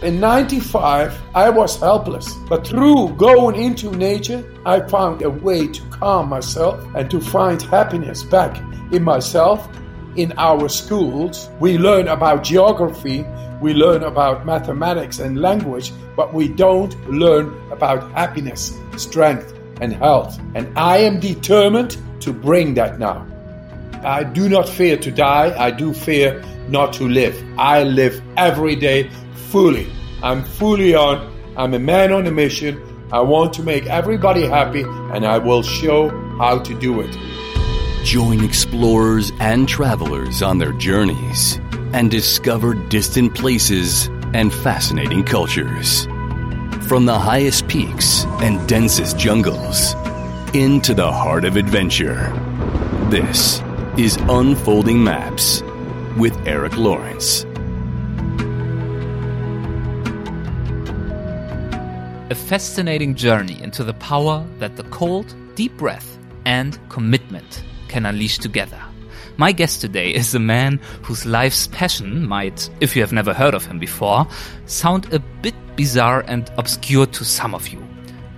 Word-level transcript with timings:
In 0.00 0.20
95, 0.20 1.20
I 1.34 1.50
was 1.50 1.80
helpless, 1.80 2.32
but 2.48 2.64
through 2.64 3.08
going 3.16 3.56
into 3.56 3.90
nature, 3.90 4.44
I 4.64 4.78
found 4.78 5.22
a 5.22 5.30
way 5.30 5.66
to 5.66 5.82
calm 5.90 6.28
myself 6.28 6.80
and 6.94 7.10
to 7.10 7.20
find 7.20 7.60
happiness 7.60 8.22
back 8.22 8.62
in 8.92 9.02
myself. 9.02 9.68
In 10.14 10.32
our 10.38 10.68
schools, 10.68 11.50
we 11.58 11.78
learn 11.78 12.06
about 12.06 12.44
geography, 12.44 13.26
we 13.60 13.74
learn 13.74 14.04
about 14.04 14.46
mathematics 14.46 15.18
and 15.18 15.40
language, 15.40 15.92
but 16.14 16.32
we 16.32 16.46
don't 16.46 16.94
learn 17.10 17.52
about 17.72 18.08
happiness, 18.12 18.78
strength, 18.96 19.52
and 19.80 19.92
health. 19.92 20.38
And 20.54 20.78
I 20.78 20.98
am 20.98 21.18
determined 21.18 21.96
to 22.20 22.32
bring 22.32 22.74
that 22.74 23.00
now. 23.00 23.26
I 24.04 24.22
do 24.22 24.48
not 24.48 24.68
fear 24.68 24.96
to 24.96 25.10
die, 25.10 25.56
I 25.58 25.72
do 25.72 25.92
fear 25.92 26.40
not 26.68 26.92
to 26.94 27.08
live. 27.08 27.36
I 27.58 27.82
live 27.82 28.22
every 28.36 28.76
day 28.76 29.10
fully. 29.50 29.90
I'm 30.22 30.44
fully 30.44 30.94
on. 30.94 31.34
I'm 31.56 31.74
a 31.74 31.78
man 31.78 32.12
on 32.12 32.26
a 32.26 32.30
mission. 32.30 32.82
I 33.10 33.20
want 33.20 33.54
to 33.54 33.62
make 33.62 33.86
everybody 33.86 34.46
happy, 34.46 34.82
and 34.82 35.24
I 35.24 35.38
will 35.38 35.62
show 35.62 36.10
how 36.38 36.58
to 36.58 36.78
do 36.78 37.00
it. 37.00 37.16
Join 38.04 38.44
explorers 38.44 39.32
and 39.40 39.68
travelers 39.68 40.42
on 40.42 40.58
their 40.58 40.72
journeys 40.72 41.58
and 41.92 42.10
discover 42.10 42.74
distant 42.74 43.34
places 43.34 44.08
and 44.34 44.52
fascinating 44.52 45.24
cultures. 45.24 46.04
From 46.86 47.06
the 47.06 47.18
highest 47.18 47.66
peaks 47.68 48.24
and 48.40 48.66
densest 48.68 49.18
jungles 49.18 49.94
into 50.54 50.94
the 50.94 51.10
heart 51.10 51.44
of 51.44 51.56
adventure. 51.56 52.32
This 53.10 53.62
is 53.96 54.16
Unfolding 54.28 55.02
Maps 55.02 55.62
with 56.18 56.36
Eric 56.46 56.76
Lawrence. 56.76 57.44
A 62.30 62.34
fascinating 62.34 63.14
journey 63.14 63.58
into 63.62 63.82
the 63.82 63.94
power 63.94 64.46
that 64.58 64.76
the 64.76 64.82
cold, 64.84 65.34
deep 65.54 65.74
breath 65.78 66.18
and 66.44 66.78
commitment 66.90 67.64
can 67.88 68.04
unleash 68.04 68.36
together. 68.36 68.78
My 69.38 69.50
guest 69.50 69.80
today 69.80 70.12
is 70.12 70.34
a 70.34 70.38
man 70.38 70.78
whose 71.02 71.24
life's 71.24 71.68
passion 71.68 72.28
might, 72.28 72.68
if 72.80 72.94
you 72.94 73.00
have 73.00 73.14
never 73.14 73.32
heard 73.32 73.54
of 73.54 73.64
him 73.64 73.78
before, 73.78 74.28
sound 74.66 75.10
a 75.10 75.20
bit 75.40 75.54
bizarre 75.74 76.22
and 76.28 76.50
obscure 76.58 77.06
to 77.06 77.24
some 77.24 77.54
of 77.54 77.68
you. 77.68 77.82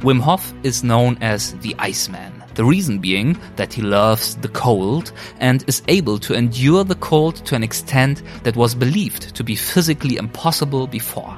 Wim 0.02 0.20
Hof 0.20 0.54
is 0.62 0.84
known 0.84 1.18
as 1.20 1.54
the 1.54 1.74
Iceman. 1.80 2.44
The 2.54 2.64
reason 2.64 3.00
being 3.00 3.40
that 3.56 3.72
he 3.72 3.82
loves 3.82 4.36
the 4.36 4.50
cold 4.50 5.10
and 5.40 5.64
is 5.66 5.82
able 5.88 6.20
to 6.20 6.34
endure 6.34 6.84
the 6.84 6.94
cold 6.94 7.44
to 7.46 7.56
an 7.56 7.64
extent 7.64 8.22
that 8.44 8.54
was 8.54 8.72
believed 8.72 9.34
to 9.34 9.42
be 9.42 9.56
physically 9.56 10.16
impossible 10.16 10.86
before. 10.86 11.36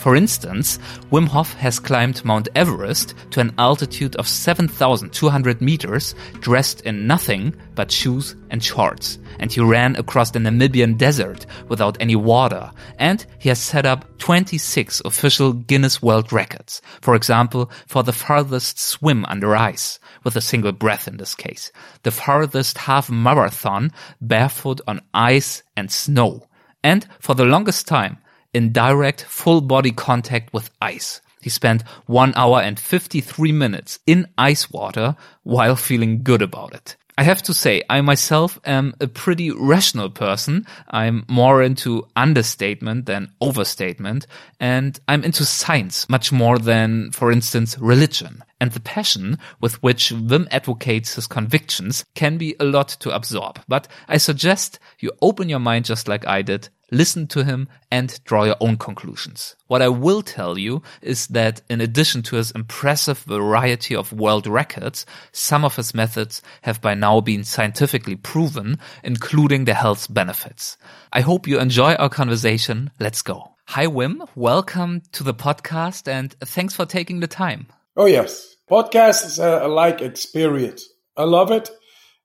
For 0.00 0.16
instance, 0.16 0.78
Wim 1.12 1.28
Hof 1.28 1.52
has 1.54 1.78
climbed 1.78 2.24
Mount 2.24 2.48
Everest 2.54 3.14
to 3.32 3.40
an 3.40 3.52
altitude 3.58 4.16
of 4.16 4.26
7,200 4.26 5.60
meters 5.60 6.14
dressed 6.40 6.80
in 6.86 7.06
nothing 7.06 7.54
but 7.74 7.92
shoes 7.92 8.34
and 8.48 8.64
shorts. 8.64 9.18
And 9.40 9.52
he 9.52 9.60
ran 9.60 9.96
across 9.96 10.30
the 10.30 10.38
Namibian 10.38 10.96
desert 10.96 11.44
without 11.68 11.98
any 12.00 12.16
water. 12.16 12.70
And 12.98 13.26
he 13.38 13.50
has 13.50 13.58
set 13.58 13.84
up 13.84 14.06
26 14.16 15.02
official 15.04 15.52
Guinness 15.52 16.00
World 16.00 16.32
Records. 16.32 16.80
For 17.02 17.14
example, 17.14 17.70
for 17.86 18.02
the 18.02 18.14
farthest 18.14 18.80
swim 18.80 19.26
under 19.26 19.54
ice, 19.54 19.98
with 20.24 20.34
a 20.34 20.40
single 20.40 20.72
breath 20.72 21.08
in 21.08 21.18
this 21.18 21.34
case. 21.34 21.72
The 22.04 22.10
farthest 22.10 22.78
half 22.78 23.10
marathon 23.10 23.92
barefoot 24.18 24.80
on 24.88 25.02
ice 25.12 25.62
and 25.76 25.92
snow. 25.92 26.46
And 26.82 27.06
for 27.18 27.34
the 27.34 27.44
longest 27.44 27.86
time, 27.86 28.16
in 28.52 28.72
direct 28.72 29.22
full 29.24 29.60
body 29.60 29.92
contact 29.92 30.52
with 30.52 30.70
ice. 30.80 31.20
He 31.40 31.50
spent 31.50 31.82
one 32.06 32.32
hour 32.36 32.60
and 32.60 32.78
53 32.78 33.52
minutes 33.52 33.98
in 34.06 34.26
ice 34.36 34.70
water 34.70 35.16
while 35.42 35.76
feeling 35.76 36.22
good 36.22 36.42
about 36.42 36.74
it. 36.74 36.96
I 37.20 37.24
have 37.24 37.42
to 37.42 37.54
say, 37.54 37.82
I 37.90 38.00
myself 38.00 38.58
am 38.64 38.94
a 38.98 39.06
pretty 39.06 39.50
rational 39.50 40.08
person. 40.08 40.66
I'm 40.88 41.26
more 41.28 41.62
into 41.62 42.06
understatement 42.16 43.04
than 43.04 43.30
overstatement, 43.42 44.26
and 44.58 44.98
I'm 45.06 45.22
into 45.22 45.44
science 45.44 46.08
much 46.08 46.32
more 46.32 46.58
than, 46.58 47.10
for 47.10 47.30
instance, 47.30 47.78
religion. 47.78 48.42
And 48.58 48.72
the 48.72 48.80
passion 48.80 49.38
with 49.60 49.82
which 49.82 50.10
Wim 50.12 50.48
advocates 50.50 51.16
his 51.16 51.26
convictions 51.26 52.06
can 52.14 52.38
be 52.38 52.56
a 52.58 52.64
lot 52.64 52.88
to 53.00 53.14
absorb. 53.14 53.60
But 53.68 53.86
I 54.08 54.16
suggest 54.16 54.78
you 55.00 55.12
open 55.20 55.50
your 55.50 55.58
mind 55.58 55.84
just 55.84 56.08
like 56.08 56.26
I 56.26 56.40
did 56.40 56.70
listen 56.90 57.26
to 57.28 57.44
him 57.44 57.68
and 57.90 58.22
draw 58.24 58.44
your 58.44 58.56
own 58.60 58.76
conclusions. 58.76 59.56
What 59.66 59.82
I 59.82 59.88
will 59.88 60.22
tell 60.22 60.58
you 60.58 60.82
is 61.02 61.26
that 61.28 61.62
in 61.68 61.80
addition 61.80 62.22
to 62.22 62.36
his 62.36 62.50
impressive 62.50 63.18
variety 63.20 63.94
of 63.94 64.12
world 64.12 64.46
records, 64.46 65.06
some 65.32 65.64
of 65.64 65.76
his 65.76 65.94
methods 65.94 66.42
have 66.62 66.80
by 66.80 66.94
now 66.94 67.20
been 67.20 67.44
scientifically 67.44 68.16
proven, 68.16 68.78
including 69.04 69.64
their 69.64 69.74
health 69.74 70.12
benefits. 70.12 70.76
I 71.12 71.20
hope 71.20 71.46
you 71.46 71.58
enjoy 71.58 71.94
our 71.94 72.08
conversation. 72.08 72.90
Let's 72.98 73.22
go. 73.22 73.54
Hi, 73.68 73.86
Wim. 73.86 74.28
Welcome 74.34 75.02
to 75.12 75.22
the 75.22 75.34
podcast 75.34 76.08
and 76.08 76.32
thanks 76.40 76.74
for 76.74 76.86
taking 76.86 77.20
the 77.20 77.28
time. 77.28 77.68
Oh, 77.96 78.06
yes. 78.06 78.56
Podcast 78.68 79.26
is 79.26 79.38
a, 79.38 79.66
a 79.66 79.68
like 79.68 80.00
experience. 80.00 80.88
I 81.16 81.24
love 81.24 81.50
it. 81.50 81.70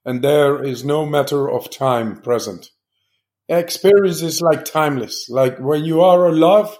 And 0.04 0.22
there 0.22 0.62
is 0.62 0.84
no 0.84 1.04
matter 1.04 1.50
of 1.50 1.68
time 1.68 2.20
present 2.22 2.70
experience 3.48 4.22
is 4.22 4.40
like 4.40 4.64
timeless. 4.64 5.28
Like 5.28 5.58
when 5.58 5.84
you 5.84 6.02
are 6.02 6.28
in 6.28 6.38
love, 6.38 6.76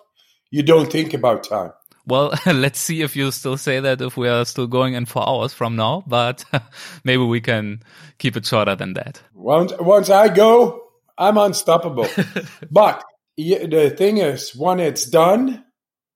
you 0.51 0.63
don't 0.63 0.91
think 0.91 1.15
about 1.15 1.45
time. 1.45 1.73
Well, 2.07 2.35
let's 2.47 2.79
see 2.79 3.03
if 3.03 3.17
you 3.17 3.31
still 3.31 3.57
say 3.57 3.81
that 3.81 4.01
if 4.01 4.17
we 4.17 4.29
are 4.29 4.45
still 4.45 4.67
going 4.67 4.95
in 4.95 5.07
four 5.07 5.29
hours 5.29 5.53
from 5.53 5.77
now, 5.77 6.05
but 6.07 6.45
maybe 7.05 7.23
we 7.23 7.41
can 7.41 7.83
keep 8.19 8.37
it 8.37 8.47
shorter 8.47 8.77
than 8.77 8.95
that. 8.95 9.23
Once, 9.35 9.73
once 9.79 10.09
I 10.11 10.29
go, 10.29 10.83
I'm 11.19 11.39
unstoppable. 11.39 12.09
but 12.71 13.03
the 13.37 13.95
thing 13.97 14.19
is, 14.19 14.55
when 14.55 14.81
it's 14.81 15.09
done, 15.09 15.65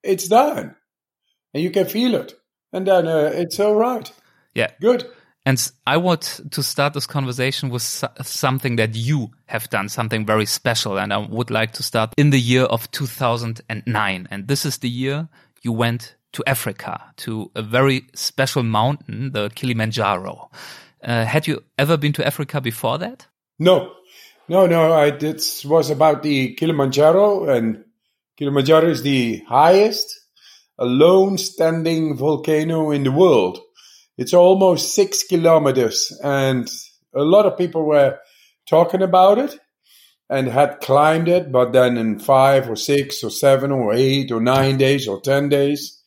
it's 0.03 0.28
done. 0.28 0.77
And 1.53 1.62
you 1.62 1.71
can 1.71 1.87
feel 1.87 2.15
it. 2.15 2.34
And 2.72 2.87
then 2.87 3.09
uh, 3.09 3.31
it's 3.34 3.59
all 3.59 3.75
right. 3.75 4.10
Yeah. 4.55 4.71
Good. 4.81 5.06
And 5.47 5.71
I 5.87 5.97
want 5.97 6.41
to 6.51 6.62
start 6.62 6.93
this 6.93 7.06
conversation 7.06 7.71
with 7.71 7.83
something 7.83 8.77
that 8.77 8.95
you 8.95 9.31
have 9.47 9.71
done, 9.71 9.89
something 9.89 10.27
very 10.27 10.45
special. 10.45 10.99
And 10.99 11.12
I 11.12 11.19
would 11.19 11.51
like 11.51 11.73
to 11.73 11.83
start 11.83 12.12
in 12.19 12.31
the 12.31 12.39
year 12.39 12.65
of 12.65 12.91
2009. 12.91 14.28
And 14.31 14.49
this 14.49 14.67
is 14.67 14.78
the 14.78 14.89
year 14.89 15.28
you 15.62 15.73
went 15.73 16.17
to 16.33 16.45
Africa, 16.47 17.03
to 17.17 17.51
a 17.55 17.62
very 17.62 18.06
special 18.15 18.62
mountain, 18.62 19.33
the 19.33 19.51
Kilimanjaro. 19.55 20.51
Uh, 21.03 21.25
had 21.25 21.47
you 21.47 21.65
ever 21.78 21.97
been 21.97 22.12
to 22.12 22.27
Africa 22.27 22.61
before 22.61 22.99
that? 22.99 23.27
No, 23.59 23.93
no, 24.49 24.67
no. 24.67 24.93
I 24.93 25.11
did 25.11 25.43
was 25.65 25.91
about 25.91 26.22
the 26.22 26.55
Kilimanjaro, 26.55 27.49
and 27.49 27.84
Kilimanjaro 28.37 28.89
is 28.91 29.03
the 29.03 29.39
highest 29.49 30.21
alone 30.78 31.39
standing 31.39 32.17
volcano 32.17 32.91
in 32.91 33.05
the 33.05 33.12
world. 33.12 33.59
It's 34.20 34.34
almost 34.34 34.94
six 34.94 35.22
kilometers, 35.22 36.12
and 36.22 36.69
a 37.14 37.22
lot 37.22 37.47
of 37.47 37.56
people 37.56 37.86
were 37.86 38.19
talking 38.69 39.00
about 39.00 39.38
it 39.38 39.58
and 40.28 40.47
had 40.47 40.82
climbed 40.82 41.26
it, 41.26 41.50
but 41.50 41.72
then 41.72 41.97
in 41.97 42.19
five 42.19 42.69
or 42.69 42.76
six 42.76 43.25
or 43.25 43.30
seven 43.30 43.72
or 43.72 43.94
eight 43.94 44.30
or 44.30 44.42
nine 44.42 44.76
days 44.76 45.09
or 45.09 45.22
ten 45.22 45.48
days. 45.48 45.98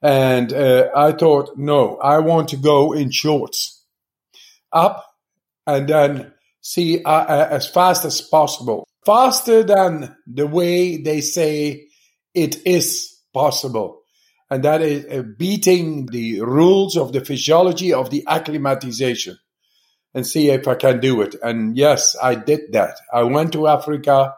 And 0.00 0.52
uh, 0.52 0.90
I 0.94 1.10
thought, 1.10 1.58
no, 1.58 1.96
I 1.96 2.20
want 2.20 2.50
to 2.50 2.56
go 2.56 2.92
in 2.92 3.10
shorts 3.10 3.84
up 4.72 5.04
and 5.66 5.88
then 5.88 6.34
see 6.60 7.02
uh, 7.02 7.10
uh, 7.10 7.48
as 7.50 7.66
fast 7.66 8.04
as 8.04 8.20
possible, 8.20 8.86
faster 9.04 9.64
than 9.64 10.16
the 10.24 10.46
way 10.46 11.02
they 11.02 11.20
say 11.20 11.88
it 12.32 12.64
is 12.64 13.20
possible 13.34 13.95
and 14.50 14.62
that 14.64 14.82
is 14.82 15.04
uh, 15.06 15.22
beating 15.22 16.06
the 16.06 16.40
rules 16.40 16.96
of 16.96 17.12
the 17.12 17.24
physiology 17.24 17.92
of 17.92 18.10
the 18.10 18.24
acclimatization 18.26 19.38
and 20.14 20.26
see 20.26 20.50
if 20.50 20.66
I 20.66 20.74
can 20.74 21.00
do 21.00 21.20
it. 21.22 21.34
And 21.42 21.76
yes, 21.76 22.16
I 22.22 22.36
did 22.36 22.72
that. 22.72 22.96
I 23.12 23.24
went 23.24 23.52
to 23.52 23.66
Africa 23.66 24.34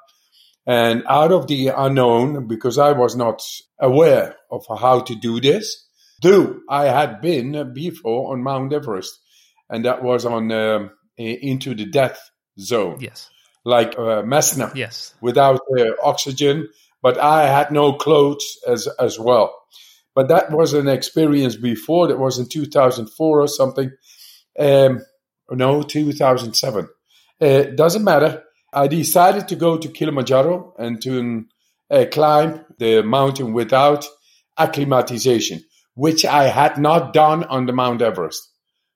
and 0.66 1.02
out 1.08 1.32
of 1.32 1.46
the 1.46 1.68
unknown, 1.68 2.46
because 2.46 2.78
I 2.78 2.92
was 2.92 3.16
not 3.16 3.42
aware 3.80 4.36
of 4.50 4.66
how 4.68 5.00
to 5.00 5.14
do 5.14 5.40
this, 5.40 5.86
though 6.20 6.58
I 6.68 6.84
had 6.84 7.22
been 7.22 7.72
before 7.72 8.32
on 8.32 8.42
Mount 8.42 8.74
Everest, 8.74 9.18
and 9.70 9.86
that 9.86 10.02
was 10.02 10.26
on 10.26 10.52
uh, 10.52 10.88
into 11.16 11.74
the 11.74 11.86
death 11.86 12.20
zone. 12.60 12.98
Yes. 13.00 13.30
Like 13.64 13.98
uh, 13.98 14.22
Messner. 14.22 14.74
Yes. 14.74 15.14
Without 15.22 15.60
uh, 15.78 15.84
oxygen, 16.02 16.68
but 17.00 17.16
I 17.16 17.46
had 17.46 17.70
no 17.70 17.94
clothes 17.94 18.58
as, 18.66 18.88
as 18.98 19.18
well. 19.18 19.54
But 20.18 20.26
that 20.30 20.50
was 20.50 20.72
an 20.72 20.88
experience 20.88 21.54
before. 21.54 22.08
That 22.08 22.18
was 22.18 22.40
in 22.40 22.48
2004 22.48 23.40
or 23.40 23.46
something. 23.46 23.92
Um, 24.58 24.98
no, 25.48 25.82
2007. 25.82 26.88
It 27.38 27.68
uh, 27.68 27.70
doesn't 27.76 28.02
matter. 28.02 28.42
I 28.72 28.88
decided 28.88 29.46
to 29.46 29.54
go 29.54 29.78
to 29.78 29.88
Kilimanjaro 29.88 30.74
and 30.76 31.00
to 31.02 31.44
uh, 31.88 32.06
climb 32.10 32.64
the 32.78 33.04
mountain 33.04 33.52
without 33.52 34.06
acclimatization, 34.58 35.62
which 35.94 36.24
I 36.24 36.48
had 36.48 36.78
not 36.78 37.12
done 37.12 37.44
on 37.44 37.66
the 37.66 37.72
Mount 37.72 38.02
Everest. 38.02 38.42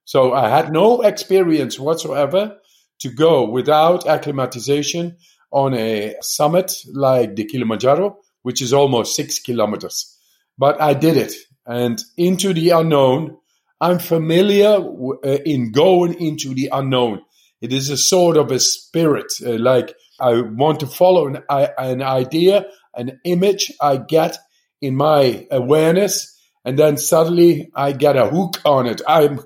So 0.04 0.32
I 0.32 0.48
had 0.48 0.72
no 0.72 1.02
experience 1.02 1.78
whatsoever 1.78 2.56
to 2.98 3.10
go 3.10 3.48
without 3.48 4.08
acclimatization 4.08 5.18
on 5.52 5.74
a 5.74 6.16
summit 6.20 6.72
like 6.92 7.36
the 7.36 7.44
Kilimanjaro, 7.44 8.18
which 8.42 8.60
is 8.60 8.72
almost 8.72 9.14
six 9.14 9.38
kilometers. 9.38 10.11
But 10.62 10.80
I 10.80 10.94
did 10.94 11.16
it 11.16 11.34
and 11.66 12.00
into 12.16 12.54
the 12.54 12.70
unknown. 12.70 13.36
I'm 13.80 13.98
familiar 13.98 14.76
uh, 14.78 15.38
in 15.44 15.72
going 15.72 16.14
into 16.22 16.54
the 16.54 16.68
unknown. 16.70 17.22
It 17.60 17.72
is 17.72 17.90
a 17.90 17.96
sort 17.96 18.36
of 18.36 18.52
a 18.52 18.60
spirit, 18.60 19.26
uh, 19.44 19.58
like 19.58 19.92
I 20.20 20.40
want 20.40 20.78
to 20.78 20.86
follow 20.86 21.26
an, 21.26 21.42
an 21.48 22.00
idea, 22.00 22.66
an 22.94 23.18
image 23.24 23.72
I 23.80 23.96
get 23.96 24.38
in 24.80 24.94
my 24.94 25.48
awareness, 25.50 26.32
and 26.64 26.78
then 26.78 26.96
suddenly 26.96 27.72
I 27.74 27.90
get 27.90 28.14
a 28.16 28.28
hook 28.28 28.60
on 28.64 28.86
it. 28.86 29.02
I'm 29.08 29.40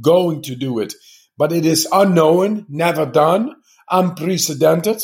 going 0.00 0.42
to 0.42 0.54
do 0.54 0.78
it, 0.78 0.94
but 1.36 1.50
it 1.50 1.66
is 1.66 1.88
unknown, 1.90 2.66
never 2.68 3.04
done, 3.04 3.50
unprecedented, 3.90 5.02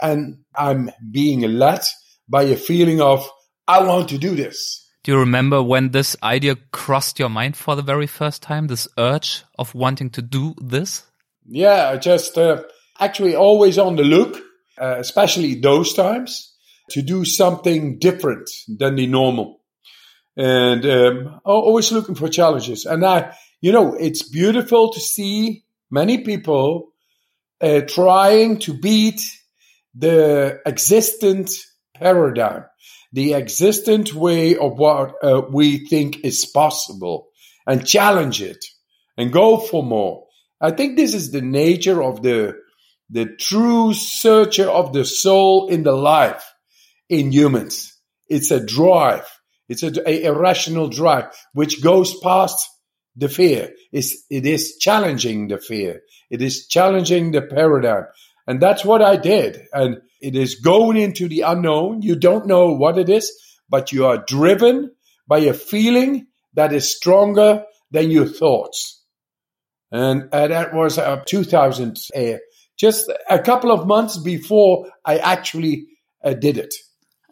and 0.00 0.38
I'm 0.56 0.90
being 1.10 1.42
led 1.42 1.82
by 2.26 2.44
a 2.44 2.56
feeling 2.56 3.02
of 3.02 3.30
I 3.66 3.82
want 3.82 4.08
to 4.10 4.18
do 4.18 4.34
this. 4.34 4.88
Do 5.02 5.12
you 5.12 5.18
remember 5.18 5.62
when 5.62 5.90
this 5.90 6.16
idea 6.22 6.56
crossed 6.72 7.18
your 7.18 7.30
mind 7.30 7.56
for 7.56 7.74
the 7.74 7.82
very 7.82 8.06
first 8.06 8.42
time? 8.42 8.66
This 8.66 8.86
urge 8.98 9.44
of 9.58 9.74
wanting 9.74 10.10
to 10.10 10.22
do 10.22 10.54
this? 10.58 11.04
Yeah, 11.46 11.96
just 11.96 12.36
uh, 12.36 12.62
actually 12.98 13.34
always 13.34 13.78
on 13.78 13.96
the 13.96 14.02
look, 14.04 14.36
uh, 14.78 14.96
especially 14.98 15.54
those 15.54 15.94
times, 15.94 16.54
to 16.90 17.02
do 17.02 17.24
something 17.24 17.98
different 17.98 18.50
than 18.68 18.96
the 18.96 19.06
normal. 19.06 19.60
And 20.36 20.84
um, 20.84 21.40
always 21.44 21.92
looking 21.92 22.14
for 22.14 22.28
challenges. 22.28 22.86
And 22.86 23.04
I, 23.04 23.34
you 23.60 23.72
know, 23.72 23.94
it's 23.94 24.28
beautiful 24.28 24.92
to 24.92 25.00
see 25.00 25.64
many 25.90 26.18
people 26.18 26.92
uh, 27.60 27.80
trying 27.82 28.58
to 28.60 28.74
beat 28.74 29.20
the 29.94 30.60
existent 30.66 31.50
paradigm, 31.94 32.64
the 33.12 33.34
existent 33.34 34.14
way 34.14 34.56
of 34.56 34.78
what 34.78 35.14
uh, 35.22 35.42
we 35.50 35.86
think 35.86 36.24
is 36.24 36.46
possible, 36.46 37.28
and 37.66 37.86
challenge 37.86 38.42
it 38.42 38.64
and 39.16 39.32
go 39.32 39.58
for 39.58 39.82
more. 39.82 40.26
I 40.60 40.70
think 40.70 40.96
this 40.96 41.14
is 41.14 41.30
the 41.30 41.42
nature 41.42 42.02
of 42.02 42.22
the 42.22 42.56
the 43.10 43.26
true 43.26 43.92
searcher 43.92 44.68
of 44.70 44.92
the 44.92 45.04
soul 45.04 45.68
in 45.68 45.82
the 45.82 45.92
life 45.92 46.44
in 47.08 47.32
humans. 47.32 47.92
It's 48.28 48.52
a 48.52 48.64
drive. 48.64 49.26
It's 49.68 49.82
a, 49.82 50.08
a 50.08 50.24
irrational 50.24 50.88
drive 50.88 51.26
which 51.52 51.82
goes 51.82 52.18
past 52.20 52.68
the 53.16 53.28
fear. 53.28 53.72
It's, 53.92 54.24
it 54.30 54.46
is 54.46 54.76
challenging 54.78 55.48
the 55.48 55.58
fear. 55.58 56.02
It 56.30 56.40
is 56.40 56.68
challenging 56.68 57.32
the 57.32 57.42
paradigm. 57.42 58.04
And 58.50 58.60
that's 58.60 58.84
what 58.84 59.00
I 59.00 59.14
did. 59.14 59.68
And 59.72 59.98
it 60.20 60.34
is 60.34 60.56
going 60.56 60.96
into 60.96 61.28
the 61.28 61.42
unknown. 61.42 62.02
You 62.02 62.16
don't 62.16 62.48
know 62.48 62.72
what 62.72 62.98
it 62.98 63.08
is, 63.08 63.30
but 63.68 63.92
you 63.92 64.06
are 64.06 64.24
driven 64.26 64.90
by 65.28 65.38
a 65.38 65.54
feeling 65.54 66.26
that 66.54 66.72
is 66.72 66.92
stronger 66.92 67.62
than 67.92 68.10
your 68.10 68.26
thoughts. 68.26 69.04
And, 69.92 70.30
and 70.32 70.50
that 70.52 70.74
was 70.74 70.98
uh, 70.98 71.22
2000, 71.24 71.96
uh, 72.12 72.38
just 72.76 73.08
a 73.30 73.38
couple 73.38 73.70
of 73.70 73.86
months 73.86 74.18
before 74.18 74.88
I 75.04 75.18
actually 75.18 75.86
uh, 76.24 76.34
did 76.34 76.58
it. 76.58 76.74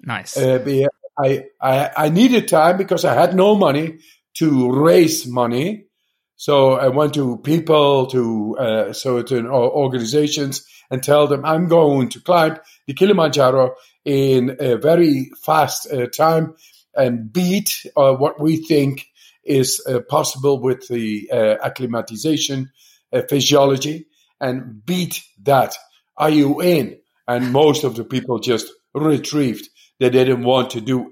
Nice. 0.00 0.36
Uh, 0.36 0.86
I, 1.18 1.46
I, 1.60 1.90
I 1.96 2.08
needed 2.10 2.46
time 2.46 2.76
because 2.76 3.04
I 3.04 3.14
had 3.14 3.34
no 3.34 3.56
money 3.56 3.98
to 4.34 4.70
raise 4.70 5.26
money. 5.26 5.86
So 6.38 6.74
I 6.74 6.86
went 6.86 7.14
to 7.14 7.38
people, 7.38 8.06
to 8.06 8.56
uh, 8.58 8.92
so 8.92 9.22
to 9.22 9.48
organizations, 9.48 10.64
and 10.88 11.02
tell 11.02 11.26
them 11.26 11.44
I'm 11.44 11.66
going 11.66 12.10
to 12.10 12.20
climb 12.20 12.60
the 12.86 12.94
Kilimanjaro 12.94 13.74
in 14.04 14.56
a 14.60 14.76
very 14.76 15.32
fast 15.42 15.92
uh, 15.92 16.06
time 16.06 16.54
and 16.94 17.32
beat 17.32 17.84
uh, 17.96 18.12
what 18.12 18.40
we 18.40 18.58
think 18.58 19.08
is 19.42 19.84
uh, 19.88 19.98
possible 20.08 20.60
with 20.60 20.86
the 20.86 21.28
uh, 21.32 21.56
acclimatization 21.60 22.70
uh, 23.12 23.22
physiology 23.28 24.06
and 24.40 24.86
beat 24.86 25.24
that. 25.42 25.74
Are 26.16 26.30
you 26.30 26.62
in? 26.62 27.00
And 27.26 27.52
most 27.52 27.82
of 27.82 27.96
the 27.96 28.04
people 28.04 28.38
just 28.38 28.72
retrieved. 28.94 29.68
They 29.98 30.10
didn't 30.10 30.44
want 30.44 30.70
to 30.70 30.80
do 30.80 31.10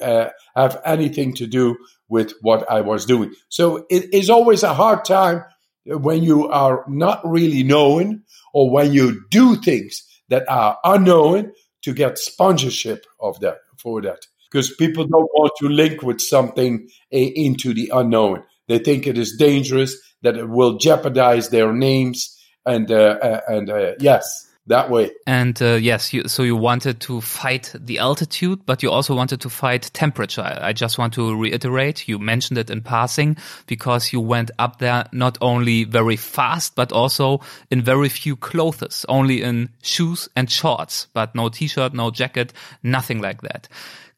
have 0.55 0.81
anything 0.84 1.34
to 1.34 1.49
do 1.49 1.76
with 2.08 2.32
what 2.41 2.70
I 2.70 2.81
was 2.81 3.06
doing. 3.06 3.35
So 3.49 3.87
it 3.91 4.14
is 4.14 4.31
always 4.31 4.62
a 4.62 4.75
hard 4.75 5.05
time 5.05 5.44
when 5.85 6.23
you 6.23 6.49
are 6.49 6.85
not 6.88 7.20
really 7.29 7.62
known 7.62 8.23
or 8.53 8.70
when 8.70 8.93
you 8.93 9.23
do 9.31 9.56
things 9.56 10.03
that 10.29 10.49
are 10.49 10.79
unknown 10.85 11.53
to 11.82 11.93
get 11.93 12.19
sponsorship 12.19 13.06
of 13.20 13.38
that 13.41 13.58
for 13.79 14.03
that 14.03 14.26
because 14.50 14.75
people 14.75 15.05
don't 15.05 15.31
want 15.35 15.53
to 15.58 15.69
link 15.69 16.03
with 16.03 16.20
something 16.20 16.88
into 17.11 17.75
the 17.75 17.91
unknown. 17.94 18.43
They 18.69 18.79
think 18.79 19.06
it 19.06 19.19
is 19.19 19.37
dangerous 19.38 19.97
that 20.23 20.37
it 20.37 20.49
will 20.49 20.79
jeopardize 20.79 21.50
their 21.50 21.73
names 21.73 22.37
and 22.64 22.91
uh, 22.91 23.19
uh 23.23 23.41
and 23.49 23.70
uh, 23.70 23.93
yes 24.00 24.45
that 24.66 24.90
way. 24.90 25.12
And 25.26 25.60
uh, 25.62 25.74
yes, 25.74 26.12
you, 26.12 26.26
so 26.28 26.42
you 26.42 26.56
wanted 26.56 27.00
to 27.00 27.20
fight 27.20 27.72
the 27.78 27.98
altitude, 27.98 28.66
but 28.66 28.82
you 28.82 28.90
also 28.90 29.14
wanted 29.14 29.40
to 29.42 29.50
fight 29.50 29.90
temperature. 29.92 30.42
I 30.42 30.72
just 30.72 30.98
want 30.98 31.14
to 31.14 31.36
reiterate, 31.36 32.08
you 32.08 32.18
mentioned 32.18 32.58
it 32.58 32.70
in 32.70 32.80
passing 32.82 33.36
because 33.66 34.12
you 34.12 34.20
went 34.20 34.50
up 34.58 34.78
there 34.78 35.06
not 35.12 35.38
only 35.40 35.84
very 35.84 36.16
fast, 36.16 36.74
but 36.74 36.92
also 36.92 37.40
in 37.70 37.82
very 37.82 38.08
few 38.08 38.36
clothes, 38.36 39.06
only 39.08 39.42
in 39.42 39.68
shoes 39.82 40.28
and 40.34 40.50
shorts, 40.50 41.06
but 41.12 41.34
no 41.34 41.48
t-shirt, 41.48 41.94
no 41.94 42.10
jacket, 42.10 42.52
nothing 42.82 43.20
like 43.20 43.42
that. 43.42 43.69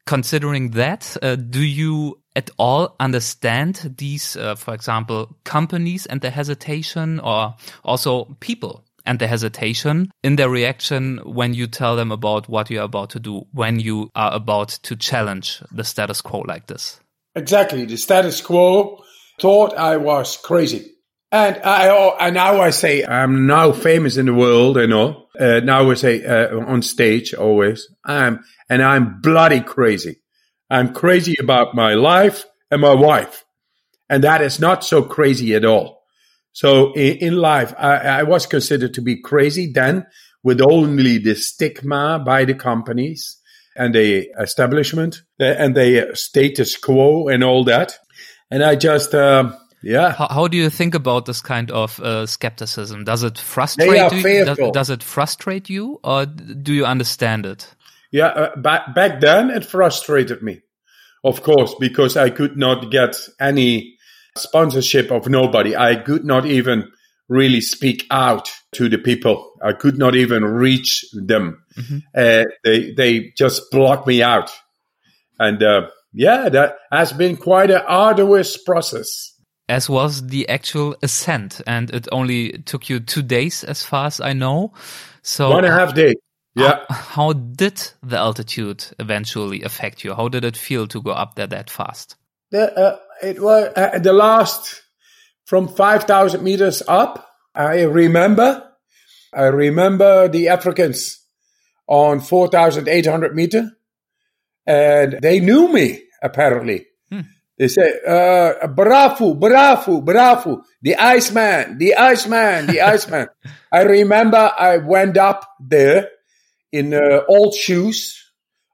Considering 0.05 0.71
that, 0.71 1.15
uh, 1.21 1.35
do 1.35 1.61
you 1.61 2.17
at 2.35 2.49
all 2.57 2.95
understand 2.99 3.93
these, 3.97 4.35
uh, 4.35 4.55
for 4.55 4.73
example, 4.73 5.35
companies 5.43 6.07
and 6.07 6.21
the 6.21 6.31
hesitation 6.31 7.19
or 7.19 7.53
also 7.83 8.25
people 8.39 8.83
and 9.09 9.17
the 9.17 9.25
hesitation 9.25 10.11
in 10.21 10.35
their 10.35 10.51
reaction 10.51 11.17
when 11.25 11.55
you 11.55 11.65
tell 11.65 11.95
them 11.95 12.11
about 12.11 12.47
what 12.47 12.69
you're 12.69 12.83
about 12.83 13.09
to 13.09 13.19
do, 13.19 13.43
when 13.51 13.79
you 13.79 14.11
are 14.13 14.31
about 14.35 14.69
to 14.69 14.95
challenge 14.95 15.63
the 15.71 15.83
status 15.83 16.21
quo 16.21 16.41
like 16.41 16.67
this. 16.67 16.99
Exactly. 17.33 17.85
The 17.85 17.97
status 17.97 18.39
quo 18.39 19.03
thought 19.41 19.75
I 19.75 19.97
was 19.97 20.37
crazy. 20.37 20.91
And 21.31 21.57
I, 21.57 21.87
and 22.19 22.35
now 22.35 22.61
I 22.61 22.69
say 22.69 23.03
I'm 23.03 23.47
now 23.47 23.71
famous 23.71 24.15
in 24.15 24.27
the 24.27 24.33
world, 24.33 24.77
you 24.77 24.85
know. 24.85 25.25
Uh, 25.39 25.59
now 25.61 25.89
I 25.89 25.95
say 25.95 26.23
uh, 26.23 26.59
on 26.59 26.83
stage 26.83 27.33
always, 27.33 27.87
I'm, 28.05 28.43
and 28.69 28.83
I'm 28.83 29.21
bloody 29.21 29.61
crazy. 29.61 30.17
I'm 30.69 30.93
crazy 30.93 31.35
about 31.39 31.73
my 31.73 31.95
life 31.95 32.45
and 32.69 32.79
my 32.79 32.93
wife. 32.93 33.43
And 34.07 34.23
that 34.23 34.43
is 34.43 34.59
not 34.59 34.83
so 34.83 35.01
crazy 35.01 35.55
at 35.55 35.65
all. 35.65 35.98
So 36.59 36.91
in, 36.93 37.37
life, 37.37 37.73
I, 37.77 38.19
I, 38.19 38.23
was 38.23 38.45
considered 38.45 38.93
to 38.95 39.01
be 39.01 39.21
crazy 39.21 39.71
then 39.71 40.05
with 40.43 40.59
only 40.59 41.17
the 41.17 41.33
stigma 41.35 42.21
by 42.25 42.43
the 42.43 42.53
companies 42.53 43.37
and 43.77 43.95
the 43.95 44.27
establishment 44.37 45.21
and 45.39 45.73
the 45.73 46.09
status 46.15 46.75
quo 46.75 47.29
and 47.29 47.45
all 47.45 47.63
that. 47.63 47.97
And 48.51 48.61
I 48.61 48.75
just, 48.75 49.15
uh, 49.15 49.53
yeah. 49.81 50.11
How, 50.11 50.27
how, 50.27 50.47
do 50.49 50.57
you 50.57 50.69
think 50.69 50.95
about 50.95 51.27
this 51.27 51.41
kind 51.41 51.71
of 51.71 51.97
uh, 52.01 52.25
skepticism? 52.25 53.05
Does 53.05 53.23
it 53.23 53.37
frustrate 53.37 54.11
you? 54.11 54.43
Does, 54.43 54.59
does, 54.73 54.89
it 54.89 55.01
frustrate 55.01 55.69
you 55.69 56.01
or 56.03 56.25
do 56.25 56.73
you 56.73 56.85
understand 56.85 57.45
it? 57.45 57.73
Yeah, 58.11 58.27
uh, 58.27 58.55
back, 58.57 58.93
back 58.93 59.21
then 59.21 59.49
it 59.49 59.63
frustrated 59.63 60.43
me, 60.43 60.59
of 61.23 61.41
course, 61.41 61.73
because 61.79 62.17
I 62.17 62.29
could 62.31 62.57
not 62.57 62.91
get 62.91 63.15
any 63.39 63.95
sponsorship 64.39 65.11
of 65.11 65.27
nobody. 65.27 65.75
I 65.75 65.95
could 65.95 66.25
not 66.25 66.45
even 66.45 66.91
really 67.27 67.61
speak 67.61 68.05
out 68.11 68.49
to 68.73 68.89
the 68.89 68.97
people. 68.97 69.51
I 69.61 69.73
could 69.73 69.97
not 69.97 70.15
even 70.15 70.43
reach 70.43 71.05
them. 71.13 71.63
Mm-hmm. 71.77 71.97
Uh, 72.15 72.45
they 72.63 72.91
they 72.93 73.33
just 73.37 73.71
blocked 73.71 74.07
me 74.07 74.23
out, 74.23 74.51
and 75.39 75.61
uh, 75.61 75.87
yeah, 76.13 76.49
that 76.49 76.77
has 76.91 77.13
been 77.13 77.37
quite 77.37 77.71
an 77.71 77.81
arduous 77.87 78.57
process. 78.57 79.35
As 79.67 79.87
was 79.87 80.25
the 80.27 80.49
actual 80.49 80.95
ascent, 81.03 81.61
and 81.67 81.91
it 81.91 82.07
only 82.11 82.57
took 82.65 82.89
you 82.89 82.99
two 82.99 83.21
days, 83.21 83.63
as 83.63 83.83
far 83.83 84.07
as 84.07 84.19
I 84.19 84.33
know. 84.33 84.73
So 85.21 85.49
one 85.49 85.65
and 85.65 85.73
a 85.73 85.77
half 85.77 85.93
day. 85.93 86.15
Yeah. 86.55 86.83
How, 86.89 86.95
how 86.95 87.33
did 87.33 87.91
the 88.01 88.17
altitude 88.17 88.83
eventually 88.97 89.61
affect 89.61 90.03
you? 90.03 90.15
How 90.15 90.27
did 90.27 90.43
it 90.43 90.57
feel 90.57 90.87
to 90.87 91.01
go 91.01 91.11
up 91.11 91.35
there 91.35 91.47
that 91.47 91.69
fast? 91.69 92.15
The, 92.51 92.75
uh, 92.75 92.97
it 93.21 93.41
was 93.41 93.71
uh, 93.75 93.99
the 93.99 94.13
last 94.13 94.81
from 95.45 95.67
5,000 95.67 96.43
meters 96.43 96.83
up. 96.87 97.27
I 97.55 97.83
remember, 97.83 98.71
I 99.33 99.45
remember 99.45 100.27
the 100.27 100.49
Africans 100.49 101.19
on 101.87 102.19
4,800 102.21 103.35
meter. 103.35 103.71
and 104.67 105.17
they 105.21 105.39
knew 105.39 105.71
me 105.73 106.03
apparently. 106.21 106.85
They 107.57 107.67
said, 107.67 107.99
uh, 108.07 108.67
Bravo, 108.67 109.33
Bravo, 109.33 109.99
Bravo, 109.99 110.61
the 110.81 110.95
Iceman, 110.95 111.77
the 111.77 111.93
Iceman, 111.95 112.67
the 112.67 112.79
Iceman. 112.93 113.27
I 113.69 113.81
remember 113.81 114.49
I 114.57 114.77
went 114.77 115.17
up 115.17 115.45
there 115.59 116.07
in 116.71 116.93
uh, 116.93 117.23
old 117.27 117.53
shoes 117.53 118.15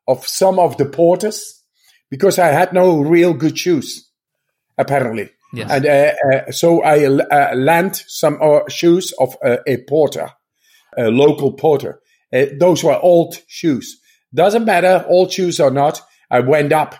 of 0.07 0.27
some 0.27 0.59
of 0.59 0.77
the 0.77 0.85
porters 0.85 1.63
because 2.11 2.37
I 2.37 2.49
had 2.49 2.73
no 2.73 2.99
real 3.01 3.33
good 3.33 3.57
shoes, 3.57 4.07
apparently. 4.77 5.29
Yes. 5.53 5.71
And 5.71 5.85
uh, 5.85 6.13
uh, 6.33 6.51
so 6.51 6.81
I 6.83 7.05
uh, 7.05 7.55
lent 7.55 8.03
some 8.07 8.37
uh, 8.41 8.61
shoes 8.69 9.13
of 9.19 9.35
uh, 9.43 9.57
a 9.67 9.83
porter, 9.87 10.31
a 10.97 11.09
local 11.09 11.51
porter. 11.53 11.99
Uh, 12.33 12.45
those 12.59 12.83
were 12.83 12.99
old 12.99 13.35
shoes. 13.47 13.99
Doesn't 14.33 14.65
matter, 14.65 15.05
old 15.07 15.31
shoes 15.31 15.59
or 15.59 15.69
not. 15.71 16.01
I 16.29 16.39
went 16.41 16.73
up 16.73 16.95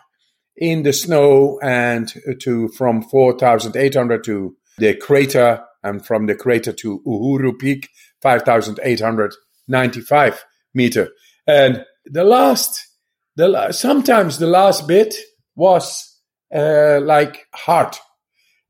in 0.55 0.83
the 0.83 0.93
snow 0.93 1.59
and 1.61 2.13
to 2.41 2.69
from 2.69 3.01
4,800 3.01 4.23
to 4.23 4.55
the 4.77 4.95
crater 4.95 5.65
and 5.83 6.05
from 6.05 6.27
the 6.27 6.35
crater 6.35 6.71
to 6.71 7.01
Uhuru 7.05 7.59
Peak, 7.59 7.89
5,895 8.21 10.45
meter. 10.73 11.09
And 11.45 11.83
the 12.05 12.23
last, 12.23 12.87
the 13.35 13.71
sometimes 13.71 14.39
the 14.39 14.47
last 14.47 14.87
bit 14.87 15.13
was 15.55 16.04
uh, 16.53 16.99
like 17.01 17.47
hard, 17.53 17.95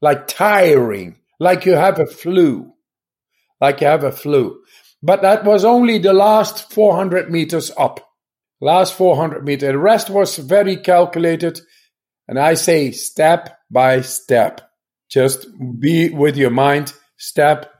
like 0.01 0.27
tiring, 0.27 1.17
like 1.39 1.65
you 1.65 1.73
have 1.73 1.99
a 1.99 2.05
flu, 2.05 2.73
like 3.59 3.81
you 3.81 3.87
have 3.87 4.03
a 4.03 4.11
flu. 4.11 4.61
But 5.01 5.21
that 5.21 5.43
was 5.43 5.65
only 5.65 5.99
the 5.99 6.13
last 6.13 6.71
400 6.73 7.31
meters 7.31 7.71
up. 7.77 7.99
Last 8.61 8.93
400 8.95 9.43
meters. 9.43 9.69
The 9.73 9.77
rest 9.77 10.09
was 10.09 10.37
very 10.37 10.77
calculated. 10.77 11.59
And 12.27 12.39
I 12.39 12.55
say 12.55 12.91
step 12.91 13.59
by 13.69 14.01
step. 14.01 14.61
Just 15.09 15.47
be 15.79 16.09
with 16.09 16.37
your 16.37 16.49
mind 16.49 16.93
step 17.17 17.71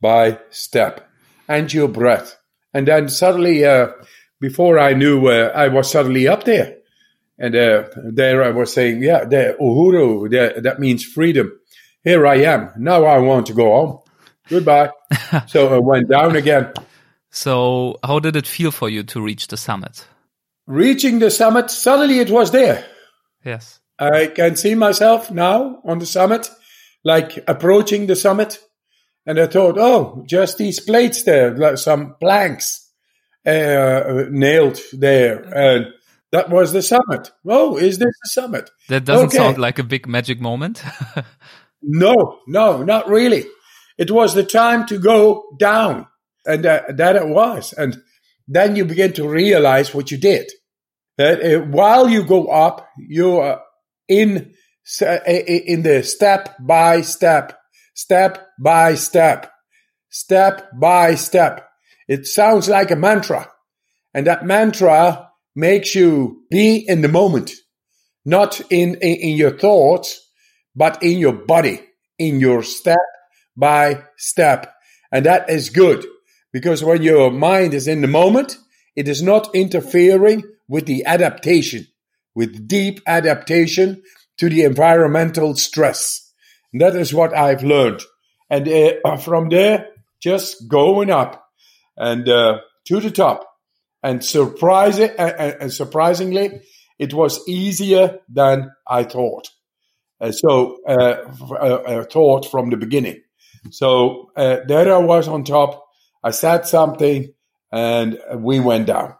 by 0.00 0.40
step 0.50 1.08
and 1.46 1.72
your 1.72 1.88
breath. 1.88 2.36
And 2.74 2.88
then 2.88 3.08
suddenly, 3.08 3.64
uh, 3.64 3.88
before 4.40 4.78
I 4.78 4.94
knew, 4.94 5.28
uh, 5.28 5.52
I 5.54 5.68
was 5.68 5.90
suddenly 5.90 6.26
up 6.26 6.44
there. 6.44 6.78
And 7.38 7.56
uh, 7.56 7.84
there 7.96 8.42
I 8.42 8.50
was 8.50 8.72
saying, 8.72 9.02
yeah, 9.02 9.24
the 9.24 9.56
Uhuru, 9.60 10.30
the, 10.30 10.60
that 10.60 10.78
means 10.78 11.04
freedom. 11.04 11.52
Here 12.04 12.26
I 12.26 12.36
am. 12.36 12.70
Now 12.76 13.04
I 13.04 13.18
want 13.18 13.46
to 13.46 13.54
go 13.54 13.64
home. 13.64 13.98
Goodbye. 14.48 14.90
so 15.46 15.74
I 15.74 15.78
went 15.78 16.08
down 16.08 16.36
again. 16.36 16.72
So, 17.30 17.98
how 18.04 18.18
did 18.18 18.36
it 18.36 18.46
feel 18.46 18.70
for 18.70 18.90
you 18.90 19.02
to 19.04 19.22
reach 19.22 19.46
the 19.46 19.56
summit? 19.56 20.06
Reaching 20.66 21.18
the 21.18 21.30
summit, 21.30 21.70
suddenly 21.70 22.18
it 22.18 22.30
was 22.30 22.50
there. 22.50 22.84
Yes. 23.44 23.80
I 23.98 24.26
can 24.26 24.56
see 24.56 24.74
myself 24.74 25.30
now 25.30 25.80
on 25.84 25.98
the 25.98 26.06
summit, 26.06 26.50
like 27.04 27.42
approaching 27.48 28.06
the 28.06 28.16
summit. 28.16 28.58
And 29.24 29.38
I 29.38 29.46
thought, 29.46 29.78
oh, 29.78 30.24
just 30.26 30.58
these 30.58 30.80
plates 30.80 31.22
there, 31.22 31.56
like 31.56 31.78
some 31.78 32.16
planks 32.20 32.90
uh, 33.46 34.24
nailed 34.30 34.80
there. 34.92 35.42
And 35.54 35.86
that 36.32 36.50
was 36.50 36.72
the 36.72 36.82
summit. 36.82 37.30
Oh, 37.46 37.76
is 37.76 37.98
this 37.98 38.14
the 38.24 38.28
summit? 38.30 38.70
That 38.88 39.04
doesn't 39.04 39.28
Okay. 39.28 39.36
sound 39.36 39.58
like 39.58 39.78
a 39.78 39.84
big 39.84 40.06
magic 40.06 40.40
moment. 40.40 40.82
No, 41.82 42.38
no, 42.46 42.82
not 42.84 43.08
really. 43.08 43.44
It 43.98 44.10
was 44.10 44.34
the 44.34 44.44
time 44.44 44.86
to 44.86 44.98
go 44.98 45.44
down. 45.58 46.06
And 46.46 46.64
uh, 46.64 46.82
that 46.94 47.16
it 47.16 47.26
was. 47.26 47.72
And 47.72 47.96
then 48.46 48.76
you 48.76 48.84
begin 48.84 49.12
to 49.14 49.28
realize 49.28 49.92
what 49.92 50.10
you 50.12 50.16
did. 50.16 50.50
That 51.18 51.42
uh, 51.42 51.60
while 51.66 52.08
you 52.08 52.24
go 52.24 52.46
up, 52.46 52.88
you 52.96 53.38
are 53.38 53.62
in, 54.08 54.54
uh, 55.00 55.18
in 55.26 55.82
the 55.82 56.04
step 56.04 56.54
by 56.60 57.00
step, 57.00 57.58
step 57.94 58.46
by 58.60 58.94
step, 58.94 59.50
step 60.08 60.70
by 60.78 61.16
step. 61.16 61.68
It 62.08 62.26
sounds 62.26 62.68
like 62.68 62.90
a 62.92 62.96
mantra. 62.96 63.50
And 64.14 64.26
that 64.28 64.44
mantra 64.46 65.30
makes 65.54 65.94
you 65.94 66.42
be 66.50 66.76
in 66.76 67.02
the 67.02 67.08
moment, 67.08 67.52
not 68.24 68.60
in, 68.70 68.94
in, 68.96 69.16
in 69.16 69.36
your 69.36 69.56
thoughts, 69.56 70.30
but 70.74 71.02
in 71.02 71.18
your 71.18 71.32
body, 71.32 71.80
in 72.18 72.40
your 72.40 72.62
step 72.62 72.98
by 73.56 74.02
step. 74.16 74.74
And 75.10 75.26
that 75.26 75.50
is 75.50 75.70
good 75.70 76.04
because 76.52 76.82
when 76.82 77.02
your 77.02 77.30
mind 77.30 77.74
is 77.74 77.88
in 77.88 78.00
the 78.00 78.08
moment, 78.08 78.56
it 78.96 79.08
is 79.08 79.22
not 79.22 79.54
interfering 79.54 80.42
with 80.68 80.86
the 80.86 81.04
adaptation, 81.04 81.86
with 82.34 82.66
deep 82.68 83.00
adaptation 83.06 84.02
to 84.38 84.48
the 84.48 84.64
environmental 84.64 85.54
stress. 85.54 86.32
And 86.72 86.80
that 86.80 86.96
is 86.96 87.12
what 87.12 87.34
I've 87.34 87.62
learned. 87.62 88.00
And 88.48 88.68
uh, 88.68 89.16
from 89.22 89.48
there, 89.48 89.88
just 90.20 90.68
going 90.68 91.10
up 91.10 91.44
and 91.96 92.28
uh, 92.28 92.58
to 92.86 93.00
the 93.00 93.10
top. 93.10 93.51
And 94.02 94.22
uh, 94.36 94.42
uh, 95.18 95.52
uh, 95.60 95.68
surprisingly, 95.68 96.62
it 96.98 97.14
was 97.14 97.46
easier 97.48 98.18
than 98.28 98.72
I 98.86 99.04
thought. 99.04 99.48
Uh, 100.20 100.32
so 100.32 100.78
f- 100.86 101.52
uh, 101.52 102.04
thought 102.04 102.50
from 102.50 102.70
the 102.70 102.76
beginning. 102.76 103.22
So 103.70 104.30
there 104.36 104.92
I 104.92 104.98
was 104.98 105.28
on 105.28 105.44
top. 105.44 105.84
I 106.24 106.30
said 106.30 106.66
something, 106.66 107.32
and 107.70 108.18
we 108.36 108.60
went 108.60 108.86
down. 108.86 109.14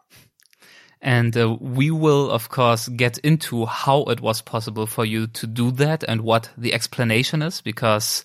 And 1.00 1.34
we 1.60 1.90
will, 1.90 2.30
of 2.30 2.48
course, 2.48 2.88
get 2.88 3.18
into 3.18 3.66
how 3.66 4.04
it 4.04 4.20
was 4.20 4.40
possible 4.42 4.86
for 4.86 5.04
you 5.04 5.26
to 5.28 5.46
do 5.48 5.72
that 5.72 6.04
and 6.04 6.20
what 6.20 6.50
the 6.56 6.72
explanation 6.72 7.42
is, 7.42 7.60
because 7.60 8.22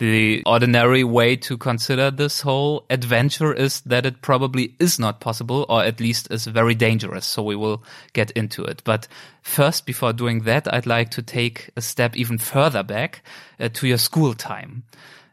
the 0.00 0.42
ordinary 0.46 1.04
way 1.04 1.36
to 1.36 1.58
consider 1.58 2.10
this 2.10 2.40
whole 2.40 2.86
adventure 2.88 3.52
is 3.52 3.82
that 3.82 4.06
it 4.06 4.22
probably 4.22 4.74
is 4.80 4.98
not 4.98 5.20
possible, 5.20 5.66
or 5.68 5.84
at 5.84 6.00
least 6.00 6.30
is 6.30 6.46
very 6.46 6.74
dangerous. 6.74 7.26
So 7.26 7.42
we 7.42 7.54
will 7.54 7.84
get 8.14 8.30
into 8.30 8.64
it. 8.64 8.80
But 8.82 9.06
first, 9.42 9.84
before 9.84 10.14
doing 10.14 10.44
that, 10.44 10.72
I'd 10.72 10.86
like 10.86 11.10
to 11.10 11.22
take 11.22 11.68
a 11.76 11.82
step 11.82 12.16
even 12.16 12.38
further 12.38 12.82
back 12.82 13.22
uh, 13.60 13.68
to 13.74 13.86
your 13.86 13.98
school 13.98 14.32
time. 14.32 14.84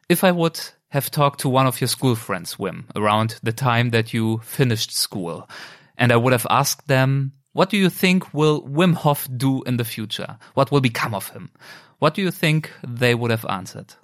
If 0.09 0.25
I 0.25 0.31
would 0.31 0.59
have 0.89 1.09
talked 1.09 1.39
to 1.41 1.50
one 1.50 1.65
of 1.65 1.79
your 1.79 1.88
school 1.88 2.15
friends, 2.15 2.55
Wim, 2.55 2.83
around 2.93 3.39
the 3.41 3.53
time 3.53 3.91
that 3.91 4.13
you 4.13 4.39
finished 4.39 4.93
school, 4.93 5.50
and 5.97 6.12
I 6.12 6.17
would 6.17 6.33
have 6.33 6.47
asked 6.50 6.89
them, 6.89 7.31
what 7.53 7.69
do 7.69 7.77
you 7.77 7.89
think 7.89 8.33
will 8.33 8.62
Wim 8.63 8.95
Hof 8.95 9.29
do 9.38 9.63
in 9.63 9.77
the 9.77 9.86
future? 9.86 10.38
What 10.55 10.71
will 10.71 10.81
become 10.81 11.15
of 11.15 11.29
him? 11.29 11.51
What 12.00 12.15
do 12.15 12.21
you 12.21 12.31
think 12.31 12.69
they 12.86 13.15
would 13.15 13.31
have 13.31 13.45
answered? 13.45 13.95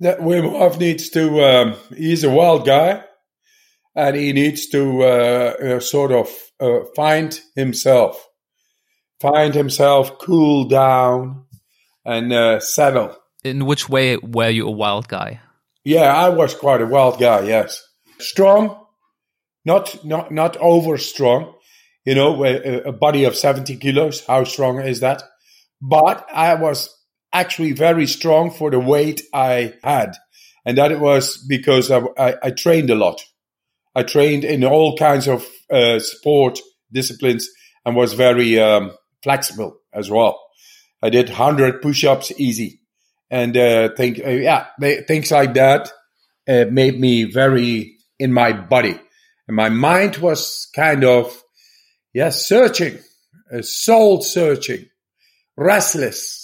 That 0.00 0.20
Wim 0.20 0.48
Hof 0.48 0.78
needs 0.78 1.10
to. 1.10 1.44
Um, 1.44 1.74
he's 1.96 2.22
a 2.22 2.30
wild 2.30 2.64
guy, 2.64 3.02
and 3.96 4.14
he 4.16 4.32
needs 4.32 4.68
to 4.68 5.02
uh, 5.02 5.54
uh, 5.60 5.80
sort 5.80 6.12
of 6.12 6.30
uh, 6.60 6.84
find 6.94 7.40
himself, 7.56 8.28
find 9.20 9.54
himself, 9.54 10.18
cool 10.18 10.68
down, 10.68 11.46
and 12.04 12.32
uh, 12.32 12.60
settle. 12.60 13.16
In 13.42 13.66
which 13.66 13.88
way 13.88 14.16
were 14.18 14.50
you 14.50 14.68
a 14.68 14.70
wild 14.70 15.08
guy? 15.08 15.40
Yeah, 15.84 16.14
I 16.14 16.28
was 16.28 16.54
quite 16.54 16.80
a 16.80 16.86
wild 16.86 17.18
guy. 17.18 17.42
Yes, 17.48 17.82
strong, 18.20 18.78
not 19.64 20.04
not 20.04 20.30
not 20.30 20.56
over 20.58 20.96
strong. 20.98 21.54
You 22.04 22.14
know, 22.14 22.44
a, 22.44 22.82
a 22.82 22.92
body 22.92 23.24
of 23.24 23.36
seventy 23.36 23.76
kilos. 23.76 24.24
How 24.26 24.44
strong 24.44 24.80
is 24.80 25.00
that? 25.00 25.22
But 25.80 26.26
I 26.32 26.54
was 26.54 26.88
actually 27.32 27.72
very 27.72 28.06
strong 28.06 28.50
for 28.50 28.70
the 28.70 28.80
weight 28.80 29.22
I 29.32 29.74
had, 29.82 30.16
and 30.64 30.78
that 30.78 30.92
it 30.92 31.00
was 31.00 31.44
because 31.48 31.90
I, 31.90 32.00
I, 32.18 32.34
I 32.44 32.50
trained 32.50 32.90
a 32.90 32.94
lot. 32.94 33.20
I 33.94 34.02
trained 34.02 34.44
in 34.44 34.64
all 34.64 34.96
kinds 34.96 35.28
of 35.28 35.46
uh, 35.70 35.98
sport 35.98 36.58
disciplines 36.92 37.48
and 37.84 37.96
was 37.96 38.12
very 38.12 38.58
um, 38.60 38.92
flexible 39.22 39.78
as 39.92 40.10
well. 40.10 40.40
I 41.02 41.10
did 41.10 41.28
hundred 41.28 41.82
push-ups 41.82 42.32
easy 42.38 42.80
and 43.30 43.56
uh, 43.56 43.90
think 43.96 44.20
uh, 44.24 44.30
yeah 44.30 44.66
they, 44.80 45.02
things 45.02 45.30
like 45.30 45.54
that 45.54 45.90
uh, 46.48 46.64
made 46.70 46.98
me 46.98 47.24
very 47.24 47.96
in 48.18 48.32
my 48.32 48.52
body 48.52 48.98
and 49.46 49.56
my 49.56 49.68
mind 49.68 50.16
was 50.16 50.68
kind 50.74 51.04
of 51.04 51.42
yeah 52.12 52.30
searching 52.30 52.98
uh, 53.52 53.62
soul 53.62 54.22
searching 54.22 54.86
restless 55.56 56.37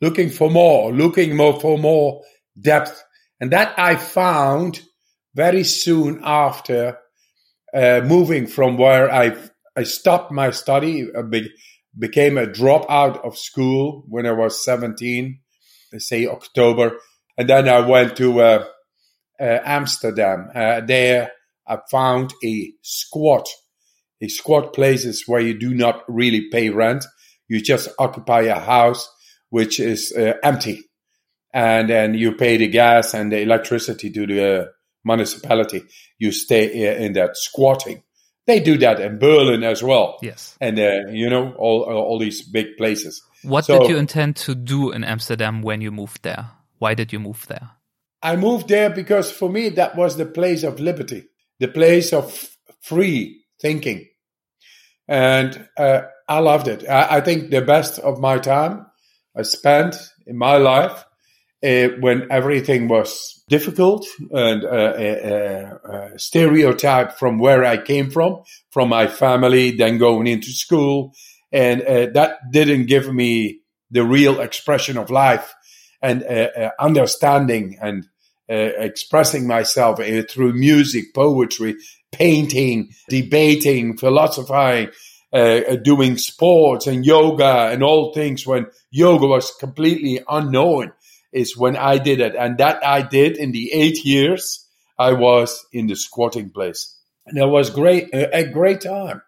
looking 0.00 0.30
for 0.30 0.50
more 0.50 0.92
looking 0.92 1.36
more 1.36 1.58
for 1.60 1.78
more 1.78 2.22
depth 2.60 3.02
and 3.40 3.52
that 3.52 3.78
i 3.78 3.96
found 3.96 4.80
very 5.34 5.64
soon 5.64 6.20
after 6.24 6.98
uh, 7.74 8.00
moving 8.04 8.46
from 8.46 8.76
where 8.76 9.12
i 9.12 9.36
i 9.76 9.82
stopped 9.82 10.32
my 10.32 10.50
study 10.50 11.06
I 11.16 11.22
be, 11.22 11.50
became 11.98 12.38
a 12.38 12.46
dropout 12.46 13.24
of 13.24 13.36
school 13.38 14.04
when 14.08 14.26
i 14.26 14.32
was 14.32 14.64
17 14.64 15.40
say 15.96 16.26
October, 16.26 16.98
and 17.36 17.48
then 17.48 17.68
I 17.68 17.80
went 17.80 18.16
to 18.16 18.40
uh, 18.40 18.64
uh, 19.40 19.58
Amsterdam. 19.64 20.50
Uh, 20.54 20.80
there, 20.80 21.32
I 21.66 21.78
found 21.90 22.34
a 22.44 22.72
squat 22.82 23.48
a 24.20 24.26
squat 24.26 24.74
place 24.74 25.04
is 25.04 25.28
where 25.28 25.40
you 25.40 25.56
do 25.56 25.72
not 25.72 26.02
really 26.08 26.48
pay 26.50 26.70
rent. 26.70 27.04
You 27.46 27.60
just 27.62 27.88
occupy 28.00 28.42
a 28.42 28.58
house 28.58 29.08
which 29.50 29.80
is 29.80 30.12
uh, 30.16 30.34
empty. 30.42 30.84
And 31.52 31.88
then 31.88 32.14
you 32.14 32.32
pay 32.32 32.56
the 32.56 32.68
gas 32.68 33.14
and 33.14 33.32
the 33.32 33.40
electricity 33.40 34.10
to 34.10 34.26
the 34.26 34.72
municipality. 35.04 35.84
You 36.18 36.32
stay 36.32 37.04
in 37.04 37.14
that 37.14 37.36
squatting. 37.36 38.02
They 38.46 38.60
do 38.60 38.78
that 38.78 39.00
in 39.00 39.18
Berlin 39.18 39.62
as 39.62 39.82
well. 39.82 40.18
Yes. 40.22 40.56
And, 40.60 40.78
uh, 40.78 41.10
you 41.10 41.28
know, 41.28 41.52
all, 41.58 41.82
all 41.82 42.18
these 42.18 42.42
big 42.42 42.76
places. 42.76 43.22
What 43.42 43.66
so, 43.66 43.78
did 43.78 43.90
you 43.90 43.96
intend 43.96 44.36
to 44.36 44.54
do 44.54 44.90
in 44.90 45.04
Amsterdam 45.04 45.62
when 45.62 45.80
you 45.80 45.90
moved 45.90 46.22
there? 46.22 46.50
Why 46.78 46.94
did 46.94 47.12
you 47.12 47.20
move 47.20 47.46
there? 47.48 47.70
I 48.22 48.36
moved 48.36 48.68
there 48.68 48.90
because 48.90 49.30
for 49.30 49.48
me, 49.48 49.68
that 49.70 49.96
was 49.96 50.16
the 50.16 50.26
place 50.26 50.64
of 50.64 50.80
liberty, 50.80 51.24
the 51.60 51.68
place 51.68 52.12
of 52.12 52.56
free 52.80 53.44
thinking. 53.60 54.08
And 55.06 55.68
uh, 55.76 56.02
I 56.28 56.40
loved 56.40 56.68
it. 56.68 56.88
I, 56.88 57.16
I, 57.16 57.20
think 57.20 57.50
the 57.50 57.62
best 57.62 57.98
of 57.98 58.18
my 58.18 58.38
time 58.38 58.86
I 59.38 59.42
spent 59.42 59.96
in 60.26 60.36
my 60.36 60.56
life 60.56 61.04
uh, 61.62 61.88
when 62.00 62.26
everything 62.30 62.88
was 62.88 63.42
difficult 63.48 64.06
and 64.30 64.64
uh, 64.64 64.68
uh, 64.68 65.78
uh, 65.90 66.08
stereotype 66.16 67.12
from 67.18 67.38
where 67.38 67.64
I 67.64 67.78
came 67.78 68.10
from, 68.10 68.42
from 68.70 68.88
my 68.88 69.06
family, 69.06 69.70
then 69.72 69.98
going 69.98 70.26
into 70.26 70.50
school. 70.50 71.14
And 71.52 71.82
uh, 71.82 72.06
that 72.14 72.38
didn't 72.50 72.86
give 72.86 73.12
me 73.12 73.60
the 73.90 74.04
real 74.04 74.40
expression 74.40 74.98
of 74.98 75.10
life 75.10 75.54
and 76.02 76.22
uh, 76.24 76.70
understanding 76.78 77.78
and 77.80 78.06
expressing 78.48 79.46
myself 79.46 80.00
through 80.30 80.52
music, 80.54 81.12
poetry, 81.14 81.76
painting, 82.12 82.90
debating, 83.08 83.96
philosophizing, 83.96 84.90
uh, 85.32 85.76
doing 85.76 86.16
sports 86.16 86.86
and 86.86 87.04
yoga 87.04 87.68
and 87.70 87.82
all 87.82 88.12
things 88.12 88.46
when 88.46 88.66
yoga 88.90 89.26
was 89.26 89.52
completely 89.58 90.20
unknown 90.28 90.92
is 91.32 91.56
when 91.56 91.76
I 91.76 91.98
did 91.98 92.20
it. 92.20 92.34
And 92.34 92.58
that 92.58 92.84
I 92.84 93.02
did 93.02 93.36
in 93.36 93.52
the 93.52 93.72
eight 93.72 94.04
years 94.04 94.66
I 94.98 95.12
was 95.12 95.66
in 95.72 95.86
the 95.86 95.96
squatting 95.96 96.50
place. 96.50 96.96
And 97.26 97.38
it 97.38 97.46
was 97.46 97.70
great, 97.70 98.08
a, 98.12 98.44
great 98.44 98.80
time. 98.80 99.22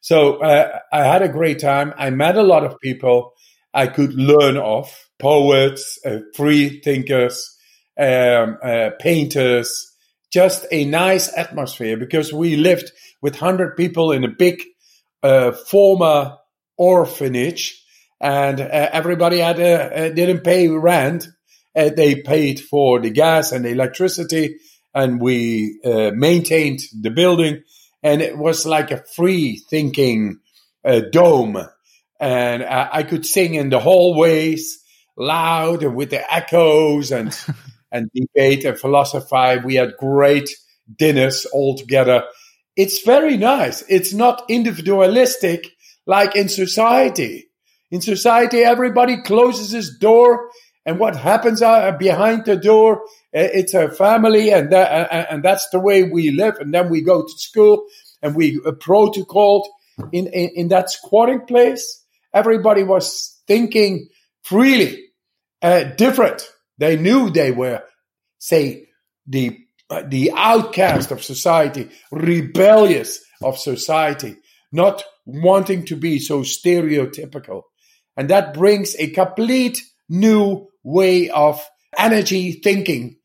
So 0.00 0.42
uh, 0.42 0.78
I 0.92 1.04
had 1.04 1.22
a 1.22 1.28
great 1.28 1.58
time. 1.58 1.94
I 1.96 2.10
met 2.10 2.36
a 2.36 2.42
lot 2.42 2.64
of 2.64 2.78
people 2.80 3.32
I 3.72 3.86
could 3.86 4.14
learn 4.14 4.56
of 4.56 4.94
poets, 5.18 5.98
uh, 6.04 6.18
free 6.34 6.80
thinkers, 6.80 7.56
um, 7.98 8.58
uh, 8.62 8.90
painters, 9.00 9.92
just 10.30 10.66
a 10.70 10.84
nice 10.84 11.34
atmosphere 11.36 11.96
because 11.96 12.32
we 12.32 12.56
lived 12.56 12.92
with 13.22 13.40
100 13.40 13.76
people 13.76 14.12
in 14.12 14.22
a 14.24 14.28
big 14.28 14.62
uh, 15.26 15.52
former 15.52 16.36
orphanage 16.76 17.82
and 18.20 18.60
uh, 18.60 18.64
everybody 18.92 19.38
had 19.38 19.60
uh, 19.60 20.08
didn't 20.10 20.44
pay 20.44 20.68
rent. 20.68 21.28
they 21.74 22.22
paid 22.22 22.60
for 22.60 23.00
the 23.00 23.10
gas 23.10 23.52
and 23.52 23.64
the 23.64 23.70
electricity 23.70 24.56
and 24.94 25.20
we 25.20 25.78
maintained 26.14 26.80
the 27.02 27.10
building 27.10 27.62
and 28.02 28.22
it 28.22 28.38
was 28.38 28.64
like 28.66 28.90
a 28.90 29.04
free 29.14 29.62
thinking 29.70 30.38
dome 31.10 31.58
and 32.20 32.62
I 32.64 33.02
could 33.02 33.26
sing 33.26 33.54
in 33.54 33.68
the 33.68 33.80
hallways 33.80 34.78
loud 35.16 35.82
and 35.82 35.94
with 35.94 36.10
the 36.10 36.32
echoes 36.32 37.10
and 37.12 37.36
and 37.92 38.10
debate 38.14 38.64
and 38.64 38.78
philosophize. 38.78 39.64
We 39.64 39.76
had 39.76 39.96
great 39.98 40.50
dinners 40.94 41.46
all 41.46 41.76
together. 41.76 42.24
It's 42.76 43.02
very 43.02 43.36
nice. 43.36 43.82
It's 43.88 44.12
not 44.12 44.44
individualistic 44.48 45.72
like 46.06 46.36
in 46.36 46.48
society. 46.48 47.48
In 47.90 48.00
society, 48.00 48.58
everybody 48.58 49.22
closes 49.22 49.70
his 49.70 49.98
door 49.98 50.50
and 50.86 51.00
what 51.00 51.16
happens 51.16 51.60
behind 51.98 52.44
the 52.44 52.56
door, 52.56 53.02
it's 53.32 53.74
a 53.74 53.90
family 53.90 54.50
and 54.50 54.70
that, 54.70 55.28
and 55.30 55.42
that's 55.42 55.68
the 55.70 55.80
way 55.80 56.04
we 56.04 56.30
live. 56.30 56.58
And 56.60 56.72
then 56.72 56.88
we 56.88 57.02
go 57.02 57.22
to 57.22 57.32
school 57.38 57.86
and 58.22 58.36
we 58.36 58.60
protocol 58.80 59.68
in, 60.12 60.28
in, 60.28 60.50
in 60.54 60.68
that 60.68 60.90
squatting 60.90 61.40
place. 61.40 62.04
Everybody 62.32 62.84
was 62.84 63.42
thinking 63.48 64.08
freely, 64.42 65.06
uh, 65.60 65.84
different. 65.96 66.48
They 66.78 66.96
knew 66.96 67.30
they 67.30 67.50
were, 67.50 67.82
say, 68.38 68.86
the 69.26 69.48
uh, 69.48 69.65
Uh, 69.88 70.02
the 70.08 70.32
outcast 70.34 71.12
of 71.12 71.22
society, 71.22 71.88
rebellious 72.10 73.20
of 73.42 73.56
society, 73.56 74.36
not 74.72 75.04
wanting 75.26 75.84
to 75.84 75.94
be 75.94 76.18
so 76.18 76.40
stereotypical. 76.40 77.62
And 78.16 78.28
that 78.30 78.54
brings 78.54 78.96
a 78.96 79.10
complete 79.10 79.80
new 80.08 80.66
way 80.82 81.30
of 81.30 81.64
energy 81.96 82.52
thinking. 82.52 83.16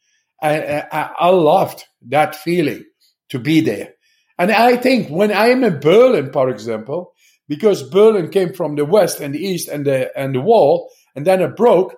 I, 0.41 0.83
I, 0.91 1.11
I 1.19 1.29
loved 1.29 1.83
that 2.09 2.35
feeling 2.35 2.83
to 3.29 3.39
be 3.39 3.61
there. 3.61 3.93
And 4.37 4.51
I 4.51 4.75
think 4.75 5.09
when 5.09 5.31
I 5.31 5.47
am 5.47 5.63
in 5.63 5.79
Berlin, 5.79 6.31
for 6.31 6.49
example, 6.49 7.13
because 7.47 7.83
Berlin 7.83 8.29
came 8.29 8.53
from 8.53 8.75
the 8.75 8.85
west 8.85 9.19
and 9.19 9.35
the 9.35 9.39
east 9.39 9.67
and 9.67 9.85
the 9.85 10.15
and 10.17 10.33
the 10.33 10.41
wall, 10.41 10.89
and 11.15 11.25
then 11.27 11.41
it 11.41 11.55
broke, 11.55 11.95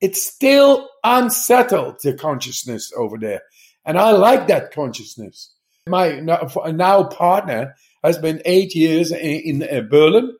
it's 0.00 0.22
still 0.22 0.88
unsettled 1.04 1.96
the 2.02 2.14
consciousness 2.14 2.92
over 2.96 3.16
there. 3.18 3.40
And 3.86 3.98
I 3.98 4.10
like 4.10 4.48
that 4.48 4.72
consciousness. 4.72 5.54
My 5.86 6.18
now 6.20 7.04
partner 7.04 7.76
has 8.02 8.18
been 8.18 8.42
eight 8.44 8.74
years 8.74 9.12
in, 9.12 9.18
in 9.18 9.62
uh, 9.62 9.82
Berlin, 9.88 10.36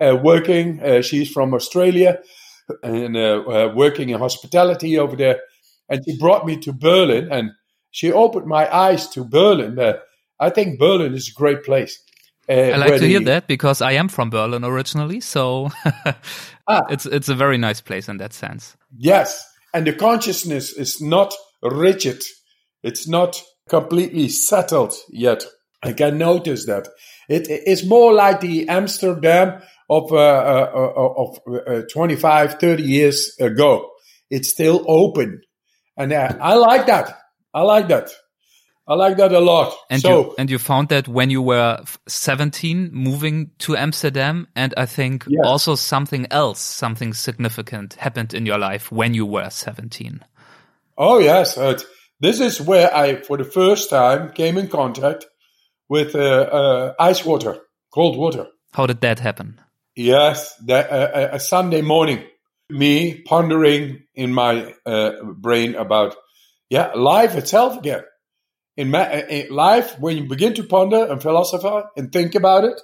uh, 0.00 0.16
working. 0.20 0.82
Uh, 0.82 1.00
she's 1.00 1.30
from 1.30 1.54
Australia 1.54 2.18
and 2.82 3.16
uh, 3.16 3.20
uh, 3.20 3.72
working 3.74 4.10
in 4.10 4.18
hospitality 4.18 4.98
over 4.98 5.16
there. 5.16 5.40
And 5.88 6.02
she 6.04 6.18
brought 6.18 6.44
me 6.44 6.56
to 6.58 6.72
Berlin 6.72 7.28
and 7.30 7.52
she 7.92 8.12
opened 8.12 8.46
my 8.46 8.72
eyes 8.72 9.08
to 9.10 9.24
Berlin. 9.24 9.78
I 10.40 10.50
think 10.50 10.78
Berlin 10.78 11.14
is 11.14 11.28
a 11.28 11.32
great 11.32 11.64
place. 11.64 12.02
Uh, 12.48 12.72
I 12.72 12.76
like 12.76 13.00
to 13.00 13.06
hear 13.06 13.20
that 13.20 13.46
because 13.46 13.80
I 13.80 13.92
am 13.92 14.08
from 14.08 14.30
Berlin 14.30 14.64
originally, 14.64 15.20
so 15.20 15.70
ah. 16.66 16.82
it's 16.90 17.06
it's 17.06 17.28
a 17.28 17.34
very 17.34 17.58
nice 17.58 17.80
place 17.80 18.08
in 18.08 18.16
that 18.16 18.32
sense. 18.32 18.76
Yes, 18.96 19.46
and 19.72 19.86
the 19.86 19.92
consciousness 19.92 20.72
is 20.72 21.00
not 21.00 21.32
rigid; 21.62 22.24
it's 22.82 23.08
not 23.08 23.42
completely 23.68 24.28
settled 24.28 24.94
yet. 25.10 25.44
I 25.82 25.92
can 25.92 26.18
notice 26.18 26.66
that 26.66 26.88
it 27.28 27.48
is 27.48 27.86
more 27.86 28.12
like 28.12 28.40
the 28.40 28.68
Amsterdam 28.68 29.62
of 29.88 30.12
uh, 30.12 30.16
uh, 30.16 30.92
uh 30.96 31.14
of 31.16 31.38
uh, 31.48 31.82
25, 31.92 32.60
30 32.60 32.82
years 32.82 33.36
ago. 33.40 33.90
It's 34.30 34.50
still 34.50 34.84
open, 34.86 35.40
and 35.96 36.12
uh, 36.12 36.36
I 36.40 36.54
like 36.54 36.86
that. 36.86 37.16
I 37.52 37.62
like 37.62 37.88
that. 37.88 38.10
I 38.90 38.94
like 38.94 39.18
that 39.18 39.32
a 39.32 39.38
lot. 39.38 39.72
And 39.88 40.02
so, 40.02 40.20
you, 40.20 40.34
and 40.36 40.50
you 40.50 40.58
found 40.58 40.88
that 40.88 41.06
when 41.06 41.30
you 41.30 41.42
were 41.42 41.80
17 42.08 42.90
moving 42.92 43.52
to 43.58 43.76
Amsterdam 43.76 44.48
and 44.56 44.74
I 44.76 44.86
think 44.86 45.26
yes. 45.28 45.44
also 45.44 45.76
something 45.76 46.26
else, 46.32 46.58
something 46.58 47.14
significant 47.14 47.94
happened 47.94 48.34
in 48.34 48.46
your 48.46 48.58
life 48.58 48.90
when 48.90 49.14
you 49.14 49.26
were 49.26 49.48
17. 49.48 50.24
Oh 50.98 51.18
yes. 51.20 51.56
Uh, 51.56 51.78
this 52.20 52.40
is 52.40 52.60
where 52.60 52.94
I, 52.94 53.16
for 53.16 53.36
the 53.36 53.44
first 53.44 53.90
time, 53.90 54.32
came 54.32 54.58
in 54.58 54.68
contact 54.68 55.26
with 55.88 56.14
uh, 56.14 56.18
uh, 56.18 56.94
ice 56.98 57.24
water, 57.24 57.58
cold 57.92 58.16
water. 58.16 58.46
How 58.72 58.86
did 58.86 59.00
that 59.00 59.18
happen? 59.18 59.60
Yes, 59.96 60.54
that, 60.66 60.90
uh, 60.90 61.28
a 61.32 61.40
Sunday 61.40 61.82
morning, 61.82 62.24
me 62.68 63.22
pondering 63.22 64.04
in 64.14 64.32
my 64.32 64.74
uh, 64.86 65.22
brain 65.24 65.74
about, 65.74 66.14
yeah, 66.68 66.92
life 66.94 67.34
itself 67.34 67.76
again 67.76 68.02
in, 68.76 68.90
ma- 68.90 69.10
in 69.10 69.50
life, 69.50 69.98
when 69.98 70.16
you 70.16 70.28
begin 70.28 70.54
to 70.54 70.64
ponder 70.64 71.04
and 71.10 71.20
philosophize 71.20 71.84
and 71.96 72.10
think 72.10 72.34
about 72.34 72.64
it, 72.64 72.80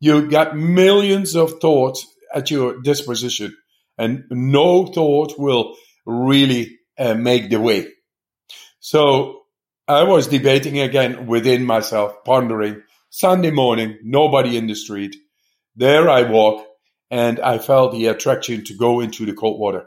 you 0.00 0.30
got 0.30 0.56
millions 0.56 1.36
of 1.36 1.60
thoughts 1.60 2.06
at 2.34 2.50
your 2.50 2.80
disposition, 2.80 3.54
and 3.98 4.24
no 4.30 4.86
thought 4.86 5.34
will 5.38 5.76
really 6.06 6.78
uh, 6.98 7.14
make 7.14 7.50
the 7.50 7.60
way. 7.60 7.88
So 8.80 9.42
I 9.86 10.02
was 10.02 10.26
debating 10.26 10.80
again 10.80 11.26
within 11.26 11.64
myself, 11.64 12.24
pondering. 12.24 12.82
Sunday 13.10 13.50
morning, 13.50 13.98
nobody 14.02 14.56
in 14.56 14.66
the 14.66 14.74
street. 14.74 15.16
There 15.76 16.08
I 16.08 16.22
walk, 16.22 16.66
and 17.10 17.40
I 17.40 17.58
felt 17.58 17.92
the 17.92 18.06
attraction 18.06 18.64
to 18.64 18.74
go 18.74 19.00
into 19.00 19.26
the 19.26 19.32
cold 19.32 19.58
water. 19.58 19.86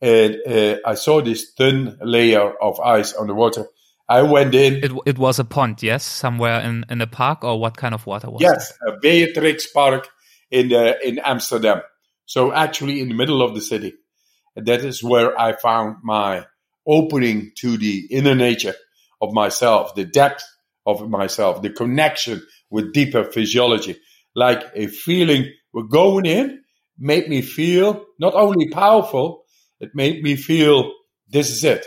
And 0.00 0.36
uh, 0.46 0.76
I 0.84 0.94
saw 0.94 1.22
this 1.22 1.52
thin 1.56 1.98
layer 2.02 2.52
of 2.62 2.78
ice 2.80 3.14
on 3.14 3.28
the 3.28 3.34
water, 3.34 3.66
I 4.08 4.22
went 4.22 4.54
in. 4.54 4.84
It, 4.84 4.92
it 5.04 5.18
was 5.18 5.38
a 5.38 5.44
pond, 5.44 5.82
yes, 5.82 6.04
somewhere 6.04 6.60
in, 6.60 6.84
in 6.88 7.00
a 7.00 7.06
park, 7.06 7.42
or 7.42 7.58
what 7.58 7.76
kind 7.76 7.94
of 7.94 8.06
water 8.06 8.30
was 8.30 8.40
yes, 8.40 8.70
it? 8.70 8.76
Yes, 8.86 8.94
a 8.94 8.98
Beatrix 9.00 9.66
Park 9.66 10.08
in 10.50 10.68
the, 10.68 10.96
in 11.06 11.18
Amsterdam. 11.18 11.82
So 12.24 12.52
actually 12.52 13.00
in 13.00 13.08
the 13.08 13.14
middle 13.14 13.42
of 13.42 13.54
the 13.54 13.60
city. 13.60 13.94
That 14.54 14.84
is 14.84 15.02
where 15.02 15.38
I 15.38 15.52
found 15.52 15.96
my 16.02 16.46
opening 16.86 17.52
to 17.58 17.76
the 17.76 18.06
inner 18.10 18.34
nature 18.34 18.74
of 19.20 19.32
myself, 19.32 19.94
the 19.94 20.04
depth 20.04 20.44
of 20.86 21.08
myself, 21.08 21.62
the 21.62 21.70
connection 21.70 22.42
with 22.70 22.92
deeper 22.92 23.24
physiology. 23.24 23.98
Like 24.34 24.64
a 24.74 24.86
feeling 24.86 25.50
we're 25.72 25.84
going 25.84 26.26
in 26.26 26.62
made 26.98 27.28
me 27.28 27.42
feel 27.42 28.04
not 28.18 28.34
only 28.34 28.68
powerful, 28.68 29.44
it 29.80 29.90
made 29.94 30.22
me 30.22 30.36
feel 30.36 30.92
this 31.28 31.50
is 31.50 31.64
it. 31.64 31.86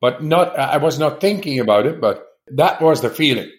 But 0.00 0.22
not, 0.22 0.58
I 0.58 0.76
was 0.76 0.98
not 0.98 1.20
thinking 1.20 1.58
about 1.58 1.86
it, 1.86 2.00
but 2.00 2.24
that 2.48 2.80
was 2.80 3.00
the 3.00 3.10
feeling. 3.10 3.50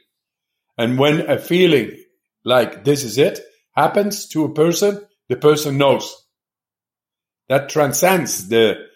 And 0.78 0.98
when 0.98 1.30
a 1.30 1.40
feeling 1.40 1.98
like 2.46 2.84
this 2.84 3.04
is 3.04 3.18
it 3.18 3.40
happens 3.76 4.28
to 4.30 4.46
a 4.46 4.54
person, 4.54 5.04
the 5.30 5.36
person 5.36 5.78
knows. 5.78 6.16
That 7.50 7.70
transcends 7.70 8.48
the 8.48 8.87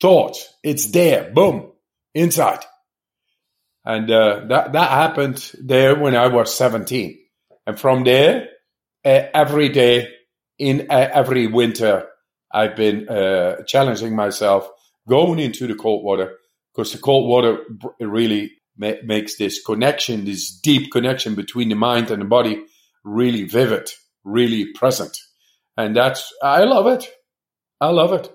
thought. 0.00 0.36
It's 0.62 0.86
there. 0.86 1.30
Boom. 1.32 1.72
Inside. 2.14 2.64
And 3.84 4.10
uh, 4.10 4.46
that, 4.48 4.72
that 4.72 4.90
happened 4.90 5.50
there 5.62 5.98
when 5.98 6.16
I 6.16 6.28
was 6.28 6.54
17. 6.54 7.18
And 7.66 7.78
from 7.78 8.04
there, 8.04 8.48
uh, 9.04 9.22
every 9.34 9.68
day 9.68 10.08
in 10.58 10.86
uh, 10.90 11.10
every 11.12 11.46
winter, 11.46 12.06
I've 12.52 12.76
been 12.76 13.08
uh, 13.08 13.62
challenging 13.66 14.14
myself 14.14 14.68
going 15.08 15.38
into 15.38 15.66
the 15.66 15.74
cold 15.74 16.04
water 16.04 16.36
because 16.72 16.92
the 16.92 16.98
cold 16.98 17.28
water 17.28 17.58
really 18.00 18.52
ma- 18.76 18.92
makes 19.04 19.36
this 19.36 19.62
connection, 19.62 20.24
this 20.24 20.50
deep 20.50 20.90
connection 20.90 21.34
between 21.34 21.68
the 21.68 21.74
mind 21.74 22.10
and 22.10 22.22
the 22.22 22.26
body 22.26 22.64
really 23.04 23.44
vivid, 23.44 23.90
really 24.24 24.72
present. 24.72 25.18
And 25.76 25.94
that's, 25.96 26.32
I 26.42 26.64
love 26.64 26.86
it. 26.86 27.06
I 27.80 27.88
love 27.88 28.12
it. 28.12 28.32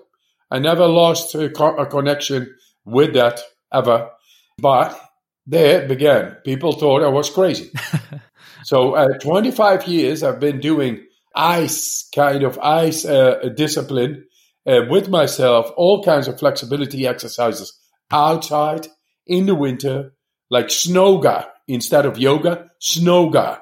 I 0.50 0.58
never 0.58 0.86
lost 0.86 1.34
a, 1.34 1.48
co- 1.50 1.76
a 1.76 1.86
connection 1.86 2.54
with 2.84 3.14
that 3.14 3.40
ever. 3.72 4.10
But 4.58 4.98
there 5.46 5.82
it 5.82 5.88
began. 5.88 6.36
People 6.44 6.72
thought 6.72 7.02
I 7.02 7.08
was 7.08 7.30
crazy. 7.30 7.70
so, 8.64 8.94
uh, 8.94 9.18
25 9.18 9.86
years 9.86 10.22
I've 10.22 10.40
been 10.40 10.60
doing 10.60 11.06
ice 11.34 12.08
kind 12.14 12.42
of 12.42 12.58
ice 12.58 13.04
uh, 13.04 13.50
discipline 13.54 14.24
uh, 14.66 14.80
with 14.88 15.08
myself, 15.08 15.70
all 15.76 16.02
kinds 16.02 16.28
of 16.28 16.38
flexibility 16.38 17.06
exercises 17.06 17.78
outside 18.10 18.88
in 19.26 19.46
the 19.46 19.54
winter, 19.54 20.12
like 20.50 20.66
snowga 20.66 21.46
instead 21.68 22.04
of 22.06 22.18
yoga, 22.18 22.70
snowga. 22.80 23.60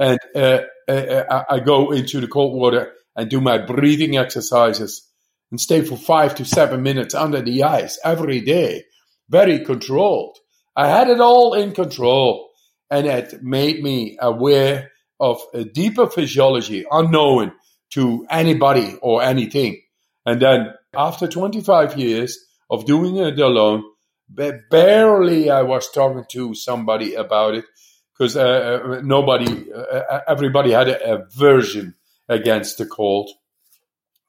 And 0.00 0.18
uh, 0.34 0.60
uh, 0.88 0.92
uh 0.92 1.44
I 1.50 1.60
go 1.60 1.92
into 1.92 2.20
the 2.20 2.28
cold 2.28 2.54
water 2.54 2.92
and 3.16 3.28
do 3.28 3.40
my 3.40 3.58
breathing 3.58 4.16
exercises 4.16 5.07
and 5.50 5.60
stay 5.60 5.82
for 5.82 5.96
five 5.96 6.34
to 6.36 6.44
seven 6.44 6.82
minutes 6.82 7.14
under 7.14 7.40
the 7.42 7.62
ice 7.62 7.98
every 8.04 8.40
day. 8.40 8.84
Very 9.28 9.64
controlled. 9.64 10.36
I 10.76 10.88
had 10.88 11.08
it 11.08 11.20
all 11.20 11.54
in 11.54 11.72
control 11.72 12.50
and 12.90 13.06
it 13.06 13.42
made 13.42 13.82
me 13.82 14.16
aware 14.20 14.90
of 15.20 15.40
a 15.52 15.64
deeper 15.64 16.06
physiology 16.06 16.84
unknown 16.90 17.52
to 17.90 18.26
anybody 18.30 18.96
or 19.02 19.22
anything. 19.22 19.80
And 20.24 20.40
then 20.40 20.74
after 20.94 21.26
25 21.26 21.98
years 21.98 22.38
of 22.70 22.84
doing 22.86 23.16
it 23.16 23.38
alone, 23.38 23.82
barely 24.28 25.50
I 25.50 25.62
was 25.62 25.90
talking 25.90 26.24
to 26.30 26.54
somebody 26.54 27.14
about 27.14 27.54
it 27.54 27.64
because 28.12 28.36
uh, 28.36 28.42
uh, 28.84 29.00
nobody, 29.02 29.72
uh, 29.72 29.78
uh, 29.78 30.20
everybody 30.28 30.72
had 30.72 30.88
a 30.88 31.14
aversion 31.14 31.94
against 32.28 32.78
the 32.78 32.86
cold. 32.86 33.30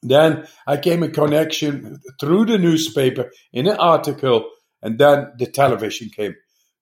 Then 0.01 0.47
I 0.65 0.77
came 0.77 1.03
in 1.03 1.11
connection 1.11 1.99
through 2.19 2.45
the 2.45 2.57
newspaper 2.57 3.31
in 3.51 3.67
an 3.67 3.77
article, 3.77 4.49
and 4.81 4.97
then 4.97 5.31
the 5.37 5.45
television 5.45 6.09
came. 6.09 6.35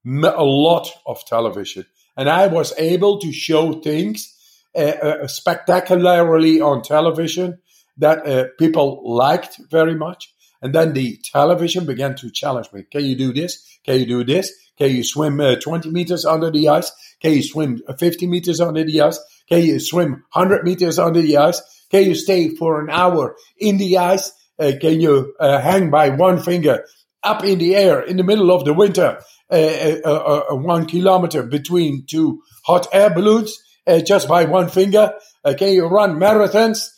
A 0.06 0.43
lot 0.43 0.89
of 1.06 1.25
television. 1.25 1.86
And 2.15 2.30
I 2.30 2.47
was 2.47 2.73
able 2.77 3.19
to 3.19 3.32
show 3.32 3.73
things 3.82 4.34
uh, 4.75 4.82
uh, 4.82 5.27
spectacularly 5.27 6.62
on 6.62 6.82
television 6.84 7.60
that 7.97 8.27
uh, 8.27 8.45
people 8.60 9.01
liked 9.03 9.60
very 9.69 9.95
much. 9.95 10.34
And 10.62 10.73
then 10.73 10.93
the 10.93 11.19
television 11.32 11.86
began 11.86 12.15
to 12.17 12.32
challenge 12.32 12.71
me. 12.73 12.84
Can 12.91 13.06
you 13.06 13.15
do 13.15 13.34
this? 13.34 13.80
Can 13.84 13.99
you 13.99 14.06
do 14.06 14.23
this? 14.23 14.51
Can 14.77 14.91
you 14.91 15.03
swim 15.03 15.39
uh, 15.39 15.56
20 15.56 15.89
meters 15.89 16.25
under 16.25 16.51
the 16.51 16.69
ice? 16.69 16.91
Can 17.21 17.34
you 17.34 17.43
swim 17.43 17.82
50 17.97 18.27
meters 18.27 18.60
under 18.60 18.84
the 18.84 19.01
ice? 19.01 19.19
Can 19.49 19.63
you 19.63 19.80
swim 19.80 20.23
100 20.34 20.63
meters 20.63 20.99
under 20.99 21.21
the 21.21 21.38
ice? 21.38 21.62
Can 21.89 22.06
you 22.06 22.15
stay 22.15 22.56
for 22.56 22.82
an 22.82 22.89
hour 22.89 23.36
in 23.58 23.78
the 23.78 23.97
ice? 23.97 24.32
Uh, 24.60 24.71
can 24.80 25.00
you 25.00 25.36
uh, 25.39 25.60
hang 25.62 25.89
by 25.89 26.10
one 26.10 26.41
finger 26.41 26.84
up 27.23 27.43
in 27.43 27.60
the 27.60 27.76
air 27.76 28.02
in 28.02 28.17
the 28.17 28.23
middle 28.23 28.52
of 28.52 28.65
the 28.65 28.73
winter, 28.73 29.21
uh, 29.52 29.56
uh, 29.56 30.43
uh, 30.50 30.56
one 30.56 30.86
kilometer 30.86 31.43
between 31.43 32.06
two 32.06 32.41
hot 32.65 32.88
air 32.91 33.10
balloons 33.10 33.58
just 34.06 34.28
by 34.28 34.45
one 34.45 34.69
finger? 34.69 35.13
can 35.58 35.71
you 35.71 35.86
run 35.86 36.19
marathons 36.19 36.89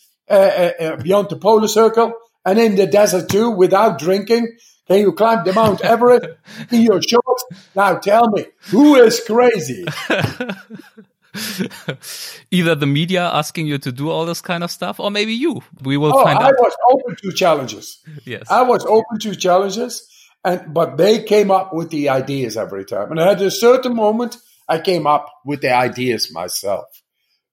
beyond 1.04 1.30
the 1.30 1.38
polar 1.40 1.68
circle 1.68 2.14
and 2.46 2.58
in 2.58 2.76
the 2.76 2.88
desert 2.88 3.30
too 3.30 3.52
without 3.52 4.00
drinking? 4.00 4.58
Can 4.88 5.02
you 5.02 5.14
climb 5.14 5.46
the 5.46 5.54
Mount 5.54 5.82
Everest 5.82 6.26
in 6.72 6.82
your 6.82 7.00
shorts? 7.00 7.46
Now 7.76 7.98
tell 8.00 8.28
me, 8.32 8.48
who 8.72 8.96
is 8.96 9.22
crazy? 9.24 9.86
Either 12.52 12.76
the 12.76 12.86
media 12.86 13.24
asking 13.24 13.68
you 13.68 13.78
to 13.78 13.92
do 13.92 14.10
all 14.10 14.26
this 14.26 14.42
kind 14.42 14.64
of 14.64 14.72
stuff, 14.72 15.00
or 15.00 15.12
maybe 15.12 15.34
you. 15.34 15.62
We 15.84 15.98
will 15.98 16.16
oh, 16.16 16.24
find 16.24 16.40
I 16.40 16.48
out. 16.48 16.56
was 16.58 16.76
open 16.92 17.16
to 17.24 17.32
challenges. 17.32 18.00
Yes, 18.26 18.50
I 18.50 18.64
was 18.64 18.86
open 18.86 19.20
to 19.20 19.36
challenges, 19.36 20.08
and 20.44 20.74
but 20.74 20.98
they 20.98 21.24
came 21.24 21.52
up 21.52 21.74
with 21.74 21.90
the 21.90 22.10
ideas 22.10 22.58
every 22.58 22.86
time. 22.86 23.12
And 23.12 23.20
at 23.20 23.42
a 23.42 23.52
certain 23.52 23.96
moment, 23.96 24.38
I 24.68 24.80
came 24.80 25.08
up 25.08 25.28
with 25.46 25.62
the 25.62 25.74
ideas 25.74 26.32
myself 26.34 26.86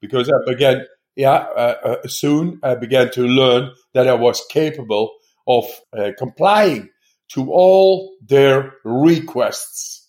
because 0.00 0.28
I 0.28 0.50
began. 0.50 0.86
Yeah, 1.14 1.32
uh, 1.32 1.74
uh, 2.04 2.08
soon 2.08 2.60
I 2.62 2.74
began 2.74 3.10
to 3.12 3.22
learn 3.22 3.70
that 3.94 4.06
I 4.06 4.12
was 4.12 4.44
capable 4.50 5.12
of 5.46 5.64
uh, 5.96 6.10
complying 6.18 6.90
to 7.28 7.50
all 7.50 8.16
their 8.20 8.74
requests 8.84 10.05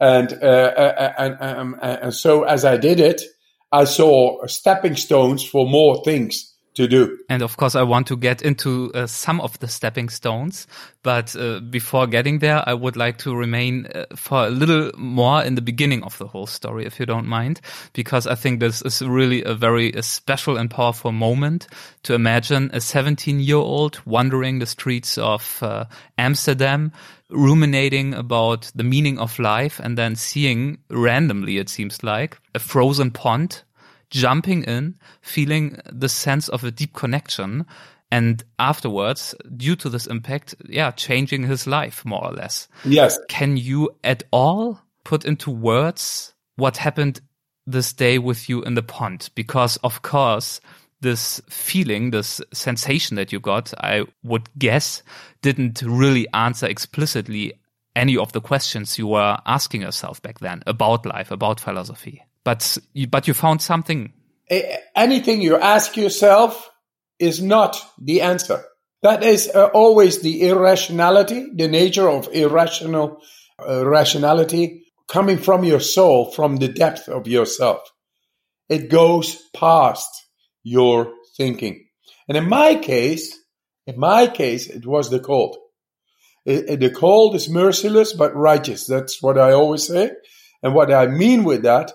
and, 0.00 0.32
uh, 0.32 0.36
uh, 0.36 0.94
uh, 0.96 1.12
and, 1.18 1.36
um, 1.40 1.76
and 1.82 2.14
so 2.14 2.44
as 2.44 2.64
I 2.64 2.76
did 2.76 3.00
it, 3.00 3.22
I 3.72 3.84
saw 3.84 4.44
stepping 4.46 4.96
stones 4.96 5.44
for 5.44 5.68
more 5.68 6.02
things 6.04 6.50
to 6.74 6.86
do. 6.86 7.18
And 7.28 7.42
of 7.42 7.56
course, 7.56 7.74
I 7.74 7.82
want 7.82 8.06
to 8.08 8.16
get 8.16 8.42
into 8.42 8.92
uh, 8.94 9.06
some 9.06 9.40
of 9.40 9.58
the 9.58 9.68
stepping 9.68 10.08
stones. 10.08 10.66
But 11.02 11.34
uh, 11.36 11.60
before 11.60 12.06
getting 12.06 12.38
there, 12.38 12.62
I 12.66 12.74
would 12.74 12.96
like 12.96 13.18
to 13.18 13.34
remain 13.34 13.86
uh, 13.86 14.06
for 14.14 14.46
a 14.46 14.50
little 14.50 14.90
more 14.96 15.42
in 15.42 15.54
the 15.54 15.62
beginning 15.62 16.02
of 16.04 16.16
the 16.18 16.26
whole 16.26 16.46
story, 16.46 16.86
if 16.86 17.00
you 17.00 17.06
don't 17.06 17.26
mind, 17.26 17.60
because 17.92 18.26
I 18.26 18.34
think 18.34 18.60
this 18.60 18.82
is 18.82 19.02
really 19.02 19.42
a 19.44 19.54
very 19.54 19.92
a 19.92 20.02
special 20.02 20.56
and 20.56 20.70
powerful 20.70 21.12
moment 21.12 21.66
to 22.04 22.14
imagine 22.14 22.70
a 22.72 22.80
17 22.80 23.40
year 23.40 23.56
old 23.56 24.00
wandering 24.04 24.58
the 24.58 24.66
streets 24.66 25.18
of 25.18 25.62
uh, 25.62 25.84
Amsterdam, 26.18 26.92
ruminating 27.30 28.14
about 28.14 28.70
the 28.74 28.84
meaning 28.84 29.18
of 29.18 29.38
life 29.38 29.80
and 29.80 29.96
then 29.96 30.16
seeing 30.16 30.78
randomly, 30.90 31.58
it 31.58 31.68
seems 31.68 32.02
like, 32.02 32.38
a 32.54 32.58
frozen 32.58 33.10
pond 33.10 33.62
jumping 34.10 34.64
in, 34.64 34.96
feeling 35.22 35.78
the 35.90 36.08
sense 36.08 36.48
of 36.48 36.64
a 36.64 36.70
deep 36.70 36.92
connection. 36.94 37.64
And 38.10 38.42
afterwards, 38.58 39.34
due 39.56 39.76
to 39.76 39.88
this 39.88 40.06
impact, 40.06 40.56
yeah, 40.68 40.90
changing 40.90 41.44
his 41.44 41.66
life 41.66 42.04
more 42.04 42.24
or 42.24 42.32
less. 42.32 42.68
Yes. 42.84 43.18
Can 43.28 43.56
you 43.56 43.90
at 44.02 44.24
all 44.32 44.80
put 45.04 45.24
into 45.24 45.50
words 45.50 46.34
what 46.56 46.76
happened 46.76 47.20
this 47.66 47.92
day 47.92 48.18
with 48.18 48.48
you 48.48 48.62
in 48.62 48.74
the 48.74 48.82
pond? 48.82 49.30
Because 49.36 49.76
of 49.78 50.02
course, 50.02 50.60
this 51.00 51.40
feeling, 51.48 52.10
this 52.10 52.40
sensation 52.52 53.16
that 53.16 53.32
you 53.32 53.40
got, 53.40 53.72
I 53.78 54.04
would 54.22 54.48
guess 54.58 55.02
didn't 55.42 55.82
really 55.82 56.26
answer 56.34 56.66
explicitly 56.66 57.54
any 57.96 58.16
of 58.16 58.32
the 58.32 58.40
questions 58.40 58.98
you 58.98 59.06
were 59.06 59.38
asking 59.46 59.82
yourself 59.82 60.22
back 60.22 60.38
then 60.38 60.62
about 60.66 61.06
life, 61.06 61.30
about 61.30 61.60
philosophy 61.60 62.24
but 62.44 62.78
but 63.08 63.28
you 63.28 63.34
found 63.34 63.62
something. 63.62 64.12
Anything 64.96 65.42
you 65.42 65.56
ask 65.56 65.96
yourself 65.96 66.70
is 67.18 67.40
not 67.40 67.80
the 67.98 68.22
answer. 68.22 68.64
That 69.02 69.22
is 69.22 69.50
uh, 69.54 69.66
always 69.66 70.20
the 70.20 70.48
irrationality, 70.48 71.46
the 71.54 71.68
nature 71.68 72.08
of 72.08 72.28
irrational 72.32 73.22
uh, 73.58 73.86
rationality 73.86 74.84
coming 75.08 75.38
from 75.38 75.64
your 75.64 75.80
soul, 75.80 76.32
from 76.32 76.56
the 76.56 76.68
depth 76.68 77.08
of 77.08 77.26
yourself. 77.28 77.80
It 78.68 78.90
goes 78.90 79.36
past 79.54 80.08
your 80.62 81.12
thinking. 81.36 81.86
And 82.28 82.36
in 82.36 82.48
my 82.48 82.76
case, 82.76 83.38
in 83.86 83.98
my 83.98 84.26
case, 84.26 84.68
it 84.68 84.86
was 84.86 85.10
the 85.10 85.20
cold. 85.20 85.56
The 86.44 86.92
cold 86.96 87.34
is 87.34 87.48
merciless 87.48 88.12
but 88.12 88.34
righteous. 88.34 88.86
That's 88.86 89.22
what 89.22 89.38
I 89.38 89.52
always 89.52 89.86
say. 89.86 90.12
And 90.62 90.74
what 90.74 90.92
I 90.92 91.06
mean 91.06 91.44
with 91.44 91.62
that 91.62 91.92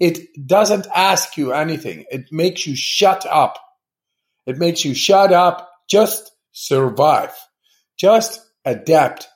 it 0.00 0.46
doesn't 0.46 0.86
ask 0.94 1.36
you 1.36 1.52
anything. 1.52 2.04
It 2.10 2.26
makes 2.30 2.66
you 2.66 2.76
shut 2.76 3.26
up. 3.26 3.58
It 4.46 4.56
makes 4.56 4.84
you 4.84 4.94
shut 4.94 5.32
up. 5.32 5.68
Just 5.88 6.30
survive. 6.52 7.34
Just 7.98 8.40
adapt. 8.64 9.26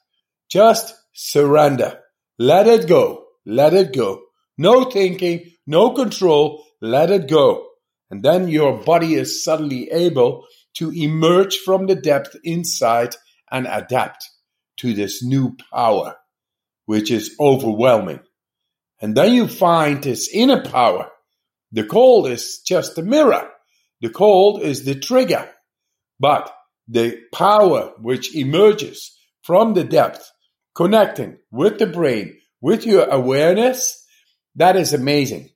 Just 0.48 0.94
surrender. 1.12 1.98
Let 2.38 2.68
it 2.68 2.88
go. 2.88 3.24
Let 3.44 3.74
it 3.74 3.92
go. 3.92 4.22
No 4.56 4.84
thinking, 4.84 5.50
no 5.66 5.90
control, 5.90 6.64
let 6.80 7.10
it 7.10 7.28
go. 7.28 7.66
And 8.12 8.22
then 8.22 8.48
your 8.48 8.76
body 8.76 9.14
is 9.14 9.42
suddenly 9.42 9.90
able 9.90 10.44
to 10.74 10.90
emerge 10.92 11.56
from 11.56 11.86
the 11.86 11.94
depth 11.94 12.36
inside 12.44 13.16
and 13.50 13.66
adapt 13.66 14.28
to 14.80 14.92
this 14.92 15.24
new 15.24 15.56
power, 15.72 16.16
which 16.84 17.10
is 17.10 17.34
overwhelming. 17.40 18.20
And 19.00 19.16
then 19.16 19.32
you 19.32 19.48
find 19.48 20.02
this 20.02 20.28
inner 20.30 20.62
power. 20.62 21.08
The 21.72 21.84
cold 21.84 22.28
is 22.28 22.58
just 22.58 22.98
a 22.98 23.02
mirror. 23.02 23.48
The 24.02 24.10
cold 24.10 24.60
is 24.60 24.84
the 24.84 24.94
trigger. 24.94 25.48
But 26.20 26.54
the 26.86 27.18
power 27.32 27.92
which 27.98 28.36
emerges 28.36 29.16
from 29.40 29.72
the 29.72 29.84
depth, 29.84 30.30
connecting 30.74 31.38
with 31.50 31.78
the 31.78 31.86
brain, 31.86 32.36
with 32.60 32.84
your 32.84 33.08
awareness, 33.08 34.04
that 34.56 34.76
is 34.76 34.92
amazing. 34.92 35.48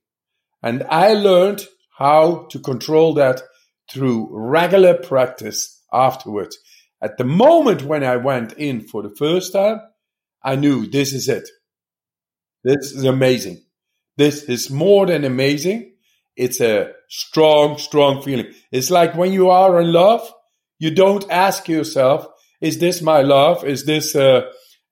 And 0.63 0.85
I 0.89 1.13
learned 1.13 1.63
how 1.97 2.47
to 2.51 2.59
control 2.59 3.15
that 3.15 3.43
through 3.91 4.29
regular 4.31 4.95
practice 4.95 5.83
afterwards. 5.93 6.59
At 7.03 7.19
the 7.19 7.25
moment 7.25 7.83
when 7.83 8.05
I 8.05 8.17
went 8.17 8.55
in 8.55 8.83
for 8.83 9.03
the 9.03 9.15
first 9.17 9.53
time, 9.53 9.81
I 10.43 10.57
knew 10.57 10.87
this 10.87 11.13
is 11.13 11.29
it. 11.29 11.49
This 12.65 12.93
is 12.93 13.05
amazing. 13.05 13.63
This 14.17 14.45
is 14.45 14.71
more 14.71 15.07
than 15.07 15.25
amazing. 15.25 15.93
It's 16.37 16.61
a 16.61 16.93
strong, 17.09 17.79
strong 17.79 18.23
feeling. 18.23 18.53
It's 18.71 18.91
like 18.91 19.15
when 19.15 19.33
you 19.33 19.51
are 19.51 19.81
in 19.81 19.93
love, 19.93 20.31
you 20.79 20.95
don't 20.95 21.31
ask 21.31 21.69
yourself, 21.69 22.27
is 22.61 22.79
this 22.79 23.01
my 23.03 23.23
love? 23.23 23.65
Is 23.65 23.87
this 23.87 24.15
uh, 24.15 24.43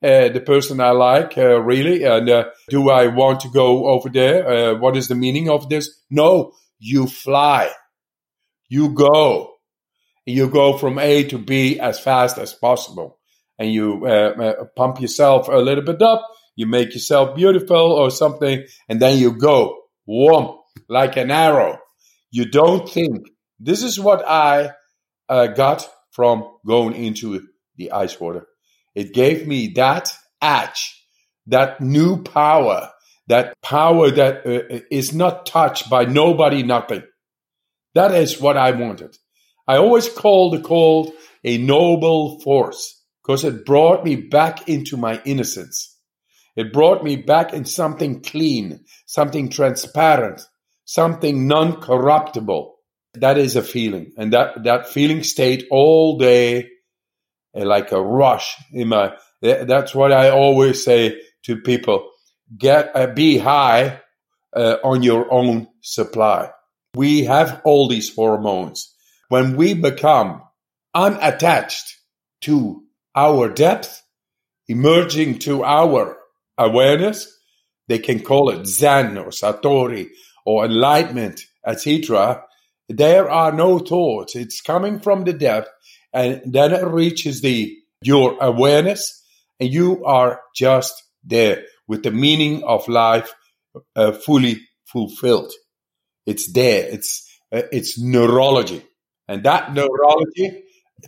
uh, 0.02 0.28
the 0.28 0.42
person 0.44 0.80
I 0.80 0.90
like, 0.90 1.36
uh, 1.36 1.60
really? 1.60 2.04
And 2.04 2.28
uh, 2.28 2.44
do 2.68 2.90
I 2.90 3.08
want 3.08 3.40
to 3.40 3.50
go 3.50 3.88
over 3.88 4.08
there? 4.08 4.48
Uh, 4.48 4.74
what 4.78 4.96
is 4.96 5.08
the 5.08 5.14
meaning 5.14 5.50
of 5.50 5.68
this? 5.68 5.88
No, 6.10 6.52
you 6.86 7.06
fly. 7.06 7.70
You 8.68 8.90
go. 8.90 9.54
You 10.26 10.48
go 10.48 10.76
from 10.76 10.98
A 10.98 11.24
to 11.24 11.38
B 11.38 11.80
as 11.80 11.98
fast 11.98 12.36
as 12.36 12.52
possible. 12.52 13.18
And 13.58 13.72
you 13.72 14.04
uh, 14.06 14.64
pump 14.76 15.00
yourself 15.00 15.48
a 15.48 15.56
little 15.56 15.84
bit 15.84 16.02
up. 16.02 16.28
You 16.56 16.66
make 16.66 16.92
yourself 16.92 17.36
beautiful 17.36 17.92
or 17.92 18.10
something. 18.10 18.64
And 18.88 19.00
then 19.00 19.18
you 19.18 19.32
go. 19.32 19.78
Whoom, 20.06 20.58
like 20.88 21.16
an 21.16 21.30
arrow. 21.30 21.78
You 22.30 22.50
don't 22.50 22.86
think. 22.86 23.28
This 23.58 23.82
is 23.82 23.98
what 23.98 24.22
I 24.28 24.72
got 25.28 25.88
from 26.10 26.44
going 26.66 26.94
into 26.94 27.48
the 27.76 27.92
ice 27.92 28.20
water. 28.20 28.46
It 28.94 29.14
gave 29.14 29.46
me 29.46 29.68
that 29.76 30.12
edge, 30.42 31.02
that 31.46 31.80
new 31.80 32.22
power, 32.22 32.90
that 33.28 33.54
power 33.62 34.10
that 34.10 34.46
uh, 34.46 34.80
is 34.90 35.14
not 35.14 35.46
touched 35.46 35.88
by 35.88 36.04
nobody, 36.04 36.62
nothing. 36.62 37.02
That 37.94 38.12
is 38.12 38.40
what 38.40 38.56
I 38.56 38.72
wanted. 38.72 39.16
I 39.66 39.76
always 39.76 40.08
call 40.08 40.50
the 40.50 40.60
cold 40.60 41.12
a 41.42 41.58
noble 41.58 42.40
force 42.40 43.02
because 43.22 43.44
it 43.44 43.64
brought 43.64 44.04
me 44.04 44.16
back 44.16 44.68
into 44.68 44.96
my 44.96 45.22
innocence. 45.24 45.96
It 46.56 46.72
brought 46.72 47.02
me 47.02 47.16
back 47.16 47.52
in 47.52 47.64
something 47.64 48.22
clean, 48.22 48.84
something 49.06 49.48
transparent, 49.48 50.42
something 50.84 51.48
non-corruptible. 51.48 52.74
That 53.14 53.38
is 53.38 53.56
a 53.56 53.62
feeling. 53.62 54.12
And 54.16 54.32
that, 54.32 54.64
that 54.64 54.88
feeling 54.88 55.22
stayed 55.22 55.66
all 55.70 56.18
day 56.18 56.68
like 57.54 57.92
a 57.92 58.02
rush 58.02 58.56
in 58.72 58.88
my. 58.88 59.16
That's 59.40 59.94
what 59.94 60.12
I 60.12 60.30
always 60.30 60.82
say 60.82 61.20
to 61.44 61.56
people: 61.60 62.10
get 62.56 62.90
uh, 62.94 63.08
be 63.08 63.38
high 63.38 64.00
uh, 64.54 64.76
on 64.84 65.02
your 65.02 65.32
own 65.32 65.68
supply. 65.80 66.50
We 66.94 67.24
have 67.24 67.60
all 67.64 67.88
these 67.88 68.14
hormones. 68.14 68.94
When 69.28 69.56
we 69.56 69.74
become 69.74 70.42
unattached 70.94 71.96
to 72.42 72.82
our 73.16 73.48
depth, 73.48 74.02
emerging 74.68 75.40
to 75.40 75.64
our 75.64 76.16
awareness, 76.56 77.36
they 77.88 77.98
can 77.98 78.20
call 78.20 78.50
it 78.50 78.66
Zen 78.66 79.18
or 79.18 79.28
Satori 79.28 80.08
or 80.46 80.66
enlightenment, 80.66 81.40
etc. 81.66 82.44
There 82.88 83.30
are 83.30 83.52
no 83.52 83.78
thoughts. 83.78 84.36
It's 84.36 84.60
coming 84.60 85.00
from 85.00 85.24
the 85.24 85.32
depth 85.32 85.70
and 86.12 86.42
then 86.44 86.72
it 86.72 86.86
reaches 86.86 87.40
the 87.40 87.76
your 88.02 88.36
awareness 88.40 89.22
and 89.58 89.72
you 89.72 90.04
are 90.04 90.40
just 90.54 91.02
there 91.24 91.64
with 91.86 92.02
the 92.02 92.10
meaning 92.10 92.62
of 92.64 92.88
life 92.88 93.32
uh, 93.96 94.12
fully 94.12 94.60
fulfilled. 94.86 95.52
It's 96.26 96.52
there. 96.52 96.88
It's 96.88 97.28
uh, 97.52 97.62
it's 97.72 97.98
neurology. 97.98 98.82
And 99.28 99.42
that 99.44 99.74
neurology 99.74 100.64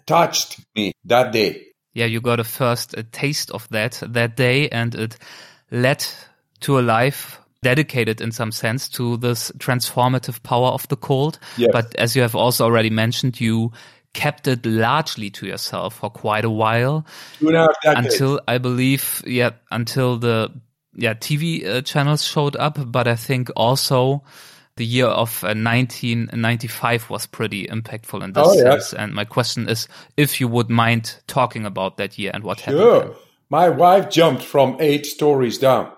touched 0.06 0.60
me 0.74 0.92
that 1.04 1.32
day. 1.32 1.62
Yeah 1.94 2.06
you 2.06 2.20
got 2.20 2.40
a 2.40 2.44
first 2.44 2.94
a 2.94 3.02
taste 3.02 3.50
of 3.50 3.68
that 3.70 4.02
that 4.06 4.36
day 4.36 4.68
and 4.68 4.94
it 4.94 5.16
led 5.70 6.04
to 6.60 6.78
a 6.78 6.82
life 6.82 7.40
dedicated 7.62 8.20
in 8.20 8.30
some 8.32 8.52
sense 8.52 8.88
to 8.88 9.16
this 9.16 9.50
transformative 9.58 10.42
power 10.42 10.68
of 10.68 10.86
the 10.88 10.96
cold. 10.96 11.38
Yes. 11.56 11.70
but 11.72 11.94
as 11.96 12.14
you 12.14 12.22
have 12.22 12.36
also 12.36 12.64
already 12.64 12.90
mentioned 12.90 13.40
you 13.40 13.72
kept 14.16 14.48
it 14.48 14.64
largely 14.64 15.30
to 15.30 15.46
yourself 15.46 15.96
for 15.96 16.10
quite 16.10 16.44
a 16.44 16.50
while. 16.50 17.04
Until 17.84 18.40
I 18.48 18.56
believe, 18.58 19.22
yeah, 19.26 19.50
until 19.70 20.16
the 20.16 20.50
yeah 20.96 21.14
TV 21.14 21.66
uh, 21.66 21.82
channels 21.82 22.24
showed 22.24 22.56
up. 22.56 22.78
But 22.90 23.06
I 23.06 23.16
think 23.16 23.50
also 23.54 24.22
the 24.76 24.84
year 24.84 25.06
of 25.06 25.42
uh, 25.42 25.56
1995 25.56 27.10
was 27.10 27.26
pretty 27.26 27.66
impactful 27.66 28.22
in 28.22 28.32
this 28.32 28.46
oh, 28.46 28.56
sense. 28.56 28.92
And 28.92 29.14
my 29.14 29.24
question 29.24 29.68
is 29.68 29.88
if 30.16 30.40
you 30.40 30.48
would 30.48 30.70
mind 30.70 31.16
talking 31.26 31.64
about 31.64 31.96
that 31.96 32.18
year 32.18 32.30
and 32.34 32.44
what 32.44 32.60
sure. 32.60 32.74
happened. 32.74 33.12
Then. 33.12 33.20
My 33.48 33.68
wife 33.68 34.10
jumped 34.10 34.42
from 34.42 34.76
eight 34.80 35.06
stories 35.06 35.58
down. 35.58 35.92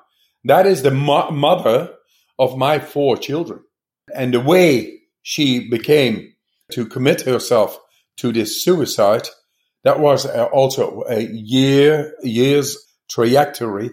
That 0.45 0.67
is 0.67 0.83
the 0.83 0.91
mo- 0.91 1.31
mother 1.31 1.95
of 2.39 2.57
my 2.57 2.79
four 2.79 3.17
children. 3.17 3.61
And 4.15 4.33
the 4.33 4.41
way 4.41 5.01
she 5.23 5.69
became 5.69 6.35
to 6.73 6.87
commit 6.87 7.23
herself 7.23 7.79
to 8.19 8.33
this 8.33 8.63
suicide, 8.63 9.29
that 9.85 9.99
was 9.99 10.27
uh, 10.27 10.45
also 10.53 11.05
a 11.09 11.21
year, 11.21 12.15
year's 12.23 12.77
trajectory 13.09 13.91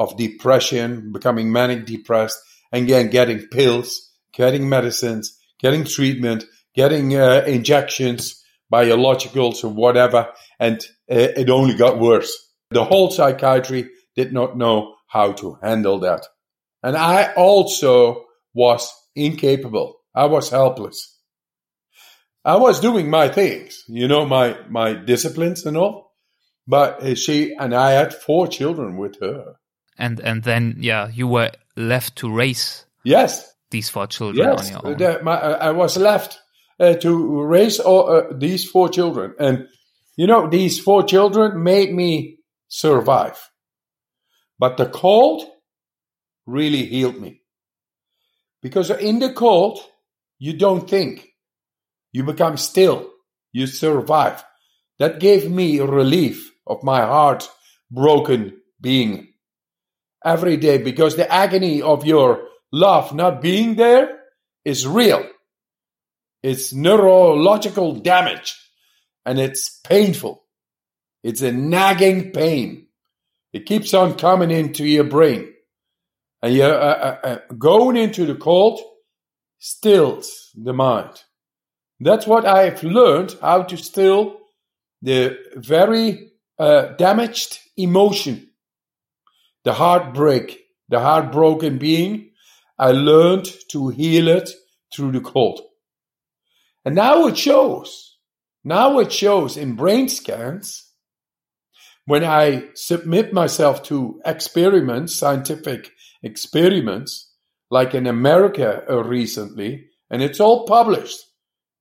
of 0.00 0.16
depression, 0.16 1.12
becoming 1.12 1.52
manic 1.52 1.84
depressed, 1.84 2.38
and 2.72 2.84
again, 2.84 3.10
getting 3.10 3.46
pills, 3.48 4.10
getting 4.32 4.66
medicines, 4.66 5.38
getting 5.60 5.84
treatment, 5.84 6.44
getting 6.74 7.14
uh, 7.14 7.44
injections, 7.46 8.42
biologicals 8.72 9.62
or 9.62 9.68
whatever. 9.68 10.28
And 10.58 10.80
uh, 11.10 11.36
it 11.36 11.50
only 11.50 11.74
got 11.74 11.98
worse. 11.98 12.32
The 12.70 12.84
whole 12.84 13.10
psychiatry 13.10 13.90
did 14.16 14.32
not 14.32 14.56
know 14.56 14.94
how 15.06 15.32
to 15.32 15.58
handle 15.62 15.98
that. 16.00 16.26
And 16.82 16.96
I 16.96 17.34
also 17.34 18.24
was 18.54 18.90
incapable. 19.14 19.96
I 20.14 20.26
was 20.26 20.48
helpless. 20.48 21.18
I 22.42 22.56
was 22.56 22.80
doing 22.80 23.10
my 23.10 23.28
things, 23.28 23.84
you 23.86 24.08
know, 24.08 24.24
my, 24.24 24.56
my 24.70 24.94
disciplines 24.94 25.66
and 25.66 25.76
all. 25.76 26.14
But 26.66 27.18
she 27.18 27.54
and 27.54 27.74
I 27.74 27.90
had 27.90 28.14
four 28.14 28.46
children 28.46 28.96
with 28.96 29.20
her. 29.20 29.56
And, 30.00 30.18
and 30.20 30.42
then, 30.42 30.76
yeah, 30.80 31.08
you 31.08 31.28
were 31.28 31.52
left 31.76 32.16
to 32.16 32.32
raise. 32.32 32.86
Yes. 33.04 33.54
These 33.70 33.88
four 33.88 34.06
children 34.08 34.48
yes, 34.48 34.66
on 34.66 34.72
your 34.72 34.86
own. 34.92 34.98
The, 34.98 35.22
my, 35.22 35.36
I 35.38 35.70
was 35.70 35.96
left 35.96 36.40
uh, 36.80 36.94
to 36.94 37.42
raise 37.42 37.78
all, 37.78 38.10
uh, 38.10 38.22
these 38.36 38.64
four 38.68 38.88
children. 38.88 39.34
And, 39.38 39.68
you 40.16 40.26
know, 40.26 40.48
these 40.48 40.80
four 40.80 41.04
children 41.04 41.62
made 41.62 41.92
me 41.92 42.38
survive. 42.68 43.38
But 44.58 44.76
the 44.76 44.86
cold 44.86 45.44
really 46.46 46.84
healed 46.86 47.20
me. 47.20 47.42
Because 48.62 48.90
in 48.90 49.20
the 49.20 49.32
cold, 49.32 49.78
you 50.38 50.54
don't 50.54 50.88
think 50.88 51.28
you 52.12 52.24
become 52.24 52.56
still. 52.56 53.10
You 53.52 53.66
survive. 53.66 54.44
That 54.98 55.20
gave 55.20 55.50
me 55.50 55.80
relief 55.80 56.52
of 56.66 56.82
my 56.82 57.00
heart 57.00 57.48
broken 57.90 58.60
being 58.80 59.29
every 60.24 60.56
day 60.56 60.78
because 60.78 61.16
the 61.16 61.30
agony 61.30 61.82
of 61.82 62.04
your 62.04 62.48
love 62.72 63.14
not 63.14 63.40
being 63.40 63.76
there 63.76 64.20
is 64.64 64.86
real. 64.86 65.24
It's 66.42 66.72
neurological 66.72 67.96
damage 67.96 68.56
and 69.24 69.38
it's 69.38 69.80
painful. 69.80 70.44
It's 71.22 71.42
a 71.42 71.52
nagging 71.52 72.32
pain. 72.32 72.86
It 73.52 73.66
keeps 73.66 73.92
on 73.94 74.16
coming 74.16 74.50
into 74.50 74.86
your 74.86 75.04
brain. 75.04 75.52
And 76.42 76.54
you're 76.54 76.74
uh, 76.74 76.94
uh, 76.94 77.18
uh, 77.22 77.38
going 77.58 77.96
into 77.96 78.24
the 78.24 78.34
cold 78.34 78.80
stills 79.58 80.50
the 80.54 80.72
mind. 80.72 81.22
That's 82.00 82.26
what 82.26 82.46
I've 82.46 82.82
learned 82.82 83.36
how 83.42 83.64
to 83.64 83.76
still 83.76 84.38
the 85.02 85.38
very 85.56 86.32
uh, 86.58 86.94
damaged 86.96 87.58
emotion, 87.76 88.49
the 89.64 89.72
heartbreak, 89.72 90.60
the 90.88 91.00
heartbroken 91.00 91.78
being, 91.78 92.30
I 92.78 92.92
learned 92.92 93.48
to 93.70 93.88
heal 93.88 94.28
it 94.28 94.50
through 94.94 95.12
the 95.12 95.20
cold. 95.20 95.60
And 96.84 96.94
now 96.94 97.26
it 97.26 97.36
shows. 97.36 98.16
Now 98.64 98.98
it 98.98 99.12
shows 99.12 99.56
in 99.56 99.76
brain 99.76 100.08
scans 100.08 100.90
when 102.06 102.24
I 102.24 102.64
submit 102.74 103.32
myself 103.32 103.82
to 103.84 104.20
experiments, 104.24 105.14
scientific 105.14 105.92
experiments, 106.22 107.32
like 107.70 107.94
in 107.94 108.06
America 108.06 108.82
uh, 108.90 109.04
recently, 109.04 109.86
and 110.10 110.22
it's 110.22 110.40
all 110.40 110.66
published. 110.66 111.20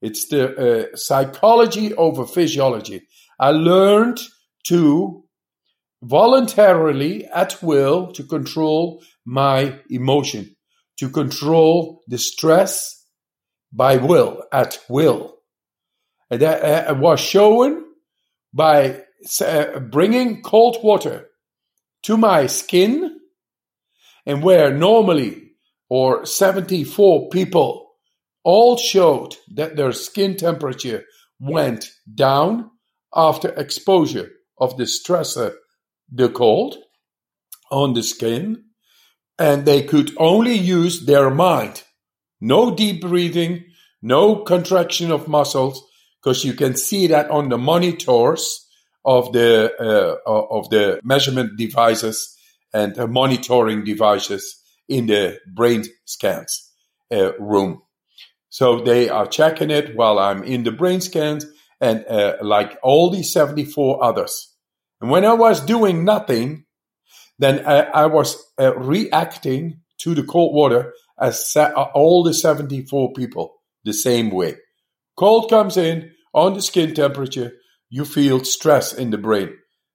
It's 0.01 0.27
the 0.27 0.55
uh, 0.55 0.95
psychology 0.95 1.93
over 1.95 2.25
physiology. 2.25 3.07
I 3.39 3.51
learned 3.51 4.19
to 4.67 5.23
voluntarily, 6.01 7.25
at 7.25 7.61
will, 7.61 8.11
to 8.13 8.23
control 8.23 9.03
my 9.25 9.79
emotion, 9.89 10.55
to 10.97 11.09
control 11.09 12.01
the 12.07 12.17
stress 12.17 13.05
by 13.71 13.97
will, 13.97 14.43
at 14.51 14.79
will. 14.89 15.37
And 16.29 16.41
that 16.41 16.89
uh, 16.89 16.93
was 16.95 17.19
shown 17.19 17.83
by 18.53 19.03
uh, 19.41 19.79
bringing 19.79 20.41
cold 20.41 20.77
water 20.83 21.27
to 22.03 22.17
my 22.17 22.47
skin, 22.47 23.19
and 24.25 24.43
where 24.43 24.71
normally 24.71 25.51
or 25.89 26.25
74 26.25 27.29
people 27.29 27.89
all 28.43 28.77
showed 28.77 29.35
that 29.55 29.75
their 29.75 29.91
skin 29.91 30.37
temperature 30.37 31.03
went 31.39 31.91
down 32.13 32.69
after 33.13 33.49
exposure 33.49 34.29
of 34.59 34.77
the 34.77 34.83
stressor, 34.83 35.53
the 36.11 36.29
cold, 36.29 36.77
on 37.71 37.93
the 37.93 38.03
skin, 38.03 38.63
and 39.37 39.65
they 39.65 39.83
could 39.83 40.11
only 40.17 40.53
use 40.53 41.05
their 41.05 41.29
mind. 41.29 41.83
No 42.41 42.75
deep 42.75 43.01
breathing, 43.01 43.65
no 44.01 44.37
contraction 44.37 45.11
of 45.11 45.27
muscles, 45.27 45.83
because 46.21 46.43
you 46.43 46.53
can 46.53 46.75
see 46.75 47.07
that 47.07 47.29
on 47.29 47.49
the 47.49 47.57
monitors 47.57 48.67
of 49.05 49.31
the 49.33 49.73
uh, 49.79 50.29
of 50.29 50.69
the 50.69 50.99
measurement 51.03 51.57
devices 51.57 52.37
and 52.73 52.97
uh, 52.99 53.07
monitoring 53.07 53.83
devices 53.83 54.61
in 54.87 55.07
the 55.07 55.39
brain 55.47 55.83
scans 56.05 56.71
uh, 57.11 57.33
room. 57.39 57.81
So 58.49 58.81
they 58.81 59.09
are 59.09 59.27
checking 59.27 59.69
it 59.69 59.95
while 59.95 60.19
I'm 60.19 60.43
in 60.43 60.63
the 60.63 60.71
brain 60.71 61.01
scans 61.01 61.45
and 61.79 62.05
uh, 62.07 62.37
like 62.41 62.77
all 62.83 63.09
these 63.09 63.31
74 63.31 64.03
others. 64.03 64.48
And 65.01 65.09
when 65.09 65.25
I 65.25 65.33
was 65.33 65.61
doing 65.61 66.03
nothing, 66.03 66.65
then 67.37 67.65
I, 67.65 67.79
I 67.81 68.05
was 68.07 68.37
uh, 68.59 68.75
reacting 68.75 69.81
to 69.99 70.13
the 70.13 70.23
cold 70.23 70.53
water 70.53 70.93
as 71.19 71.51
sa- 71.51 71.71
all 71.93 72.23
the 72.23 72.33
74 72.33 73.13
people 73.13 73.55
the 73.83 73.93
same 73.93 74.29
way. 74.29 74.55
Cold 75.17 75.49
comes 75.49 75.77
in 75.77 76.11
on 76.33 76.53
the 76.53 76.61
skin 76.61 76.93
temperature, 76.93 77.53
you 77.89 78.05
feel 78.05 78.43
stress 78.43 78.93
in 78.93 79.09
the 79.09 79.17
brain. 79.17 79.49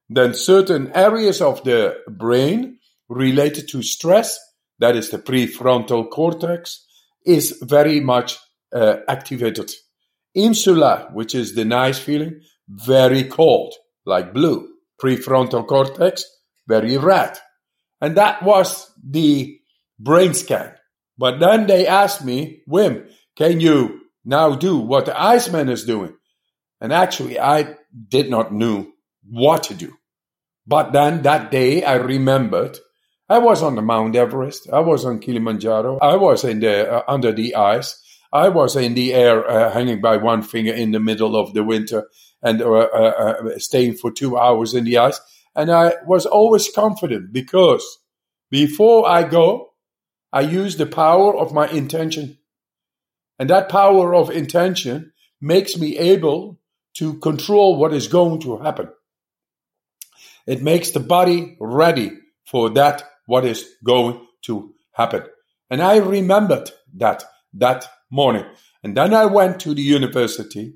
Then 0.08 0.34
certain 0.34 0.90
areas 0.92 1.40
of 1.40 1.62
the 1.64 1.96
brain 2.08 2.78
related 3.08 3.68
to 3.68 3.82
stress, 3.82 4.38
that 4.80 4.96
is 4.96 5.10
the 5.10 5.18
prefrontal 5.18 6.10
cortex, 6.10 6.84
is 7.24 7.58
very 7.62 8.00
much 8.00 8.38
uh, 8.74 8.96
activated. 9.08 9.70
Insula, 10.34 11.08
which 11.12 11.34
is 11.34 11.54
the 11.54 11.64
nice 11.64 11.98
feeling, 11.98 12.40
very 12.68 13.24
cold, 13.24 13.74
like 14.04 14.34
blue. 14.34 14.73
Prefrontal 15.02 15.66
cortex, 15.66 16.24
very 16.66 16.96
red. 16.96 17.38
And 18.00 18.16
that 18.16 18.42
was 18.42 18.90
the 19.02 19.58
brain 19.98 20.34
scan. 20.34 20.74
But 21.16 21.38
then 21.38 21.66
they 21.66 21.86
asked 21.86 22.24
me, 22.24 22.62
Wim, 22.68 23.08
can 23.36 23.60
you 23.60 24.00
now 24.24 24.54
do 24.54 24.78
what 24.78 25.06
the 25.06 25.20
Iceman 25.20 25.68
is 25.68 25.84
doing? 25.84 26.14
And 26.80 26.92
actually, 26.92 27.38
I 27.38 27.76
did 28.08 28.28
not 28.30 28.52
know 28.52 28.88
what 29.28 29.64
to 29.64 29.74
do. 29.74 29.94
But 30.66 30.92
then 30.92 31.22
that 31.22 31.50
day, 31.50 31.84
I 31.84 31.94
remembered 31.96 32.78
I 33.28 33.38
was 33.38 33.62
on 33.62 33.74
the 33.74 33.82
Mount 33.82 34.16
Everest. 34.16 34.68
I 34.70 34.80
was 34.80 35.04
on 35.04 35.20
Kilimanjaro. 35.20 35.98
I 35.98 36.16
was 36.16 36.44
in 36.44 36.60
the 36.60 36.90
uh, 36.92 37.02
under 37.08 37.32
the 37.32 37.54
ice. 37.54 38.00
I 38.32 38.48
was 38.48 38.76
in 38.76 38.94
the 38.94 39.14
air, 39.14 39.48
uh, 39.48 39.72
hanging 39.72 40.00
by 40.00 40.16
one 40.16 40.42
finger 40.42 40.72
in 40.72 40.90
the 40.90 41.00
middle 41.00 41.36
of 41.36 41.54
the 41.54 41.62
winter 41.62 42.08
and 42.44 42.62
uh, 42.62 42.70
uh, 42.70 43.34
uh, 43.46 43.58
staying 43.58 43.94
for 43.94 44.12
two 44.12 44.36
hours 44.36 44.74
in 44.74 44.84
the 44.84 44.98
ice. 44.98 45.20
And 45.56 45.70
I 45.70 45.94
was 46.06 46.26
always 46.26 46.70
confident 46.70 47.32
because 47.32 47.84
before 48.50 49.08
I 49.08 49.24
go, 49.24 49.72
I 50.32 50.42
use 50.42 50.76
the 50.76 50.86
power 50.86 51.36
of 51.36 51.52
my 51.52 51.68
intention. 51.68 52.38
And 53.38 53.50
that 53.50 53.68
power 53.68 54.14
of 54.14 54.30
intention 54.30 55.12
makes 55.40 55.76
me 55.76 55.96
able 55.98 56.60
to 56.94 57.14
control 57.18 57.76
what 57.76 57.92
is 57.92 58.08
going 58.08 58.40
to 58.42 58.58
happen. 58.58 58.90
It 60.46 60.62
makes 60.62 60.90
the 60.90 61.00
body 61.00 61.56
ready 61.58 62.12
for 62.44 62.70
that, 62.70 63.02
what 63.26 63.44
is 63.44 63.68
going 63.82 64.20
to 64.42 64.74
happen. 64.92 65.24
And 65.70 65.82
I 65.82 65.96
remembered 65.96 66.70
that, 66.96 67.24
that 67.54 67.88
morning. 68.10 68.44
And 68.82 68.96
then 68.96 69.14
I 69.14 69.26
went 69.26 69.60
to 69.60 69.74
the 69.74 69.82
university. 69.82 70.74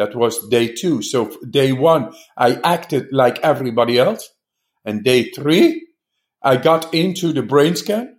That 0.00 0.16
was 0.16 0.48
day 0.48 0.68
two. 0.72 1.02
So 1.02 1.30
day 1.50 1.72
one, 1.72 2.14
I 2.34 2.58
acted 2.64 3.08
like 3.12 3.38
everybody 3.40 3.98
else. 3.98 4.30
And 4.82 5.04
day 5.04 5.30
three, 5.30 5.86
I 6.42 6.56
got 6.56 6.94
into 6.94 7.34
the 7.34 7.42
brain 7.42 7.76
scan. 7.76 8.18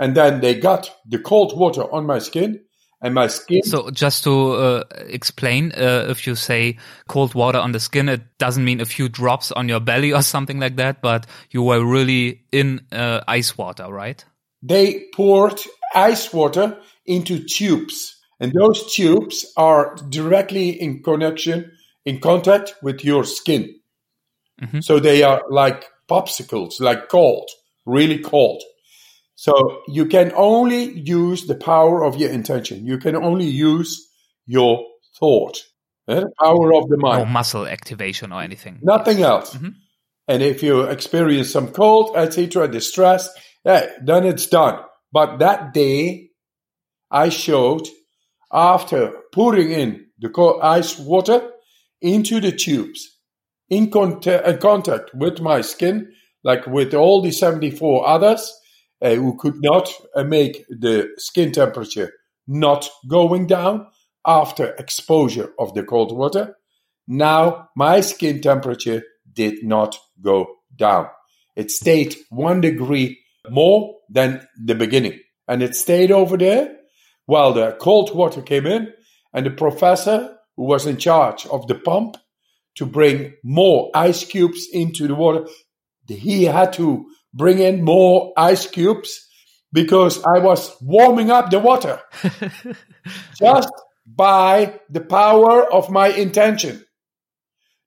And 0.00 0.16
then 0.16 0.40
they 0.40 0.56
got 0.58 0.90
the 1.06 1.20
cold 1.20 1.56
water 1.56 1.82
on 1.82 2.06
my 2.06 2.18
skin 2.18 2.58
and 3.00 3.14
my 3.14 3.28
skin. 3.28 3.62
So 3.62 3.90
just 3.90 4.24
to 4.24 4.52
uh, 4.54 4.84
explain, 5.06 5.70
uh, 5.76 6.06
if 6.08 6.26
you 6.26 6.34
say 6.34 6.76
cold 7.06 7.36
water 7.36 7.60
on 7.60 7.70
the 7.70 7.78
skin, 7.78 8.08
it 8.08 8.22
doesn't 8.38 8.64
mean 8.64 8.80
a 8.80 8.84
few 8.84 9.08
drops 9.08 9.52
on 9.52 9.68
your 9.68 9.78
belly 9.78 10.12
or 10.12 10.22
something 10.34 10.58
like 10.58 10.74
that, 10.74 11.02
but 11.02 11.24
you 11.52 11.62
were 11.62 11.86
really 11.86 12.42
in 12.50 12.84
uh, 12.90 13.20
ice 13.28 13.56
water, 13.56 13.86
right? 13.92 14.24
They 14.60 15.04
poured 15.14 15.60
ice 15.94 16.32
water 16.32 16.78
into 17.06 17.44
tubes. 17.44 18.15
And 18.38 18.52
those 18.52 18.92
tubes 18.92 19.52
are 19.56 19.96
directly 20.08 20.70
in 20.70 21.02
connection, 21.02 21.72
in 22.04 22.20
contact 22.20 22.74
with 22.82 23.04
your 23.04 23.24
skin. 23.24 23.80
Mm-hmm. 24.60 24.80
So 24.80 24.98
they 25.00 25.22
are 25.22 25.42
like 25.48 25.86
popsicles, 26.08 26.80
like 26.80 27.08
cold, 27.08 27.50
really 27.84 28.18
cold. 28.18 28.62
So 29.34 29.82
you 29.86 30.06
can 30.06 30.32
only 30.34 30.98
use 30.98 31.46
the 31.46 31.54
power 31.54 32.04
of 32.04 32.16
your 32.16 32.30
intention. 32.30 32.86
You 32.86 32.98
can 32.98 33.16
only 33.16 33.46
use 33.46 34.08
your 34.46 34.84
thought, 35.18 35.58
eh? 36.08 36.20
the 36.20 36.30
power 36.40 36.74
of 36.74 36.88
the 36.88 36.96
mind. 36.96 37.24
No 37.24 37.32
muscle 37.32 37.66
activation 37.66 38.32
or 38.32 38.42
anything. 38.42 38.78
Nothing 38.82 39.18
yes. 39.18 39.28
else. 39.28 39.54
Mm-hmm. 39.54 39.68
And 40.28 40.42
if 40.42 40.62
you 40.62 40.82
experience 40.82 41.50
some 41.50 41.68
cold, 41.68 42.16
etc., 42.16 42.68
distress, 42.68 43.28
eh, 43.64 43.86
then 44.02 44.24
it's 44.24 44.46
done. 44.46 44.80
But 45.12 45.38
that 45.38 45.72
day, 45.72 46.30
I 47.10 47.28
showed 47.28 47.86
after 48.52 49.12
pouring 49.32 49.70
in 49.70 50.06
the 50.18 50.28
cold 50.28 50.60
ice 50.62 50.98
water 50.98 51.50
into 52.00 52.40
the 52.40 52.52
tubes 52.52 53.16
in 53.68 53.90
contact, 53.90 54.60
contact 54.60 55.10
with 55.14 55.40
my 55.40 55.60
skin, 55.60 56.12
like 56.44 56.66
with 56.66 56.94
all 56.94 57.22
the 57.22 57.32
74 57.32 58.06
others 58.06 58.52
uh, 59.02 59.14
who 59.14 59.36
could 59.36 59.56
not 59.60 59.92
uh, 60.14 60.24
make 60.24 60.64
the 60.68 61.08
skin 61.18 61.52
temperature 61.52 62.12
not 62.46 62.88
going 63.08 63.46
down 63.46 63.86
after 64.26 64.74
exposure 64.78 65.52
of 65.58 65.74
the 65.74 65.82
cold 65.82 66.16
water. 66.16 66.56
Now 67.08 67.68
my 67.76 68.00
skin 68.00 68.40
temperature 68.40 69.02
did 69.32 69.64
not 69.64 69.98
go 70.20 70.46
down. 70.74 71.08
It 71.56 71.70
stayed 71.70 72.16
one 72.30 72.60
degree 72.60 73.18
more 73.48 73.96
than 74.08 74.46
the 74.62 74.74
beginning 74.74 75.20
and 75.48 75.62
it 75.62 75.74
stayed 75.74 76.10
over 76.10 76.36
there 76.36 76.76
while 77.26 77.52
the 77.52 77.76
cold 77.80 78.14
water 78.14 78.42
came 78.42 78.66
in, 78.66 78.92
and 79.32 79.44
the 79.44 79.50
professor 79.50 80.36
who 80.56 80.64
was 80.64 80.86
in 80.86 80.96
charge 80.96 81.46
of 81.46 81.66
the 81.66 81.74
pump 81.74 82.16
to 82.76 82.86
bring 82.86 83.34
more 83.44 83.90
ice 83.94 84.24
cubes 84.24 84.66
into 84.72 85.06
the 85.06 85.14
water, 85.14 85.46
he 86.08 86.44
had 86.44 86.72
to 86.74 87.06
bring 87.34 87.58
in 87.58 87.84
more 87.84 88.32
ice 88.36 88.66
cubes 88.66 89.28
because 89.72 90.24
I 90.24 90.38
was 90.38 90.74
warming 90.80 91.30
up 91.30 91.50
the 91.50 91.58
water 91.58 92.00
just 93.38 93.70
by 94.06 94.80
the 94.88 95.00
power 95.00 95.70
of 95.70 95.90
my 95.90 96.08
intention. 96.08 96.84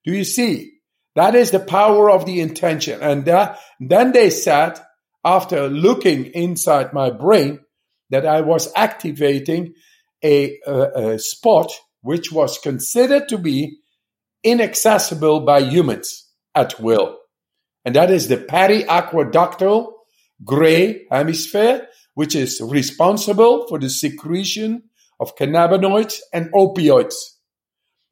Do 0.06 0.12
you 0.12 0.24
see? 0.24 0.74
That 1.16 1.36
is 1.36 1.52
the 1.52 1.60
power 1.60 2.12
of 2.12 2.26
the 2.26 2.42
intention. 2.42 3.02
And 3.02 3.26
that, 3.26 3.60
then 3.80 4.12
they 4.12 4.30
said, 4.30 4.80
after 5.24 5.68
looking 5.68 6.26
inside 6.26 6.94
my 6.94 7.10
brain, 7.10 7.60
that 8.10 8.26
I 8.26 8.42
was 8.42 8.72
activating 8.76 9.74
a, 10.24 10.60
a, 10.66 11.14
a 11.14 11.20
spot 11.20 11.72
which 12.02 12.32
was 12.32 12.58
considered 12.58 13.30
to 13.30 13.38
be 13.38 13.78
inaccessible 14.44 15.42
by 15.42 15.60
humans 15.60 16.28
at 16.56 16.80
will. 16.80 17.18
And 17.86 17.96
that 17.96 18.12
is 18.12 18.28
the 18.28 18.38
periaqueductal 18.38 19.92
gray 20.44 21.06
hemisphere, 21.12 21.88
which 22.14 22.36
is 22.36 22.62
responsible 22.62 23.68
for 23.68 23.80
the 23.80 23.90
secretion 23.90 24.84
of 25.20 25.36
cannabinoids 25.36 26.20
and 26.34 26.52
opioids. 26.54 27.16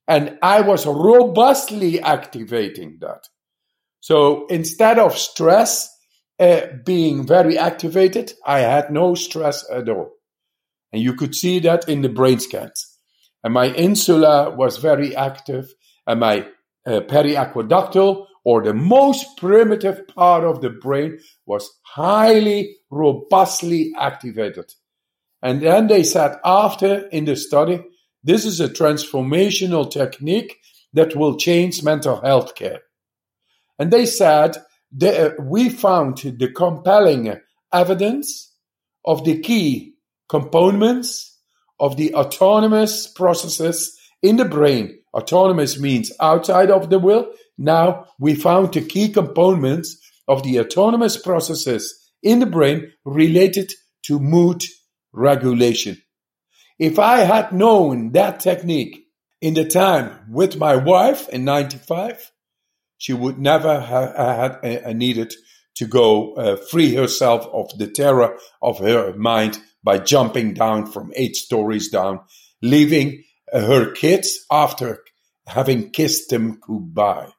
And 0.07 0.37
I 0.41 0.61
was 0.61 0.85
robustly 0.85 1.99
activating 1.99 2.97
that. 3.01 3.27
So 3.99 4.47
instead 4.47 4.99
of 4.99 5.17
stress 5.17 5.93
being 6.37 7.25
very 7.25 7.57
activated, 7.57 8.33
I 8.45 8.59
had 8.59 8.91
no 8.91 9.15
stress 9.15 9.65
at 9.71 9.89
all. 9.89 10.11
And 10.91 11.01
you 11.01 11.13
could 11.13 11.35
see 11.35 11.59
that 11.59 11.89
in 11.89 12.01
the 12.01 12.09
brain 12.09 12.39
scans. 12.39 12.97
And 13.43 13.53
my 13.53 13.67
insula 13.67 14.55
was 14.55 14.77
very 14.77 15.15
active, 15.15 15.73
and 16.05 16.19
my 16.19 16.47
uh, 16.85 17.01
periaqueductal, 17.01 18.25
or 18.43 18.63
the 18.63 18.73
most 18.73 19.37
primitive 19.37 20.07
part 20.07 20.43
of 20.43 20.61
the 20.61 20.69
brain, 20.69 21.19
was 21.45 21.69
highly 21.83 22.77
robustly 22.89 23.93
activated. 23.97 24.73
And 25.41 25.61
then 25.61 25.87
they 25.87 26.03
said 26.03 26.37
after 26.43 27.07
in 27.07 27.25
the 27.25 27.35
study, 27.35 27.83
this 28.23 28.45
is 28.45 28.59
a 28.59 28.69
transformational 28.69 29.89
technique 29.89 30.57
that 30.93 31.15
will 31.15 31.37
change 31.37 31.83
mental 31.83 32.21
health 32.21 32.55
care. 32.55 32.81
And 33.77 33.91
they 33.91 34.05
said 34.05 34.57
that 34.93 35.19
uh, 35.19 35.41
we 35.41 35.69
found 35.69 36.17
the 36.17 36.51
compelling 36.51 37.35
evidence 37.73 38.53
of 39.05 39.23
the 39.23 39.39
key 39.39 39.95
components 40.29 41.39
of 41.79 41.97
the 41.97 42.13
autonomous 42.15 43.07
processes 43.07 43.97
in 44.21 44.37
the 44.37 44.45
brain. 44.45 44.99
Autonomous 45.13 45.79
means 45.79 46.11
outside 46.19 46.71
of 46.71 46.89
the 46.89 46.99
will. 46.99 47.31
Now 47.57 48.07
we 48.19 48.35
found 48.35 48.73
the 48.73 48.81
key 48.81 49.09
components 49.09 49.97
of 50.27 50.43
the 50.43 50.59
autonomous 50.59 51.17
processes 51.17 52.11
in 52.21 52.39
the 52.39 52.45
brain 52.45 52.91
related 53.05 53.71
to 54.03 54.19
mood 54.19 54.63
regulation. 55.13 56.01
If 56.79 56.99
I 56.99 57.19
had 57.19 57.51
known 57.51 58.11
that 58.11 58.39
technique 58.39 59.05
in 59.41 59.53
the 59.53 59.65
time 59.65 60.11
with 60.29 60.57
my 60.57 60.75
wife 60.75 61.27
in 61.29 61.45
95, 61.45 62.31
she 62.97 63.13
would 63.13 63.37
never 63.37 63.79
have 63.79 64.15
had 64.15 64.83
uh, 64.85 64.93
needed 64.93 65.33
to 65.75 65.85
go 65.85 66.33
uh, 66.33 66.55
free 66.55 66.95
herself 66.95 67.45
of 67.53 67.69
the 67.77 67.87
terror 67.87 68.37
of 68.61 68.79
her 68.79 69.13
mind 69.15 69.59
by 69.83 69.99
jumping 69.99 70.53
down 70.53 70.85
from 70.85 71.11
eight 71.15 71.35
stories 71.35 71.89
down, 71.89 72.19
leaving 72.61 73.23
uh, 73.53 73.61
her 73.61 73.91
kids 73.91 74.45
after 74.51 75.03
having 75.45 75.91
kissed 75.91 76.29
them 76.29 76.59
goodbye. 76.59 77.29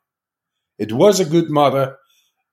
It 0.79 0.93
was 0.93 1.21
a 1.21 1.25
good 1.25 1.51
mother, 1.51 1.97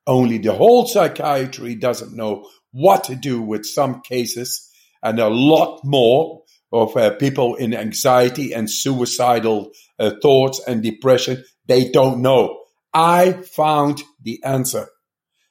only 0.07 0.39
the 0.39 0.53
whole 0.53 0.87
psychiatry 0.87 1.75
doesn't 1.75 2.15
know 2.15 2.49
what 2.71 3.05
to 3.05 3.15
do 3.15 3.41
with 3.41 3.65
some 3.65 4.01
cases 4.01 4.69
and 5.01 5.19
a 5.19 5.29
lot 5.29 5.81
more 5.83 6.43
of 6.71 6.97
uh, 6.97 7.11
people 7.11 7.55
in 7.55 7.73
anxiety 7.73 8.53
and 8.53 8.69
suicidal 8.69 9.71
uh, 9.99 10.11
thoughts 10.21 10.61
and 10.67 10.83
depression. 10.83 11.43
They 11.67 11.89
don't 11.89 12.21
know. 12.21 12.64
I 12.95 13.33
found 13.33 14.01
the 14.23 14.41
answer. 14.45 14.87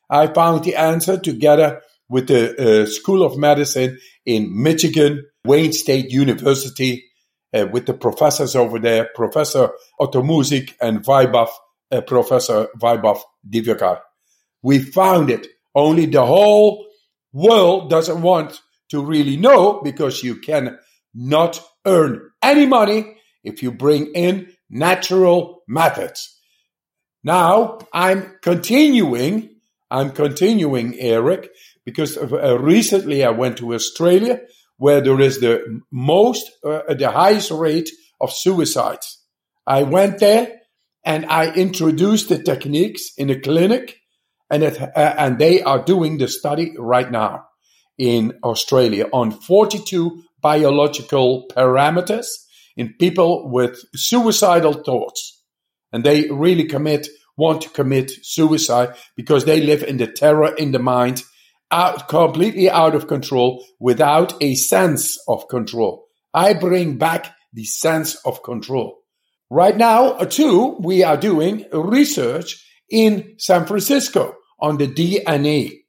I 0.09 0.29
found 0.29 0.65
the 0.65 0.77
answer 0.77 1.19
together 1.19 1.83
with 2.09 2.29
the 2.29 2.83
uh, 2.83 2.87
School 2.87 3.23
of 3.23 3.37
Medicine 3.37 3.99
in 4.25 4.63
Michigan, 4.63 5.27
Wayne 5.45 5.75
State 5.75 6.11
University, 6.11 7.05
uh, 7.53 7.67
with 7.71 7.85
the 7.85 7.93
professors 7.93 8.57
over 8.57 8.79
there, 8.79 9.11
Professor 9.15 9.71
Otto 10.01 10.23
Muzik 10.23 10.75
and 10.81 11.05
Vaibhav, 11.05 11.49
uh, 11.91 12.01
Professor 12.01 12.69
Vaibhav 12.81 13.21
Diwadkar. 13.49 14.01
We 14.63 14.79
found 14.79 15.29
it. 15.29 15.47
Only 15.75 16.07
the 16.07 16.25
whole 16.25 16.87
world 17.35 17.91
doesn't 17.91 18.23
want 18.23 18.59
to 18.89 19.05
really 19.05 19.37
know 19.37 19.83
because 19.83 20.23
you 20.23 20.37
can 20.37 20.79
not 21.15 21.61
earn 21.85 22.31
any 22.43 22.65
money 22.65 23.17
if 23.43 23.63
you 23.63 23.71
bring 23.71 24.07
in 24.15 24.51
natural 24.71 25.63
methods. 25.69 26.34
Now 27.25 27.79
I'm 27.93 28.37
continuing, 28.43 29.49
I'm 29.91 30.11
continuing, 30.11 30.95
Eric, 31.01 31.51
because 31.85 32.19
uh, 32.19 32.59
recently 32.61 33.25
I 33.25 33.31
went 33.31 33.57
to 33.59 33.75
Australia 33.75 34.41
where 34.77 35.01
there 35.01 35.21
is 35.21 35.41
the 35.41 35.81
most, 35.91 36.51
uh, 36.65 36.95
the 36.95 37.11
highest 37.11 37.51
rate 37.51 37.91
of 38.21 38.33
suicides. 38.33 39.23
I 39.67 39.85
went 39.85 40.19
there 40.19 40.61
and 41.05 41.25
I 41.27 41.53
introduced 41.55 42.29
the 42.29 42.43
techniques 42.43 43.13
in 43.17 43.31
a 43.31 43.41
clinic 43.41 43.97
and 44.51 44.63
it, 44.63 44.81
uh, 44.81 44.91
and 44.95 45.39
they 45.39 45.63
are 45.63 45.83
doing 45.83 46.19
the 46.19 46.29
study 46.29 46.75
right 46.79 47.11
now 47.11 47.47
in 47.97 48.35
Australia 48.43 49.07
on 49.13 49.31
42 49.31 50.23
biological 50.43 51.47
parameters 51.49 52.27
in 52.77 52.95
people 52.99 53.51
with 53.51 53.83
suicidal 53.95 54.75
thoughts. 54.75 55.34
And 55.95 56.03
they 56.03 56.29
really 56.29 56.65
commit, 56.65 57.07
want 57.37 57.63
to 57.63 57.69
commit 57.71 58.11
suicide 58.23 58.97
because 59.15 59.45
they 59.45 59.61
live 59.61 59.85
in 59.85 59.97
the 59.97 60.09
terror 60.09 60.53
in 60.53 60.73
the 60.73 60.81
mind, 60.81 61.23
out, 61.71 62.09
completely 62.09 62.69
out 62.69 62.97
of 62.97 63.07
control 63.07 63.65
without 63.79 64.35
a 64.43 64.57
sense 64.57 65.17
of 65.29 65.47
control. 65.47 66.07
I 66.35 66.55
bring 66.55 66.99
back 66.99 67.33
the 67.53 67.65
sense 67.65 68.17
of 68.27 68.43
control. 68.43 68.99
Right 69.51 69.77
now, 69.77 70.15
uh, 70.15 70.25
too, 70.25 70.77
we 70.81 71.05
are 71.05 71.17
doing 71.17 71.67
research 71.73 72.67
in 72.91 73.37
San 73.39 73.65
Francisco 73.65 74.35
on 74.59 74.79
the 74.79 74.89
DNA 74.89 75.85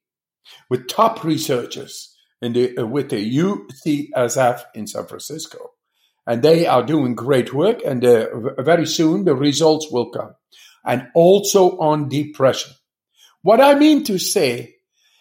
with 0.70 0.88
top 0.88 1.24
researchers 1.24 2.16
in 2.44 2.54
the, 2.54 2.78
uh, 2.78 2.86
with 2.86 3.10
the 3.10 3.38
UCSF 3.38 4.66
in 4.76 4.86
San 4.86 5.08
Francisco. 5.08 5.72
And 6.28 6.42
they 6.42 6.66
are 6.66 6.84
doing 6.84 7.14
great 7.16 7.54
work, 7.54 7.82
and 7.86 8.04
uh, 8.04 8.28
very 8.60 8.86
soon 8.88 9.26
the 9.26 9.36
results 9.36 9.92
will 9.92 10.10
come. 10.10 10.34
And 10.84 11.08
also 11.14 11.78
on 11.78 12.10
depression. 12.10 12.74
What 13.42 13.62
I 13.62 13.76
mean 13.76 14.04
to 14.06 14.18
say 14.18 14.76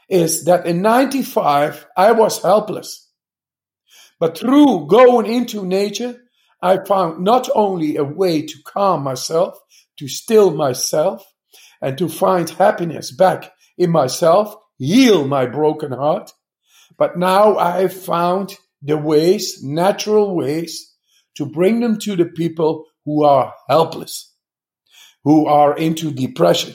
is 0.08 0.44
that 0.44 0.66
in 0.66 0.82
95, 0.82 1.86
I 1.96 2.12
was 2.12 2.42
helpless. 2.42 3.10
But 4.18 4.38
through 4.38 4.86
going 4.86 5.26
into 5.26 5.66
nature, 5.66 6.22
I 6.62 6.78
found 6.84 7.22
not 7.22 7.50
only 7.54 7.96
a 7.96 8.04
way 8.04 8.46
to 8.46 8.54
calm 8.64 9.02
myself, 9.02 9.58
to 9.98 10.08
still 10.08 10.50
myself, 10.54 11.22
and 11.82 11.98
to 11.98 12.08
find 12.08 12.48
happiness 12.48 13.10
back 13.12 13.52
in 13.76 13.90
myself, 13.90 14.56
heal 14.78 15.26
my 15.26 15.44
broken 15.44 15.92
heart. 15.92 16.32
But 16.96 17.18
now 17.18 17.58
I've 17.58 17.92
found 17.92 18.56
the 18.80 18.96
ways, 18.96 19.62
natural 19.62 20.34
ways, 20.34 20.93
to 21.36 21.46
bring 21.46 21.80
them 21.80 21.98
to 21.98 22.16
the 22.16 22.26
people 22.26 22.86
who 23.04 23.24
are 23.24 23.54
helpless, 23.68 24.32
who 25.24 25.46
are 25.46 25.76
into 25.76 26.10
depression, 26.10 26.74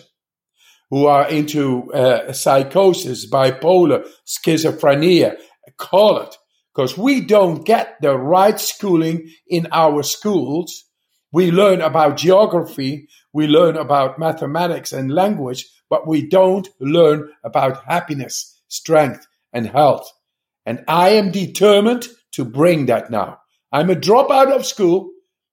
who 0.90 1.06
are 1.06 1.28
into 1.30 1.92
uh, 1.94 2.34
psychosis, 2.34 3.30
bipolar, 3.30 4.08
schizophrenia, 4.26 5.38
call 5.78 6.20
it. 6.20 6.36
Because 6.74 6.98
we 6.98 7.22
don't 7.22 7.66
get 7.66 7.98
the 8.02 8.18
right 8.18 8.60
schooling 8.60 9.30
in 9.48 9.68
our 9.72 10.04
schools. 10.04 10.86
We 11.32 11.52
learn 11.52 11.82
about 11.82 12.18
geography, 12.18 13.08
we 13.34 13.48
learn 13.48 13.76
about 13.76 14.18
mathematics 14.18 14.94
and 14.94 15.14
language, 15.14 15.68
but 15.90 16.08
we 16.08 16.28
don't 16.28 16.68
learn 16.80 17.30
about 17.44 17.84
happiness, 17.86 18.60
strength, 18.68 19.28
and 19.54 19.68
health. 19.68 20.12
And 20.66 20.84
I 20.88 21.10
am 21.10 21.32
determined 21.32 22.08
to 22.34 22.46
bring 22.46 22.88
that 22.88 23.12
now. 23.12 23.39
I'm 23.72 23.90
a 23.90 23.96
dropout 23.96 24.52
of 24.52 24.66
school. 24.66 25.10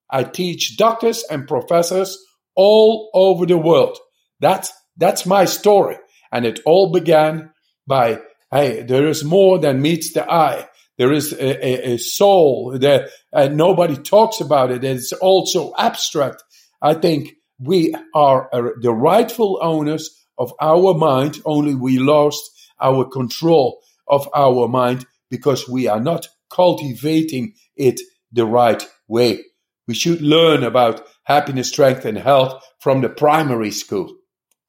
I 0.09 0.23
teach 0.23 0.77
doctors 0.77 1.23
and 1.29 1.47
professors 1.47 2.17
all 2.55 3.09
over 3.13 3.45
the 3.45 3.57
world. 3.57 3.97
That's, 4.39 4.71
that's 4.97 5.25
my 5.25 5.45
story. 5.45 5.97
And 6.31 6.45
it 6.45 6.59
all 6.65 6.91
began 6.91 7.51
by, 7.85 8.21
hey, 8.51 8.83
there 8.83 9.07
is 9.07 9.23
more 9.23 9.59
than 9.59 9.81
meets 9.81 10.13
the 10.13 10.29
eye. 10.29 10.67
There 10.97 11.11
is 11.11 11.31
a, 11.33 11.65
a, 11.65 11.93
a 11.93 11.97
soul 11.97 12.77
that 12.79 13.09
uh, 13.31 13.49
nobody 13.49 13.97
talks 13.97 14.41
about 14.41 14.71
it. 14.71 14.83
It's 14.83 15.13
also 15.13 15.73
abstract. 15.77 16.43
I 16.81 16.95
think 16.95 17.35
we 17.59 17.93
are 18.15 18.49
uh, 18.53 18.71
the 18.81 18.93
rightful 18.93 19.59
owners 19.61 20.25
of 20.37 20.53
our 20.61 20.93
mind, 20.93 21.39
only 21.45 21.75
we 21.75 21.99
lost 21.99 22.43
our 22.79 23.05
control 23.05 23.81
of 24.07 24.29
our 24.35 24.67
mind 24.67 25.05
because 25.29 25.67
we 25.67 25.87
are 25.87 25.99
not 25.99 26.27
cultivating 26.49 27.53
it 27.75 27.99
the 28.31 28.45
right 28.45 28.83
way. 29.07 29.43
We 29.87 29.93
should 29.93 30.21
learn 30.21 30.63
about 30.63 31.07
happiness, 31.23 31.69
strength, 31.69 32.05
and 32.05 32.17
health 32.17 32.63
from 32.79 33.01
the 33.01 33.09
primary 33.09 33.71
school 33.71 34.13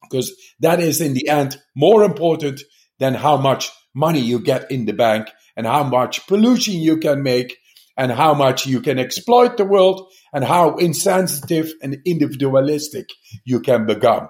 because 0.09 0.33
that 0.59 0.79
is 0.79 1.01
in 1.01 1.13
the 1.13 1.29
end 1.29 1.57
more 1.75 2.03
important 2.03 2.61
than 2.99 3.13
how 3.13 3.37
much 3.37 3.71
money 3.93 4.19
you 4.19 4.39
get 4.39 4.71
in 4.71 4.85
the 4.85 4.93
bank 4.93 5.29
and 5.55 5.65
how 5.67 5.83
much 5.83 6.25
pollution 6.27 6.75
you 6.75 6.97
can 6.97 7.21
make 7.23 7.57
and 7.97 8.11
how 8.11 8.33
much 8.33 8.65
you 8.65 8.81
can 8.81 8.97
exploit 8.97 9.57
the 9.57 9.65
world 9.65 10.09
and 10.33 10.43
how 10.43 10.77
insensitive 10.77 11.73
and 11.81 11.97
individualistic 12.05 13.09
you 13.43 13.59
can 13.59 13.85
become. 13.85 14.29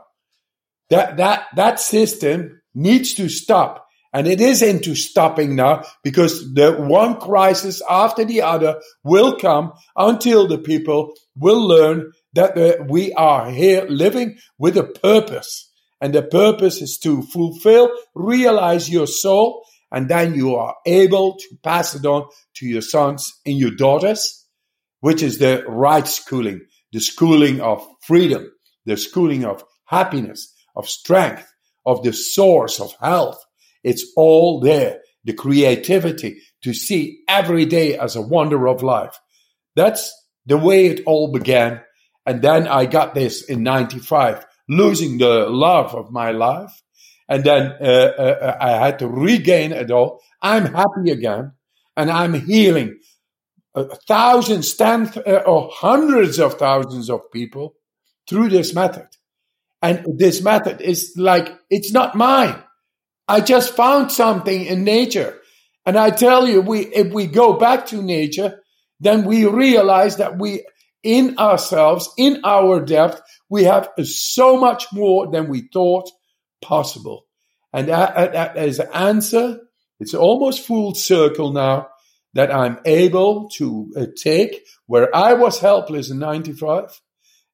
That, 0.90 1.18
that, 1.18 1.46
that 1.56 1.80
system 1.80 2.62
needs 2.74 3.14
to 3.16 3.30
stop. 3.30 3.86
And 4.12 4.28
it 4.28 4.42
is 4.42 4.62
into 4.64 4.96
stopping 4.96 5.56
now 5.56 5.84
because 6.04 6.54
the 6.54 6.74
one 6.74 7.20
crisis 7.20 7.82
after 7.88 8.26
the 8.26 8.42
other 8.42 8.82
will 9.04 9.38
come 9.38 9.74
until 9.96 10.48
the 10.48 10.58
people 10.58 11.14
will 11.36 11.68
learn 11.68 12.12
that 12.34 12.88
we 12.90 13.14
are 13.14 13.52
here 13.52 13.86
living 13.88 14.40
with 14.58 14.78
a 14.78 14.84
purpose. 14.84 15.72
And 16.02 16.14
the 16.14 16.24
purpose 16.24 16.82
is 16.82 16.98
to 17.00 17.22
fulfill, 17.22 17.92
realize 18.16 18.90
your 18.90 19.08
soul, 19.08 19.66
and 19.92 20.10
then 20.10 20.34
you 20.34 20.56
are 20.56 20.76
able 20.86 21.36
to 21.36 21.58
pass 21.64 21.96
it 21.96 22.06
on 22.06 22.30
to 22.56 22.66
your 22.66 22.82
sons 22.82 23.34
and 23.46 23.58
your 23.58 23.72
daughters, 23.72 24.46
which 25.02 25.22
is 25.22 25.40
the 25.40 25.64
right 25.68 26.08
schooling, 26.08 26.62
the 26.94 27.00
schooling 27.00 27.62
of 27.62 27.86
freedom, 28.02 28.52
the 28.86 28.98
schooling 28.98 29.46
of 29.46 29.64
happiness, 29.86 30.54
of 30.76 30.88
strength, 30.88 31.52
of 31.86 32.04
the 32.04 32.14
source 32.14 32.80
of 32.80 32.94
health. 33.02 33.44
It's 33.84 34.12
all 34.16 34.60
there. 34.60 35.02
The 35.24 35.34
creativity 35.34 36.42
to 36.64 36.74
see 36.74 37.22
every 37.28 37.66
day 37.66 37.98
as 37.98 38.16
a 38.16 38.22
wonder 38.22 38.68
of 38.68 38.84
life. 38.84 39.18
That's 39.76 40.14
the 40.46 40.58
way 40.58 40.88
it 40.88 41.04
all 41.06 41.32
began. 41.32 41.82
And 42.26 42.42
then 42.42 42.68
I 42.68 42.86
got 42.86 43.14
this 43.14 43.44
in 43.44 43.64
95, 43.64 44.46
losing 44.68 45.18
the 45.18 45.50
love 45.50 45.96
of 45.96 46.12
my 46.12 46.32
life. 46.32 46.72
And 47.28 47.44
then 47.44 47.74
uh, 47.80 47.86
uh, 47.86 48.58
I 48.60 48.72
had 48.72 49.00
to 49.00 49.08
regain 49.08 49.72
it 49.72 49.92
all. 49.92 50.22
I'm 50.42 50.74
happy 50.74 51.12
again 51.12 51.54
and 51.96 52.10
I'm 52.10 52.34
healing 52.34 53.00
uh, 53.76 53.86
thousands, 54.08 54.74
tens, 54.76 55.16
uh, 55.18 55.44
or 55.46 55.70
hundreds 55.72 56.40
of 56.40 56.56
thousands 56.56 57.10
of 57.10 57.32
people 57.32 57.76
through 58.28 58.50
this 58.50 58.74
method. 58.74 59.08
And 59.82 60.06
this 60.18 60.42
method 60.42 60.82
is 60.82 61.14
like, 61.18 61.58
it's 61.70 61.92
not 61.92 62.16
mine. 62.16 62.62
I 63.30 63.42
just 63.42 63.76
found 63.76 64.12
something 64.12 64.66
in 64.66 64.84
nature. 64.84 65.40
And 65.86 65.98
I 65.98 66.10
tell 66.10 66.48
you, 66.48 66.62
we, 66.62 66.82
if 66.88 67.14
we 67.14 67.28
go 67.28 67.54
back 67.54 67.86
to 67.88 68.02
nature, 68.02 68.62
then 69.00 69.26
we 69.26 69.46
realize 69.46 70.18
that 70.18 70.38
we, 70.38 70.66
in 71.04 71.38
ourselves, 71.38 72.10
in 72.18 72.42
our 72.44 72.82
depth, 72.82 73.22
we 73.50 73.64
have 73.64 73.90
so 74.04 74.58
much 74.58 74.88
more 74.92 75.32
than 75.32 75.48
we 75.48 75.70
thought 75.72 76.10
possible. 76.62 77.26
And 77.72 77.88
that, 77.88 78.34
that 78.34 78.58
as 78.58 78.80
an 78.80 78.90
answer, 78.94 79.60
it's 80.00 80.14
almost 80.14 80.66
full 80.66 80.96
circle 80.96 81.54
now 81.54 81.88
that 82.34 82.54
I'm 82.54 82.80
able 82.86 83.50
to 83.58 83.94
uh, 83.96 84.06
take 84.22 84.66
where 84.86 85.16
I 85.16 85.34
was 85.34 85.60
helpless 85.60 86.10
in 86.10 86.20
95 86.20 87.00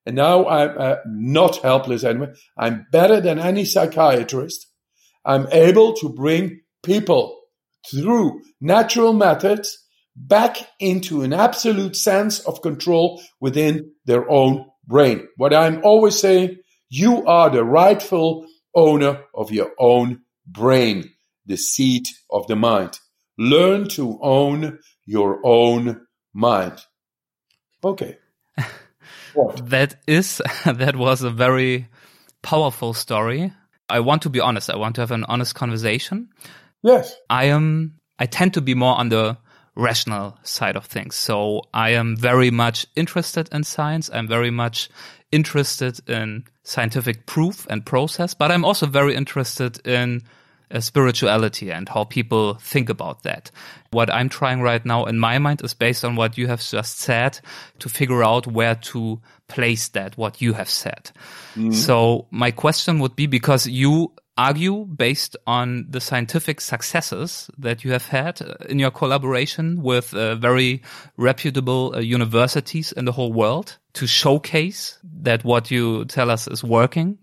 and 0.06 0.16
now 0.16 0.48
I'm 0.48 0.76
uh, 0.78 0.96
not 1.06 1.58
helpless 1.58 2.04
anymore. 2.04 2.36
I'm 2.58 2.86
better 2.92 3.20
than 3.20 3.40
any 3.40 3.66
psychiatrist. 3.66 4.68
I'm 5.26 5.48
able 5.52 5.94
to 5.96 6.10
bring 6.10 6.62
people 6.84 7.40
through 7.90 8.42
natural 8.62 9.14
methods 9.14 9.78
back 10.16 10.58
into 10.80 11.22
an 11.24 11.34
absolute 11.34 11.96
sense 11.96 12.40
of 12.40 12.62
control 12.62 13.22
within 13.40 13.92
their 14.06 14.30
own 14.30 14.66
brain. 14.88 15.28
What 15.38 15.54
I'm 15.54 15.82
always 15.84 16.20
saying, 16.20 16.58
you 16.90 17.26
are 17.26 17.50
the 17.50 17.64
rightful 17.64 18.46
owner 18.74 19.24
of 19.34 19.52
your 19.52 19.72
own 19.80 20.22
brain, 20.48 21.12
the 21.46 21.58
seat 21.58 22.10
of 22.32 22.48
the 22.48 22.56
mind. 22.56 23.00
Learn 23.38 23.88
to 23.90 24.20
own 24.22 24.80
your 25.06 25.42
own 25.44 26.06
mind. 26.34 26.82
Okay. 27.84 28.18
that 29.64 29.96
is 30.08 30.42
that 30.66 30.96
was 30.96 31.22
a 31.22 31.30
very 31.30 31.88
powerful 32.42 32.94
story. 32.94 33.52
I 33.90 34.00
want 34.00 34.24
to 34.24 34.30
be 34.30 34.40
honest. 34.40 34.70
I 34.70 34.78
want 34.78 34.96
to 34.96 35.02
have 35.02 35.12
an 35.12 35.26
honest 35.26 35.56
conversation. 35.56 36.30
Yes. 36.84 37.16
I 37.30 37.46
am 37.46 37.96
I 38.20 38.26
tend 38.26 38.54
to 38.54 38.62
be 38.62 38.76
more 38.76 38.98
on 38.98 39.10
the 39.10 39.38
rational 39.76 40.38
side 40.44 40.76
of 40.76 40.86
things. 40.86 41.16
So 41.16 41.64
I 41.74 41.92
am 41.92 42.16
very 42.16 42.50
much 42.50 42.86
interested 42.96 43.50
in 43.52 43.64
science. 43.64 44.10
I'm 44.14 44.28
very 44.28 44.52
much 44.52 44.90
interested 45.32 46.00
in 46.08 46.46
scientific 46.64 47.26
proof 47.26 47.68
and 47.70 47.86
process, 47.86 48.34
but 48.34 48.52
I'm 48.52 48.64
also 48.64 48.86
very 48.86 49.16
interested 49.16 49.86
in 49.86 50.22
spirituality 50.80 51.72
and 51.72 51.88
how 51.90 52.04
people 52.04 52.56
think 52.56 52.90
about 52.90 53.24
that. 53.24 53.52
What 53.92 54.14
I'm 54.14 54.30
trying 54.30 54.62
right 54.62 54.86
now 54.86 55.06
in 55.06 55.20
my 55.20 55.38
mind 55.40 55.62
is 55.64 55.74
based 55.74 56.04
on 56.04 56.16
what 56.16 56.38
you 56.38 56.48
have 56.48 56.62
just 56.62 57.00
said 57.00 57.40
to 57.80 57.90
figure 57.90 58.24
out 58.24 58.48
where 58.48 58.76
to 58.76 59.22
place 59.48 59.90
that, 59.90 60.18
what 60.18 60.42
you 60.42 60.54
have 60.54 60.70
said. 60.70 61.12
Mm-hmm. 61.56 61.72
So 61.72 62.28
my 62.32 62.52
question 62.52 63.00
would 63.00 63.16
be 63.16 63.28
because 63.28 63.68
you 63.68 64.12
argue 64.38 64.86
based 64.86 65.38
on 65.48 65.86
the 65.90 66.02
scientific 66.02 66.60
successes 66.60 67.50
that 67.58 67.84
you 67.84 67.92
have 67.92 68.08
had 68.08 68.42
uh, 68.42 68.56
in 68.68 68.80
your 68.80 68.92
collaboration 68.92 69.82
with 69.82 70.14
uh, 70.14 70.36
very 70.36 70.82
reputable 71.18 71.94
uh, 71.96 72.00
universities 72.00 72.92
in 72.92 73.06
the 73.06 73.12
whole 73.12 73.32
world 73.32 73.78
to 73.94 74.06
showcase 74.06 75.00
that 75.22 75.44
what 75.46 75.72
you 75.72 76.04
tell 76.06 76.30
us 76.30 76.48
is 76.48 76.64
working. 76.64 77.18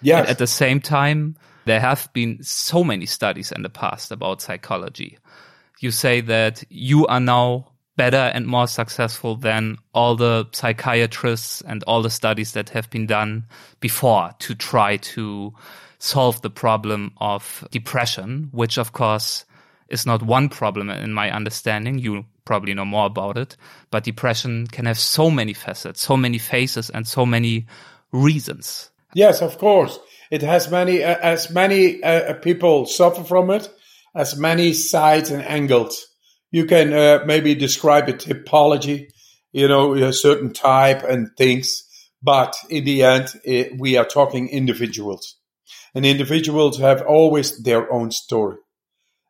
Yeah. 0.00 0.20
At 0.20 0.38
the 0.38 0.46
same 0.46 0.80
time, 0.80 1.36
there 1.66 1.80
have 1.80 2.08
been 2.12 2.42
so 2.42 2.82
many 2.82 3.06
studies 3.06 3.52
in 3.52 3.62
the 3.62 3.68
past 3.68 4.10
about 4.10 4.40
psychology. 4.40 5.18
You 5.80 5.90
say 5.90 6.22
that 6.22 6.64
you 6.70 7.06
are 7.06 7.20
now 7.20 7.72
better 7.96 8.30
and 8.34 8.46
more 8.46 8.66
successful 8.66 9.36
than 9.36 9.78
all 9.92 10.16
the 10.16 10.46
psychiatrists 10.52 11.62
and 11.62 11.82
all 11.84 12.02
the 12.02 12.10
studies 12.10 12.52
that 12.52 12.70
have 12.70 12.88
been 12.90 13.06
done 13.06 13.46
before 13.80 14.30
to 14.38 14.54
try 14.54 14.96
to 14.98 15.52
solve 15.98 16.40
the 16.42 16.50
problem 16.50 17.12
of 17.18 17.66
depression, 17.70 18.48
which 18.52 18.78
of 18.78 18.92
course 18.92 19.44
is 19.88 20.06
not 20.06 20.22
one 20.22 20.48
problem 20.48 20.88
in 20.88 21.12
my 21.12 21.30
understanding. 21.30 21.98
You 21.98 22.24
probably 22.44 22.74
know 22.74 22.84
more 22.84 23.06
about 23.06 23.36
it, 23.36 23.56
but 23.90 24.04
depression 24.04 24.66
can 24.68 24.86
have 24.86 24.98
so 24.98 25.30
many 25.30 25.52
facets, 25.52 26.00
so 26.00 26.16
many 26.16 26.38
faces 26.38 26.90
and 26.90 27.08
so 27.08 27.26
many 27.26 27.66
reasons. 28.12 28.90
Yes, 29.14 29.42
of 29.42 29.58
course. 29.58 29.98
It 30.30 30.42
has 30.42 30.70
many, 30.70 31.02
uh, 31.02 31.16
as 31.22 31.50
many 31.50 32.02
uh, 32.02 32.34
people 32.34 32.86
suffer 32.86 33.22
from 33.22 33.50
it, 33.50 33.68
as 34.14 34.36
many 34.36 34.72
sides 34.72 35.30
and 35.30 35.42
angles. 35.42 36.06
You 36.50 36.64
can 36.66 36.92
uh, 36.92 37.24
maybe 37.26 37.54
describe 37.54 38.08
a 38.08 38.12
typology, 38.12 39.08
you 39.52 39.68
know, 39.68 39.94
a 39.94 40.12
certain 40.12 40.52
type 40.52 41.02
and 41.02 41.28
things. 41.36 41.84
But 42.22 42.56
in 42.70 42.84
the 42.84 43.02
end, 43.02 43.28
it, 43.44 43.78
we 43.78 43.96
are 43.96 44.04
talking 44.04 44.48
individuals. 44.48 45.36
And 45.94 46.04
individuals 46.04 46.78
have 46.78 47.02
always 47.02 47.62
their 47.62 47.92
own 47.92 48.10
story. 48.10 48.56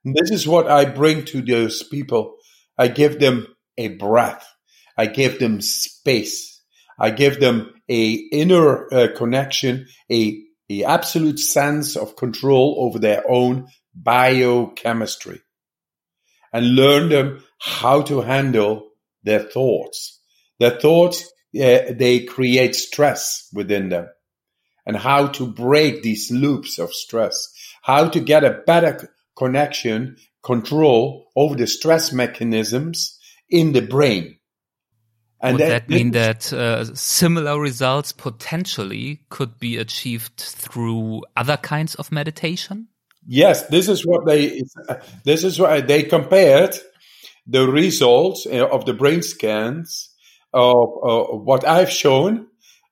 And 0.05 0.15
this 0.15 0.31
is 0.31 0.47
what 0.47 0.69
I 0.69 0.85
bring 0.85 1.25
to 1.27 1.43
those 1.43 1.83
people. 1.83 2.37
I 2.79 2.89
give 2.89 3.19
them 3.19 3.49
a 3.77 3.89
breath. 3.89 4.47
I 4.97 5.07
give 5.07 5.39
them 5.39 5.61
space. 5.61 6.63
I 6.99 7.11
give 7.11 7.41
them 7.41 7.75
a 7.89 8.13
inner 8.13 8.93
uh, 8.93 9.09
connection, 9.15 9.87
a 10.11 10.43
the 10.69 10.85
absolute 10.85 11.39
sense 11.39 11.97
of 11.97 12.17
control 12.17 12.77
over 12.79 12.99
their 12.99 13.23
own 13.29 13.69
biochemistry 13.95 15.41
and 16.53 16.75
learn 16.75 17.09
them 17.09 17.43
how 17.59 18.03
to 18.03 18.21
handle 18.21 18.89
their 19.23 19.41
thoughts. 19.41 20.21
Their 20.59 20.79
thoughts, 20.79 21.25
uh, 21.55 21.93
they 21.93 22.25
create 22.29 22.75
stress 22.75 23.49
within 23.53 23.89
them 23.89 24.09
and 24.87 24.97
how 24.97 25.27
to 25.27 25.47
break 25.47 26.03
these 26.03 26.31
loops 26.31 26.79
of 26.79 26.95
stress, 26.95 27.53
how 27.83 28.09
to 28.09 28.21
get 28.21 28.45
a 28.45 28.63
better 28.67 29.13
connection, 29.37 30.17
control 30.43 31.27
over 31.35 31.57
the 31.57 31.67
stress 31.67 32.13
mechanisms 32.13 33.19
in 33.51 33.73
the 33.73 33.83
brain. 33.83 34.36
And 35.41 35.55
Would 35.55 35.63
that, 35.63 35.69
that 35.69 35.89
mean 35.89 36.13
that 36.13 36.53
uh, 36.53 36.85
similar 36.95 37.61
results 37.61 38.13
potentially 38.13 39.21
could 39.29 39.59
be 39.59 39.77
achieved 39.77 40.37
through 40.37 41.23
other 41.37 41.59
kinds 41.59 41.95
of 41.97 42.11
meditation? 42.11 42.89
Yes, 43.29 43.67
this 43.67 43.89
is 43.89 44.07
what 44.07 44.25
they. 44.25 44.63
This 45.25 45.45
is 45.45 45.59
why 45.59 45.81
they 45.81 46.05
compared 46.05 46.77
the 47.47 47.69
results 47.69 48.47
uh, 48.47 48.67
of 48.67 48.87
the 48.87 48.95
brain 48.95 49.23
scans 49.23 50.11
of 50.55 50.89
uh, 51.03 51.37
what 51.37 51.67
I've 51.67 51.91
shown, 51.91 52.47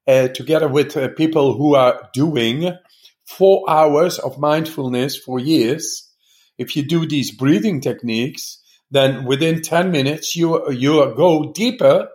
uh, 0.06 0.28
together 0.28 0.68
with 0.68 0.96
uh, 0.96 1.08
people 1.08 1.56
who 1.56 1.74
are 1.76 2.10
doing 2.12 2.76
four 3.24 3.64
hours 3.68 4.18
of 4.18 4.38
mindfulness 4.38 5.16
for 5.16 5.38
years. 5.38 6.10
If 6.58 6.76
you 6.76 6.82
do 6.82 7.06
these 7.06 7.30
breathing 7.30 7.80
techniques, 7.80 8.60
then 8.90 9.24
within 9.24 9.62
ten 9.62 9.90
minutes 9.92 10.36
you 10.36 10.70
you 10.70 11.14
go 11.16 11.52
deeper 11.52 12.08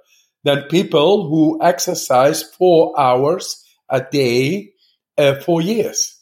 than 0.43 0.63
people 0.63 1.29
who 1.29 1.59
exercise 1.61 2.43
four 2.43 2.99
hours 2.99 3.63
a 3.89 4.01
day 4.01 4.71
uh, 5.17 5.35
for 5.35 5.61
years. 5.61 6.17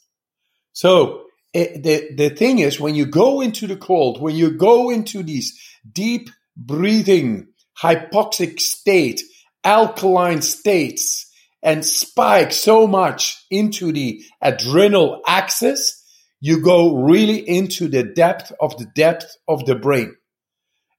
So 0.73 1.23
it, 1.53 1.71
eh, 1.73 1.79
the, 1.81 2.15
the 2.15 2.35
thing 2.35 2.59
is, 2.59 2.79
when 2.79 2.95
you 2.95 3.05
go 3.05 3.41
into 3.41 3.67
the 3.67 3.77
cold, 3.77 4.21
when 4.21 4.35
you 4.35 4.51
go 4.51 4.89
into 4.89 5.23
these 5.23 5.59
deep 5.91 6.29
breathing, 6.55 7.47
hypoxic 7.81 8.59
state, 8.59 9.21
alkaline 9.63 10.41
states, 10.41 11.31
and 11.61 11.83
spike 11.83 12.51
so 12.51 12.87
much 12.87 13.43
into 13.49 13.91
the 13.91 14.21
adrenal 14.41 15.21
axis, 15.27 16.03
you 16.39 16.61
go 16.61 16.95
really 16.95 17.37
into 17.37 17.87
the 17.87 18.03
depth 18.03 18.51
of 18.61 18.77
the 18.77 18.85
depth 18.95 19.35
of 19.47 19.65
the 19.65 19.75
brain. 19.75 20.15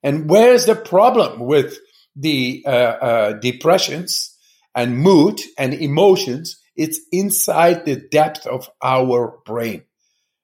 And 0.02 0.28
where's 0.28 0.66
the 0.66 0.74
problem 0.74 1.40
with 1.40 1.78
the 2.18 2.62
uh, 2.66 2.70
uh, 2.70 3.32
depressions 3.34 4.36
and 4.74 4.98
mood 4.98 5.40
and 5.56 5.74
emotions? 5.74 6.60
It's 6.76 7.00
inside 7.12 7.84
the 7.84 7.96
depth 7.96 8.46
of 8.46 8.68
our 8.82 9.38
brain. 9.44 9.82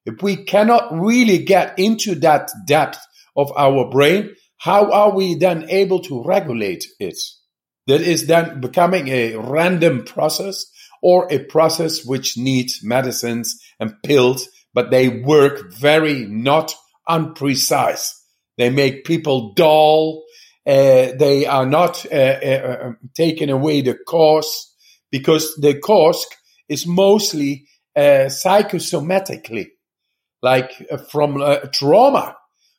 If 0.06 0.22
we 0.22 0.44
cannot 0.44 0.92
really 0.92 1.38
get 1.38 1.78
into 1.78 2.14
that 2.16 2.50
depth 2.66 2.98
of 3.36 3.52
our 3.56 3.88
brain, 3.90 4.34
how 4.58 4.90
are 4.92 5.14
we 5.14 5.34
then 5.34 5.66
able 5.68 6.00
to 6.00 6.22
regulate 6.24 6.86
it? 6.98 7.18
That 7.86 8.00
is 8.00 8.26
then 8.26 8.60
becoming 8.60 9.08
a 9.08 9.36
random 9.36 10.04
process 10.04 10.66
or 11.02 11.30
a 11.30 11.38
process 11.44 12.04
which 12.04 12.38
needs 12.38 12.80
medicines 12.82 13.60
and 13.78 14.02
pills, 14.02 14.48
but 14.72 14.90
they 14.90 15.08
work 15.08 15.70
very 15.72 16.24
not 16.24 16.74
unprecise. 17.06 18.22
They 18.56 18.70
make 18.70 19.04
people 19.04 19.52
dull. 19.54 20.23
Uh, 20.66 21.12
they 21.18 21.44
are 21.46 21.66
not 21.66 22.06
uh, 22.10 22.14
uh, 22.14 22.78
um, 22.82 22.96
taking 23.14 23.50
away 23.50 23.82
the 23.82 23.94
cause 24.06 24.74
because 25.10 25.54
the 25.60 25.78
cause 25.78 26.26
is 26.68 26.86
mostly 26.86 27.66
uh, 27.94 28.26
psychosomatically, 28.28 29.66
like 30.42 30.70
uh, 30.90 30.96
from 30.96 31.40
uh, 31.40 31.58
trauma, 31.72 32.36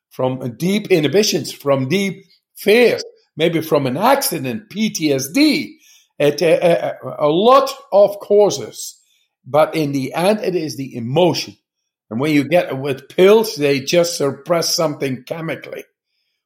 from 0.10 0.58
deep 0.58 0.88
inhibitions, 0.88 1.52
from 1.52 1.88
deep 1.88 2.26
fears, 2.56 3.04
maybe 3.38 3.62
from 3.62 3.86
an 3.86 3.98
accident, 3.98 4.70
PTSD, 4.70 5.74
a, 6.20 6.94
a 7.20 7.28
lot 7.28 7.72
of 7.92 8.20
causes. 8.20 9.00
But 9.46 9.76
in 9.76 9.92
the 9.92 10.14
end, 10.14 10.40
it 10.40 10.56
is 10.56 10.76
the 10.76 10.96
emotion. 10.96 11.56
And 12.10 12.20
when 12.20 12.34
you 12.34 12.48
get 12.48 12.78
with 12.78 13.10
pills, 13.10 13.56
they 13.56 13.80
just 13.82 14.18
suppress 14.18 14.76
something 14.76 15.24
chemically. 15.24 15.84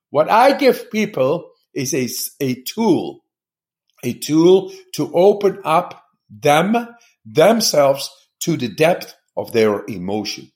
What 0.10 0.30
I 0.30 0.58
give 0.58 0.92
people 0.92 1.52
is 1.74 1.94
a, 1.94 2.10
a 2.44 2.62
tool, 2.64 3.24
a 4.04 4.14
tool 4.14 4.72
to 4.96 5.12
open 5.14 5.62
up 5.64 6.04
them, 6.30 6.96
themselves 7.26 8.10
to 8.42 8.58
the 8.58 8.70
depth 8.70 9.16
of 9.36 9.52
their 9.52 9.86
emotion, 9.86 10.52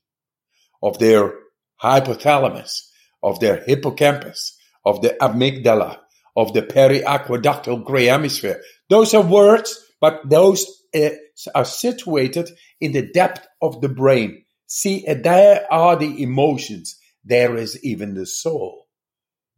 of 0.82 0.99
their 0.99 1.34
hypothalamus, 1.82 2.88
of 3.22 3.39
their 3.39 3.64
hippocampus, 3.64 4.58
of 4.86 5.01
the 5.01 5.16
amygdala, 5.22 5.99
of 6.36 6.54
the 6.54 6.62
periaqueductal 6.62 7.84
gray 7.84 8.06
hemisphere. 8.06 8.62
Those 8.89 9.14
are 9.14 9.22
words, 9.22 9.80
but 10.01 10.30
those 10.30 10.66
uh, 10.95 11.10
are 11.56 11.66
situated 11.66 12.49
in 12.82 12.91
the 12.91 13.12
depth 13.12 13.47
of 13.62 13.82
the 13.82 13.89
brain. 13.89 14.43
See, 14.68 15.06
uh, 15.08 15.16
there 15.22 15.66
are 15.72 15.95
the 15.95 16.24
emotions. 16.24 16.97
There 17.24 17.56
is 17.56 17.82
even 17.84 18.16
the 18.16 18.26
soul, 18.26 18.83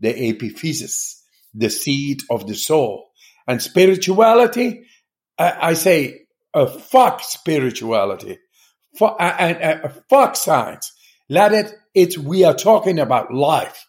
the 0.05 0.13
epiphysis, 0.13 1.15
the 1.53 1.69
seed 1.69 2.21
of 2.29 2.47
the 2.47 2.55
soul. 2.55 3.09
And 3.47 3.61
spirituality, 3.61 4.85
uh, 5.37 5.51
I 5.59 5.73
say, 5.73 6.27
uh, 6.53 6.67
fuck 6.67 7.21
spirituality. 7.23 8.37
Fuck, 8.97 9.17
and 9.19 9.57
uh, 9.61 9.89
fuck 10.09 10.35
science. 10.35 10.91
Let 11.27 11.53
it, 11.53 11.73
it's, 11.93 12.17
we 12.17 12.43
are 12.43 12.53
talking 12.53 12.99
about 12.99 13.33
life. 13.33 13.85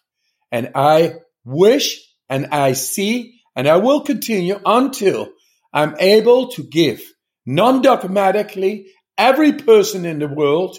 And 0.51 0.71
I 0.75 1.15
wish 1.45 2.03
and 2.29 2.47
I 2.47 2.73
see 2.73 3.39
and 3.55 3.67
I 3.67 3.77
will 3.77 4.01
continue 4.01 4.59
until 4.65 5.29
I'm 5.73 5.95
able 5.99 6.49
to 6.49 6.63
give 6.63 7.01
non-dogmatically 7.45 8.87
every 9.17 9.53
person 9.53 10.05
in 10.05 10.19
the 10.19 10.27
world 10.27 10.77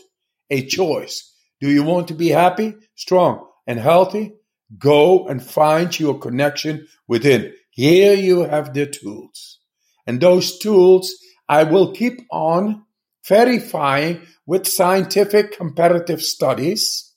a 0.51 0.66
choice. 0.66 1.32
Do 1.61 1.70
you 1.70 1.84
want 1.84 2.09
to 2.09 2.14
be 2.14 2.28
happy, 2.28 2.74
strong 2.97 3.47
and 3.66 3.78
healthy? 3.78 4.32
Go 4.77 5.27
and 5.27 5.43
find 5.43 5.99
your 5.99 6.19
connection 6.19 6.89
within. 7.07 7.55
Here 7.71 8.14
you 8.14 8.41
have 8.41 8.75
the 8.75 8.87
tools. 8.87 9.61
And 10.07 10.21
those 10.21 10.59
tools 10.59 11.14
I 11.49 11.64
will 11.64 11.93
keep 11.93 12.21
on 12.31 12.85
verifying 13.27 14.27
with 14.47 14.66
scientific 14.66 15.57
comparative 15.57 16.23
studies 16.23 17.12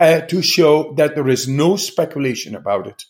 uh, 0.00 0.20
to 0.22 0.42
show 0.42 0.94
that 0.94 1.14
there 1.14 1.28
is 1.28 1.48
no 1.48 1.76
speculation 1.76 2.54
about 2.54 2.86
it 2.86 3.04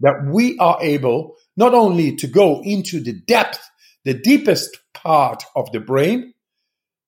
that 0.00 0.24
we 0.26 0.58
are 0.58 0.78
able 0.82 1.36
not 1.56 1.74
only 1.74 2.16
to 2.16 2.26
go 2.26 2.60
into 2.62 3.00
the 3.00 3.12
depth, 3.12 3.60
the 4.04 4.14
deepest 4.14 4.78
part 4.92 5.42
of 5.54 5.70
the 5.72 5.80
brain, 5.80 6.34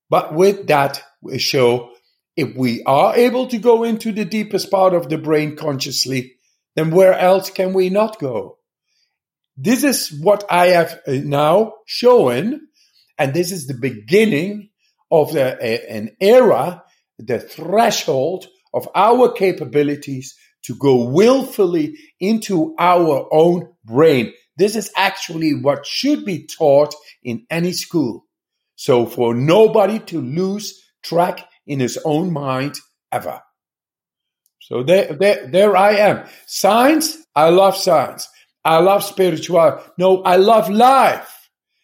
but 0.09 0.35
with 0.35 0.67
that 0.69 1.03
we 1.21 1.39
show 1.39 1.91
if 2.37 2.55
we 2.55 2.83
are 2.85 3.17
able 3.17 3.47
to 3.49 3.59
go 3.59 3.83
into 3.83 4.13
the 4.13 4.25
deepest 4.25 4.71
part 4.71 4.95
of 4.95 5.09
the 5.09 5.19
brain 5.19 5.57
consciously, 5.57 6.35
then 6.75 6.91
where 6.91 7.15
else 7.15 7.51
can 7.51 7.73
we 7.73 7.89
not 7.89 8.19
go? 8.19 8.59
This 9.57 9.85
is 9.85 10.13
what 10.13 10.45
I 10.51 10.69
have 10.69 11.01
uh, 11.07 11.13
now 11.13 11.75
shown, 11.87 12.61
and 13.19 13.33
this 13.33 13.51
is 13.51 13.67
the 13.67 13.75
beginning 13.75 14.69
of 15.11 15.33
the, 15.33 15.57
a, 15.61 15.91
an 15.91 16.17
era, 16.21 16.85
the 17.19 17.41
threshold 17.41 18.47
of 18.75 18.87
our 18.95 19.33
capabilities 19.33 20.37
to 20.65 20.75
go 20.75 21.05
willfully 21.05 21.97
into 22.21 22.75
our 22.79 23.27
own 23.33 23.73
brain. 23.85 24.35
This 24.59 24.77
is 24.77 24.91
actually 24.95 25.55
what 25.55 25.87
should 25.87 26.27
be 26.27 26.47
taught 26.47 26.95
in 27.23 27.47
any 27.49 27.73
school. 27.73 28.27
So 28.75 29.07
for 29.07 29.35
nobody 29.35 30.01
to 30.01 30.21
lose 30.21 30.83
track 31.03 31.49
in 31.67 31.81
his 31.81 31.99
own 32.05 32.33
mind 32.33 32.77
ever. 33.13 33.41
So 34.61 34.83
there, 34.83 35.13
there, 35.13 35.47
there 35.47 35.77
I 35.77 35.93
am. 35.93 36.27
Science, 36.47 37.17
I 37.35 37.51
love 37.51 37.77
science. 37.77 38.29
I 38.65 38.79
love 38.79 39.05
spirituality. 39.05 39.89
No, 39.97 40.23
I 40.23 40.37
love 40.37 40.69
life. 40.69 41.33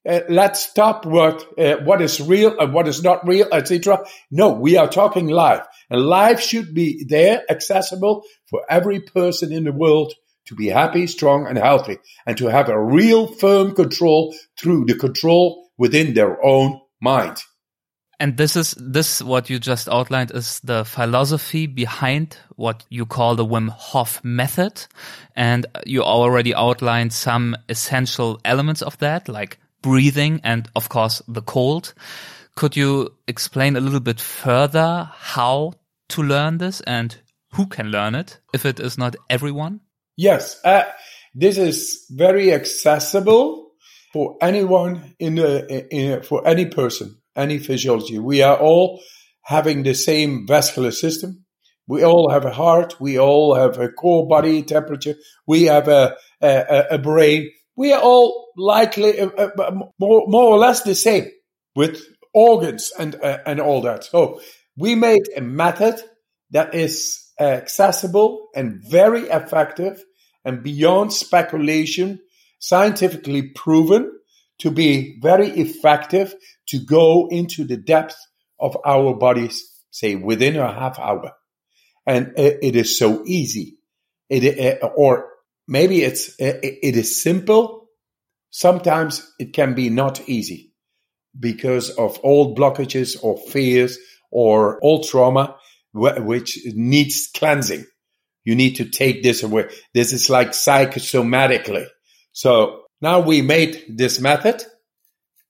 Uh, 0.09 0.21
let's 0.29 0.67
stop 0.67 1.07
what 1.07 1.47
uh, 1.57 1.77
what 1.85 2.03
is 2.03 2.21
real 2.21 2.59
and 2.59 2.75
what 2.75 2.89
is 2.89 3.05
not 3.05 3.25
real, 3.27 3.47
etc. 3.53 4.05
No, 4.33 4.51
we 4.51 4.77
are 4.77 4.89
talking 4.89 5.29
life. 5.29 5.63
And 5.91 6.03
life 6.03 6.41
should 6.41 6.75
be 6.75 7.05
there, 7.09 7.43
accessible 7.49 8.25
for 8.51 8.63
every 8.69 8.99
person 8.99 9.53
in 9.53 9.63
the 9.63 9.73
world 9.73 10.13
to 10.47 10.57
be 10.57 10.67
happy, 10.67 11.07
strong, 11.07 11.47
and 11.47 11.57
healthy, 11.57 11.99
and 12.27 12.37
to 12.39 12.49
have 12.49 12.69
a 12.69 12.83
real 12.83 13.29
firm 13.29 13.77
control 13.77 14.35
through 14.59 14.87
the 14.87 14.97
control 14.97 15.71
within 15.79 16.15
their 16.15 16.45
own 16.45 16.81
mind. 17.01 17.41
And 18.23 18.37
this 18.37 18.55
is 18.55 18.77
this 18.79 19.21
what 19.21 19.51
you 19.51 19.59
just 19.59 19.89
outlined 19.89 20.31
is 20.31 20.61
the 20.61 20.85
philosophy 20.85 21.67
behind 21.67 22.39
what 22.55 22.85
you 22.89 23.05
call 23.05 23.35
the 23.35 23.45
Wim 23.45 23.69
Hof 23.69 24.23
method, 24.23 24.87
and 25.35 25.67
you 25.87 26.05
already 26.05 26.55
outlined 26.55 27.13
some 27.13 27.57
essential 27.69 28.41
elements 28.45 28.81
of 28.81 28.97
that, 28.99 29.29
like 29.29 29.59
breathing 29.83 30.41
and 30.45 30.69
of 30.77 30.89
course 30.89 31.21
the 31.27 31.43
cold. 31.43 31.95
Could 32.55 32.77
you 32.77 33.13
explain 33.27 33.75
a 33.75 33.81
little 33.81 33.99
bit 33.99 34.21
further 34.21 35.11
how 35.13 35.73
to 36.11 36.23
learn 36.23 36.59
this 36.59 36.81
and 36.83 37.17
who 37.55 37.67
can 37.67 37.89
learn 37.89 38.15
it 38.15 38.39
if 38.55 38.65
it 38.65 38.79
is 38.79 38.97
not 38.97 39.17
everyone? 39.29 39.81
Yes, 40.17 40.61
uh, 40.65 40.85
this 41.35 41.59
is 41.59 42.07
very 42.09 42.53
accessible 42.53 43.73
for 44.13 44.37
anyone 44.41 45.17
in, 45.19 45.35
the, 45.35 45.89
in 45.91 46.23
for 46.23 46.47
any 46.47 46.67
person, 46.67 47.17
any 47.37 47.59
physiology. 47.59 48.19
We 48.19 48.43
are 48.43 48.57
all 48.57 49.01
having 49.43 49.83
the 49.83 49.95
same 49.95 50.47
vascular 50.47 50.91
system. 50.91 51.45
We 51.87 52.05
all 52.05 52.31
have 52.31 52.45
a 52.45 52.53
heart. 52.53 53.01
We 53.01 53.19
all 53.19 53.55
have 53.55 53.79
a 53.79 53.89
core 53.89 54.27
body 54.29 54.63
temperature. 54.63 55.17
We 55.47 55.65
have 55.65 55.89
a, 55.89 56.17
a, 56.41 56.85
a 56.93 56.99
brain. 56.99 57.51
We 57.77 57.93
are 57.93 58.01
all 58.01 58.49
likely 58.57 59.19
uh, 59.19 59.29
uh, 59.29 59.71
more, 59.99 60.25
more 60.27 60.45
or 60.45 60.59
less 60.59 60.83
the 60.83 60.95
same 60.95 61.27
with 61.75 62.03
organs 62.35 62.93
and 62.99 63.15
uh, 63.17 63.39
and 63.47 63.61
all 63.61 63.83
that. 63.83 64.05
So 64.05 64.41
we 64.77 64.95
made 64.95 65.23
a 65.37 65.41
method 65.41 66.01
that 66.51 66.75
is 66.75 67.31
accessible 67.41 68.49
and 68.55 68.83
very 68.89 69.23
effective 69.23 70.03
and 70.45 70.63
beyond 70.63 71.13
speculation, 71.13 72.21
scientifically 72.59 73.51
proven 73.55 74.13
to 74.59 74.71
be 74.71 75.19
very 75.21 75.49
effective 75.49 76.35
to 76.73 76.79
go 76.79 77.29
into 77.31 77.65
the 77.65 77.77
depth 77.77 78.17
of 78.59 78.77
our 78.85 79.15
bodies, 79.15 79.71
say 79.91 80.15
within 80.15 80.57
a 80.57 80.73
half 80.73 80.99
hour. 80.99 81.33
And 82.07 82.33
it 82.37 82.75
is 82.77 82.99
so 82.99 83.23
easy. 83.27 83.77
It, 84.31 84.81
or 84.97 85.29
maybe 85.69 86.03
it's, 86.03 86.35
it 86.39 86.97
is 86.97 87.23
simple. 87.23 87.91
Sometimes 88.51 89.31
it 89.39 89.53
can 89.53 89.75
be 89.75 89.91
not 89.91 90.27
easy 90.29 90.73
because 91.39 91.91
of 91.91 92.19
old 92.23 92.59
blockages 92.59 93.23
or 93.23 93.37
fears 93.37 93.99
or 94.31 94.83
old 94.83 95.07
trauma, 95.07 95.57
which 95.93 96.59
needs 96.75 97.29
cleansing. 97.35 97.85
You 98.45 98.55
need 98.55 98.77
to 98.77 98.87
take 98.87 99.23
this 99.23 99.43
away. 99.43 99.69
This 99.93 100.15
is 100.15 100.31
like 100.31 100.53
psychosomatically. 100.53 101.87
So 102.33 102.85
now 103.03 103.21
we 103.21 103.43
made 103.43 103.85
this 103.91 104.21
method 104.21 104.65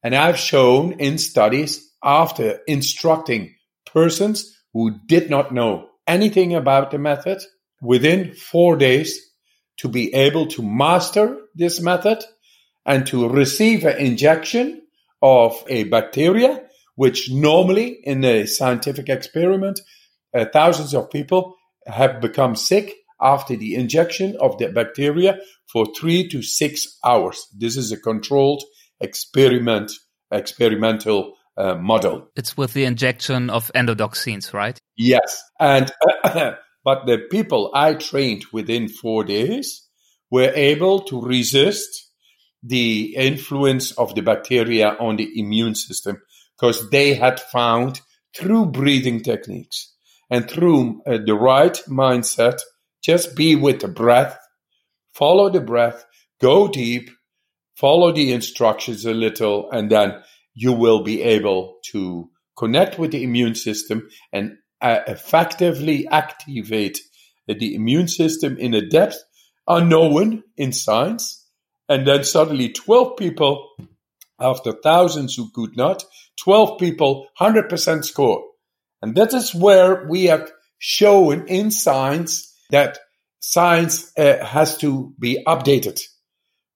and 0.03 0.15
I've 0.15 0.39
shown 0.39 0.93
in 0.95 1.19
studies 1.19 1.93
after 2.03 2.61
instructing 2.67 3.55
persons 3.87 4.57
who 4.73 4.99
did 5.07 5.31
not 5.31 5.53
know 5.53 5.89
anything 6.07 6.55
about 6.55 6.91
the 6.91 6.99
method 6.99 7.43
within 7.81 8.33
four 8.35 8.77
days 8.77 9.21
to 9.79 9.89
be 9.89 10.13
able 10.15 10.47
to 10.47 10.63
master 10.63 11.39
this 11.55 11.81
method 11.81 12.23
and 12.85 13.07
to 13.07 13.29
receive 13.29 13.85
an 13.85 13.99
injection 13.99 14.83
of 15.21 15.63
a 15.69 15.85
bacteria, 15.85 16.63
which 16.97 17.31
normally 17.31 18.01
in 18.03 18.25
a 18.25 18.47
scientific 18.47 19.09
experiment, 19.09 19.81
uh, 20.35 20.45
thousands 20.53 20.95
of 20.95 21.11
people 21.11 21.55
have 21.87 22.21
become 22.21 22.57
sick 22.57 22.93
after 23.21 23.57
the 23.57 23.75
injection 23.77 24.37
of 24.41 24.59
the 24.59 24.69
bacteria 24.69 25.39
for 25.67 25.87
three 25.97 26.29
to 26.29 26.43
six 26.43 26.99
hours. 27.05 27.47
This 27.57 27.77
is 27.77 27.93
a 27.93 27.97
controlled 27.97 28.65
experiment, 29.03 29.93
experimental 30.31 31.35
uh, 31.57 31.75
model. 31.75 32.29
It's 32.37 32.57
with 32.57 32.73
the 32.73 32.85
injection 32.85 33.51
of 33.51 33.71
endotoxins, 33.75 34.55
right? 34.55 34.79
Yes. 34.97 35.43
And, 35.61 35.93
but 36.25 37.07
the 37.07 37.27
people 37.31 37.71
I 37.75 37.95
trained 37.95 38.47
within 38.53 38.89
four 38.89 39.25
days 39.25 39.87
were 40.31 40.53
able 40.55 41.01
to 41.01 41.21
resist 41.21 42.11
the 42.63 43.15
influence 43.17 43.93
of 43.93 44.15
the 44.15 44.23
bacteria 44.23 44.97
on 44.99 45.17
the 45.17 45.29
immune 45.39 45.75
system 45.75 46.23
because 46.57 46.91
they 46.91 47.15
had 47.15 47.41
found 47.41 48.01
through 48.35 48.67
breathing 48.67 49.21
techniques 49.23 49.93
and 50.31 50.49
through 50.49 51.03
uh, 51.07 51.19
the 51.27 51.35
right 51.35 51.79
mindset, 51.89 52.61
just 53.03 53.37
be 53.37 53.57
with 53.57 53.81
the 53.81 53.89
breath, 53.89 54.39
follow 55.13 55.51
the 55.51 55.61
breath, 55.61 56.07
go 56.41 56.69
deep, 56.69 57.11
follow 57.77 58.13
the 58.13 58.33
instructions 58.33 59.05
a 59.05 59.13
little, 59.13 59.71
and 59.71 59.91
then 59.91 60.23
you 60.55 60.73
will 60.73 61.03
be 61.03 61.23
able 61.23 61.79
to 61.93 62.31
connect 62.57 62.99
with 62.99 63.13
the 63.13 63.23
immune 63.23 63.55
system 63.55 64.09
and 64.33 64.59
uh, 64.81 65.01
effectively 65.07 66.07
activate 66.09 67.01
the 67.47 67.75
immune 67.75 68.09
system 68.09 68.57
in 68.59 68.75
a 68.75 68.87
depth 68.87 69.23
unknown 69.67 70.43
in 70.57 70.73
science. 70.73 71.47
And 71.89 72.07
then 72.07 72.25
suddenly 72.25 72.71
12 72.71 73.17
people, 73.17 73.69
after 74.39 74.73
thousands 74.73 75.35
who 75.35 75.51
could 75.55 75.77
not, 75.77 76.05
12 76.43 76.79
people, 76.79 77.27
100% 77.39 78.05
score. 78.05 78.45
And 79.03 79.15
that 79.17 79.35
is 79.35 79.55
where 79.55 80.07
we 80.09 80.25
have 80.25 80.51
shown 80.79 81.49
in 81.49 81.71
science 81.71 82.53
that 82.71 82.99
science 83.41 84.13
uh, 84.17 84.45
has 84.45 84.79
to 84.79 85.15
be 85.19 85.43
updated 85.47 86.01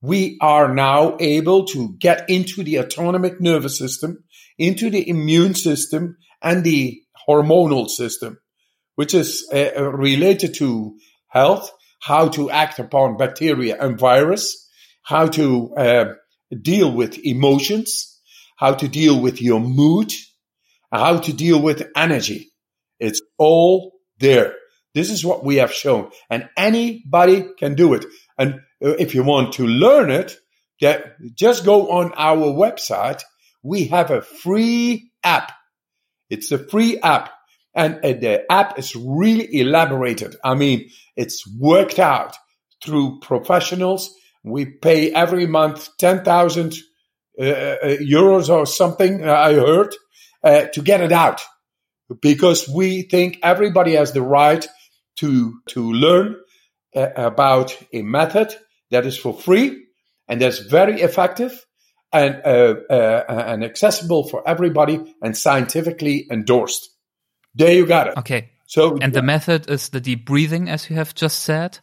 we 0.06 0.38
are 0.40 0.72
now 0.72 1.16
able 1.18 1.64
to 1.64 1.96
get 1.98 2.30
into 2.30 2.62
the 2.62 2.78
autonomic 2.78 3.40
nervous 3.40 3.76
system, 3.76 4.22
into 4.56 4.88
the 4.88 5.08
immune 5.08 5.54
system, 5.54 6.16
and 6.40 6.62
the 6.62 7.02
hormonal 7.28 7.88
system, 7.88 8.38
which 8.94 9.14
is 9.14 9.48
uh, 9.52 9.70
uh, 9.76 9.90
related 9.90 10.54
to 10.54 10.96
health, 11.26 11.72
how 12.00 12.28
to 12.28 12.50
act 12.50 12.78
upon 12.78 13.16
bacteria 13.16 13.76
and 13.80 13.98
virus, 13.98 14.70
how 15.02 15.26
to 15.26 15.74
uh, 15.76 16.04
deal 16.62 16.92
with 16.92 17.18
emotions, 17.26 18.20
how 18.56 18.74
to 18.74 18.86
deal 18.86 19.20
with 19.20 19.42
your 19.42 19.58
mood, 19.58 20.12
how 20.92 21.18
to 21.18 21.32
deal 21.32 21.60
with 21.60 21.90
energy. 21.96 22.52
It's 23.00 23.20
all 23.38 23.92
there. 24.20 24.54
This 24.94 25.10
is 25.10 25.24
what 25.24 25.44
we 25.44 25.56
have 25.56 25.72
shown 25.72 26.10
and 26.30 26.48
anybody 26.56 27.44
can 27.58 27.74
do 27.74 27.94
it. 27.94 28.06
And 28.38 28.54
uh, 28.84 28.96
if 28.98 29.14
you 29.14 29.22
want 29.22 29.54
to 29.54 29.66
learn 29.66 30.10
it, 30.10 30.36
just 31.34 31.64
go 31.64 31.90
on 31.90 32.12
our 32.16 32.52
website. 32.52 33.22
We 33.62 33.86
have 33.86 34.10
a 34.10 34.20
free 34.20 35.10
app. 35.24 35.52
It's 36.28 36.52
a 36.52 36.58
free 36.58 37.00
app 37.00 37.30
and 37.76 37.96
uh, 37.96 38.14
the 38.14 38.50
app 38.50 38.78
is 38.78 38.96
really 38.96 39.60
elaborated. 39.60 40.34
I 40.42 40.54
mean, 40.54 40.88
it's 41.14 41.46
worked 41.58 41.98
out 41.98 42.36
through 42.82 43.20
professionals. 43.20 44.12
We 44.42 44.64
pay 44.64 45.12
every 45.12 45.46
month 45.46 45.90
10,000 45.98 46.74
uh, 47.38 47.42
uh, 47.42 47.76
euros 47.98 48.48
or 48.48 48.64
something, 48.64 49.28
I 49.28 49.52
heard, 49.52 49.94
uh, 50.42 50.62
to 50.72 50.80
get 50.80 51.02
it 51.02 51.12
out 51.12 51.42
because 52.22 52.66
we 52.68 53.02
think 53.02 53.38
everybody 53.42 53.94
has 53.94 54.12
the 54.12 54.22
right 54.22 54.66
to, 55.16 55.60
to 55.68 55.92
learn 55.92 56.36
about 56.96 57.76
a 57.92 58.02
method 58.02 58.54
that 58.90 59.06
is 59.06 59.18
for 59.18 59.34
free 59.34 59.84
and 60.28 60.40
that's 60.40 60.58
very 60.58 61.00
effective 61.00 61.64
and 62.12 62.40
uh, 62.44 62.74
uh, 62.88 63.24
and 63.28 63.64
accessible 63.64 64.28
for 64.28 64.48
everybody 64.48 65.14
and 65.22 65.36
scientifically 65.36 66.26
endorsed. 66.30 66.88
There 67.54 67.72
you 67.72 67.86
got 67.86 68.08
it. 68.08 68.16
Okay. 68.18 68.50
So 68.66 68.98
and 69.00 69.12
the 69.12 69.22
method 69.22 69.70
is 69.70 69.90
the 69.90 70.00
deep 70.00 70.26
breathing, 70.26 70.68
as 70.68 70.90
you 70.90 70.96
have 70.96 71.14
just 71.14 71.40
said, 71.40 71.78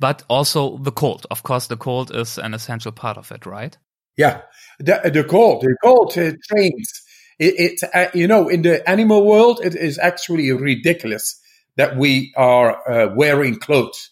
but 0.00 0.22
also 0.28 0.78
the 0.78 0.92
cold. 0.92 1.26
Of 1.30 1.42
course, 1.42 1.66
the 1.66 1.76
cold 1.76 2.14
is 2.14 2.38
an 2.38 2.54
essential 2.54 2.92
part 2.92 3.16
of 3.16 3.32
it, 3.32 3.44
right? 3.44 3.76
Yeah, 4.16 4.42
the, 4.78 5.10
the 5.12 5.24
cold, 5.24 5.62
the 5.62 5.76
cold 5.82 6.16
it 6.16 6.36
trains. 6.48 7.02
It, 7.38 7.80
it 7.82 7.90
uh, 7.94 8.10
you 8.14 8.28
know, 8.28 8.48
in 8.48 8.62
the 8.62 8.88
animal 8.88 9.26
world, 9.26 9.60
it 9.64 9.74
is 9.74 9.98
actually 9.98 10.50
ridiculous 10.52 11.40
that 11.76 11.96
we 11.96 12.32
are 12.36 12.88
uh, 12.88 13.14
wearing 13.14 13.56
clothes. 13.56 14.10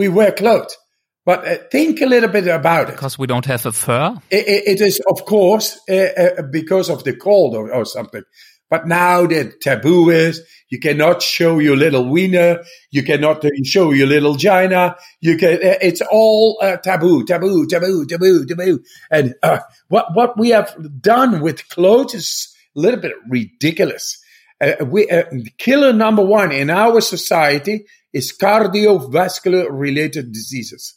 We 0.00 0.08
wear 0.08 0.32
clothes. 0.32 0.78
But 1.26 1.46
uh, 1.46 1.56
think 1.70 2.00
a 2.00 2.06
little 2.06 2.30
bit 2.30 2.48
about 2.48 2.88
it. 2.88 2.92
Because 2.92 3.18
we 3.18 3.26
don't 3.26 3.44
have 3.44 3.66
a 3.66 3.72
fur? 3.72 4.16
it, 4.30 4.48
it, 4.48 4.62
it 4.66 4.80
is, 4.80 4.98
of 5.06 5.26
course, 5.26 5.78
uh, 5.90 5.94
uh, 5.94 6.42
because 6.50 6.88
of 6.88 7.04
the 7.04 7.14
cold 7.14 7.54
or, 7.54 7.70
or, 7.70 7.84
something. 7.84 8.22
But 8.70 8.86
now 8.86 9.26
the 9.26 9.52
taboo 9.60 10.08
is 10.08 10.40
you 10.70 10.80
cannot 10.80 11.20
show 11.20 11.58
your 11.58 11.76
little 11.76 12.08
wiener. 12.08 12.64
You 12.90 13.02
cannot 13.02 13.44
uh, 13.44 13.50
show 13.62 13.92
your 13.92 14.06
little 14.06 14.36
gina. 14.36 14.96
You 15.20 15.36
can, 15.36 15.56
uh, 15.56 15.76
it's 15.82 16.00
all 16.10 16.58
uh, 16.62 16.78
taboo, 16.78 17.26
taboo, 17.26 17.66
taboo, 17.66 18.06
taboo, 18.06 18.46
taboo. 18.46 18.82
And 19.10 19.34
what, 19.88 20.14
what 20.14 20.38
we 20.38 20.48
have 20.48 20.74
done 21.02 21.42
with 21.42 21.68
clothes 21.68 22.14
is 22.14 22.56
a 22.74 22.80
little 22.80 23.00
bit 23.00 23.12
ridiculous. 23.28 24.18
we, 24.86 25.10
killer 25.58 25.92
number 25.92 26.24
one 26.24 26.52
in 26.52 26.70
our 26.70 27.02
society 27.02 27.84
is 28.12 28.36
cardiovascular 28.36 29.66
related 29.70 30.32
diseases. 30.32 30.94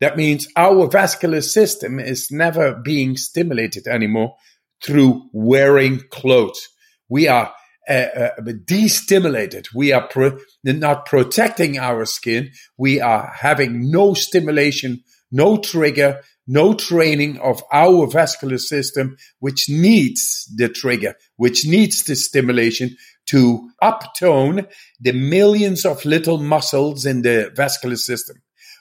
That 0.00 0.16
means 0.16 0.48
our 0.56 0.88
vascular 0.88 1.40
system 1.40 1.98
is 1.98 2.30
never 2.30 2.74
being 2.74 3.16
stimulated 3.16 3.86
anymore 3.86 4.36
through 4.84 5.28
wearing 5.32 6.02
clothes. 6.10 6.68
We 7.08 7.28
are 7.28 7.52
uh, 7.88 7.92
uh, 7.92 8.30
destimulated. 8.64 9.68
We 9.74 9.92
are 9.92 10.06
pro- 10.06 10.38
not 10.64 11.06
protecting 11.06 11.78
our 11.78 12.04
skin. 12.04 12.50
We 12.76 13.00
are 13.00 13.32
having 13.34 13.90
no 13.90 14.12
stimulation, 14.14 15.02
no 15.30 15.56
trigger, 15.56 16.20
no 16.46 16.74
training 16.74 17.38
of 17.38 17.62
our 17.72 18.06
vascular 18.06 18.58
system, 18.58 19.16
which 19.38 19.66
needs 19.68 20.52
the 20.56 20.68
trigger, 20.68 21.14
which 21.36 21.66
needs 21.66 22.04
the 22.04 22.16
stimulation 22.16 22.96
to 23.26 23.70
uptone 23.82 24.66
the 25.00 25.12
millions 25.12 25.84
of 25.84 26.04
little 26.04 26.38
muscles 26.38 27.06
in 27.06 27.22
the 27.22 27.50
vascular 27.54 27.96
system. 27.96 28.36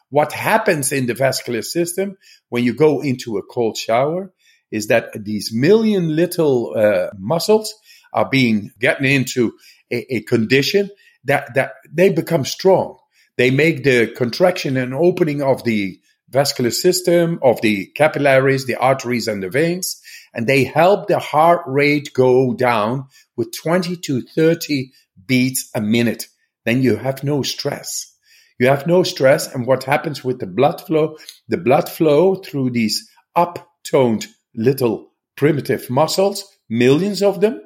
What 0.10 0.32
happens 0.32 0.92
in 0.92 1.08
the 1.08 1.14
vascular 1.14 1.62
system 1.62 2.18
when 2.50 2.64
you 2.64 2.76
go 2.76 3.02
into 3.02 3.38
a 3.38 3.44
cold 3.44 3.78
shower 3.78 4.32
is 4.72 4.88
that 4.88 5.12
these 5.24 5.52
million 5.54 6.16
little 6.16 6.74
uh, 6.76 7.10
muscles 7.18 7.74
are 8.14 8.30
being 8.30 8.72
getting 8.80 9.12
into 9.12 9.54
a, 9.92 10.16
a 10.16 10.22
condition 10.22 10.90
that, 11.26 11.54
that 11.56 11.74
they 11.92 12.10
become 12.10 12.46
strong. 12.46 12.98
They 13.38 13.52
make 13.52 13.84
the 13.84 14.08
contraction 14.08 14.78
and 14.78 14.94
opening 14.94 15.42
of 15.42 15.64
the 15.64 16.00
vascular 16.30 16.72
system, 16.72 17.40
of 17.44 17.62
the 17.62 17.88
capillaries, 17.88 18.66
the 18.66 18.76
arteries 18.76 19.28
and 19.28 19.44
the 19.44 19.50
veins, 19.50 20.02
and 20.36 20.46
they 20.46 20.66
help 20.66 21.08
the 21.08 21.18
heart 21.18 21.62
rate 21.66 22.12
go 22.14 22.54
down 22.54 23.08
with 23.38 23.56
20 23.56 23.96
to 23.96 24.22
30 24.22 24.92
beats 25.26 25.72
a 25.74 25.82
minute. 25.82 26.28
Then 26.66 26.84
you 26.84 26.98
have 26.98 27.24
no 27.24 27.42
stress. 27.42 28.16
You 28.60 28.68
have 28.68 28.86
no 28.86 29.04
stress. 29.04 29.54
And 29.54 29.66
what 29.66 29.86
happens 29.86 30.24
with 30.24 30.40
the 30.40 30.48
blood 30.48 30.82
flow? 30.82 31.18
The 31.48 31.58
blood 31.58 31.90
flow 31.90 32.36
through 32.36 32.72
these 32.72 33.10
uptoned 33.36 34.28
little 34.54 35.12
primitive 35.36 35.90
muscles, 35.90 36.44
millions 36.70 37.22
of 37.22 37.42
them, 37.42 37.62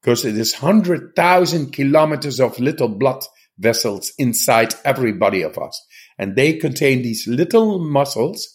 because 0.00 0.24
it 0.24 0.36
is 0.36 0.54
100,000 0.54 1.72
kilometers 1.72 2.40
of 2.40 2.58
little 2.58 2.88
blood 2.88 3.22
vessels 3.58 4.12
inside 4.18 4.74
every 4.84 5.12
body 5.12 5.42
of 5.42 5.58
us. 5.58 5.80
And 6.18 6.34
they 6.34 6.54
contain 6.54 7.02
these 7.02 7.26
little 7.26 7.78
muscles. 7.78 8.51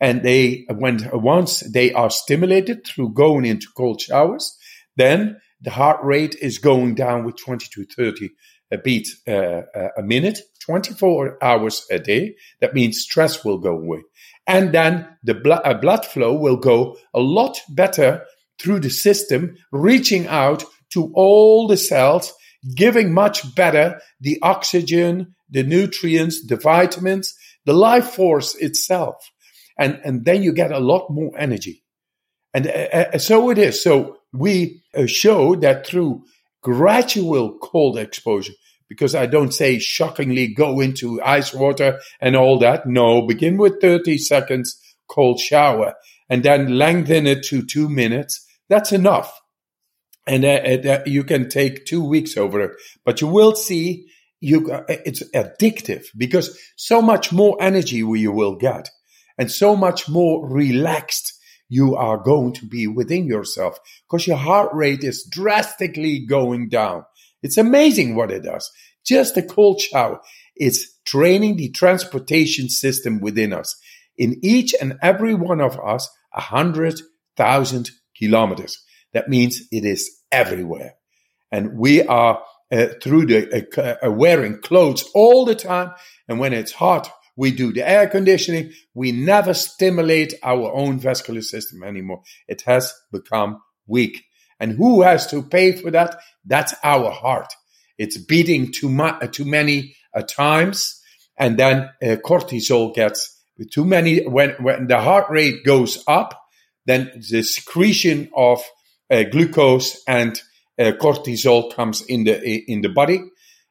And 0.00 0.22
they, 0.22 0.66
when 0.68 1.08
once 1.12 1.60
they 1.60 1.92
are 1.92 2.10
stimulated 2.10 2.86
through 2.86 3.14
going 3.14 3.44
into 3.44 3.66
cold 3.76 4.00
showers, 4.00 4.56
then 4.96 5.40
the 5.60 5.70
heart 5.70 5.98
rate 6.04 6.36
is 6.40 6.58
going 6.58 6.94
down 6.94 7.24
with 7.24 7.36
20 7.36 7.66
to 7.72 7.84
30 7.84 8.30
a 8.70 8.78
beat 8.78 9.08
uh, 9.26 9.62
a 9.96 10.02
minute, 10.02 10.38
24 10.60 11.42
hours 11.42 11.86
a 11.90 11.98
day. 11.98 12.36
That 12.60 12.74
means 12.74 13.00
stress 13.00 13.44
will 13.44 13.58
go 13.58 13.76
away. 13.76 14.02
And 14.46 14.72
then 14.72 15.08
the 15.22 15.34
bl- 15.34 15.52
uh, 15.52 15.74
blood 15.74 16.04
flow 16.04 16.34
will 16.34 16.56
go 16.56 16.96
a 17.14 17.20
lot 17.20 17.60
better 17.68 18.24
through 18.58 18.80
the 18.80 18.90
system, 18.90 19.56
reaching 19.72 20.26
out 20.26 20.64
to 20.90 21.12
all 21.14 21.68
the 21.68 21.76
cells, 21.76 22.32
giving 22.74 23.12
much 23.12 23.54
better 23.54 24.00
the 24.20 24.38
oxygen, 24.42 25.34
the 25.50 25.62
nutrients, 25.62 26.46
the 26.46 26.56
vitamins, 26.56 27.34
the 27.64 27.72
life 27.72 28.10
force 28.10 28.54
itself. 28.56 29.16
And, 29.78 30.00
and 30.04 30.24
then 30.24 30.42
you 30.42 30.52
get 30.52 30.72
a 30.72 30.80
lot 30.80 31.10
more 31.10 31.32
energy. 31.38 31.84
And 32.54 32.66
uh, 32.66 32.70
uh 33.14 33.18
so 33.18 33.50
it 33.50 33.58
is. 33.58 33.82
So 33.82 34.18
we 34.32 34.82
uh, 34.94 35.06
show 35.06 35.54
that 35.56 35.86
through 35.86 36.24
gradual 36.62 37.58
cold 37.58 37.98
exposure, 37.98 38.54
because 38.88 39.14
I 39.14 39.26
don't 39.26 39.52
say 39.52 39.78
shockingly 39.78 40.54
go 40.54 40.80
into 40.80 41.22
ice 41.22 41.54
water 41.54 42.00
and 42.20 42.36
all 42.36 42.58
that. 42.60 42.86
No, 42.86 43.26
begin 43.26 43.56
with 43.56 43.80
30 43.80 44.18
seconds 44.18 44.80
cold 45.08 45.40
shower 45.40 45.94
and 46.28 46.42
then 46.42 46.76
lengthen 46.76 47.26
it 47.26 47.42
to 47.44 47.64
two 47.64 47.88
minutes. 47.88 48.46
That's 48.68 48.92
enough. 48.92 49.32
And 50.26 50.44
uh, 50.44 50.90
uh, 50.90 51.02
you 51.06 51.24
can 51.24 51.48
take 51.48 51.86
two 51.86 52.04
weeks 52.04 52.36
over 52.36 52.60
it, 52.60 52.72
but 53.04 53.20
you 53.20 53.28
will 53.28 53.54
see 53.54 54.06
you, 54.40 54.70
uh, 54.70 54.84
it's 54.88 55.22
addictive 55.34 56.04
because 56.16 56.58
so 56.76 57.00
much 57.00 57.32
more 57.32 57.56
energy 57.60 57.96
you 57.96 58.32
will 58.32 58.56
get 58.56 58.90
and 59.38 59.50
so 59.50 59.76
much 59.76 60.08
more 60.08 60.48
relaxed 60.48 61.32
you 61.68 61.96
are 61.96 62.18
going 62.18 62.54
to 62.54 62.66
be 62.66 62.86
within 62.86 63.26
yourself 63.26 63.78
because 64.06 64.26
your 64.26 64.36
heart 64.36 64.70
rate 64.72 65.04
is 65.04 65.28
drastically 65.30 66.24
going 66.26 66.68
down. 66.68 67.04
It's 67.42 67.58
amazing 67.58 68.14
what 68.14 68.30
it 68.30 68.42
does. 68.42 68.70
Just 69.04 69.36
a 69.36 69.42
cold 69.42 69.80
shower. 69.80 70.20
It's 70.56 70.98
training 71.04 71.56
the 71.56 71.70
transportation 71.70 72.68
system 72.68 73.20
within 73.20 73.52
us. 73.52 73.78
In 74.16 74.40
each 74.42 74.74
and 74.80 74.98
every 75.02 75.34
one 75.34 75.60
of 75.60 75.78
us, 75.78 76.08
a 76.34 76.40
hundred 76.40 77.00
thousand 77.36 77.90
kilometers. 78.16 78.82
That 79.12 79.28
means 79.28 79.62
it 79.70 79.84
is 79.84 80.10
everywhere. 80.32 80.94
And 81.52 81.78
we 81.78 82.02
are 82.02 82.42
uh, 82.70 82.86
through 83.02 83.26
the 83.26 83.66
uh, 84.02 84.06
uh, 84.06 84.10
wearing 84.10 84.60
clothes 84.60 85.08
all 85.14 85.44
the 85.44 85.54
time. 85.54 85.92
And 86.28 86.38
when 86.38 86.52
it's 86.52 86.72
hot, 86.72 87.10
we 87.38 87.52
do 87.52 87.72
the 87.72 87.88
air 87.88 88.08
conditioning. 88.08 88.72
We 88.94 89.12
never 89.12 89.54
stimulate 89.54 90.34
our 90.42 90.72
own 90.72 90.98
vascular 90.98 91.40
system 91.40 91.84
anymore. 91.84 92.22
It 92.48 92.62
has 92.62 92.92
become 93.12 93.62
weak. 93.86 94.24
And 94.58 94.72
who 94.72 95.02
has 95.02 95.28
to 95.28 95.44
pay 95.44 95.70
for 95.70 95.92
that? 95.92 96.18
That's 96.44 96.74
our 96.82 97.12
heart. 97.12 97.46
It's 97.96 98.18
beating 98.18 98.72
too 98.72 98.88
much, 98.88 99.36
too 99.36 99.44
many 99.44 99.94
uh, 100.12 100.22
times. 100.22 101.00
And 101.38 101.56
then 101.56 101.90
uh, 102.02 102.16
cortisol 102.16 102.92
gets 102.92 103.40
too 103.70 103.84
many. 103.84 104.26
When, 104.26 104.56
when 104.58 104.88
the 104.88 104.98
heart 105.00 105.30
rate 105.30 105.64
goes 105.64 106.02
up, 106.08 106.42
then 106.86 107.22
the 107.30 107.44
secretion 107.44 108.30
of 108.34 108.64
uh, 109.12 109.22
glucose 109.30 110.02
and 110.08 110.42
uh, 110.76 110.90
cortisol 111.00 111.72
comes 111.72 112.02
in 112.02 112.24
the, 112.24 112.64
in 112.68 112.80
the 112.80 112.88
body. 112.88 113.22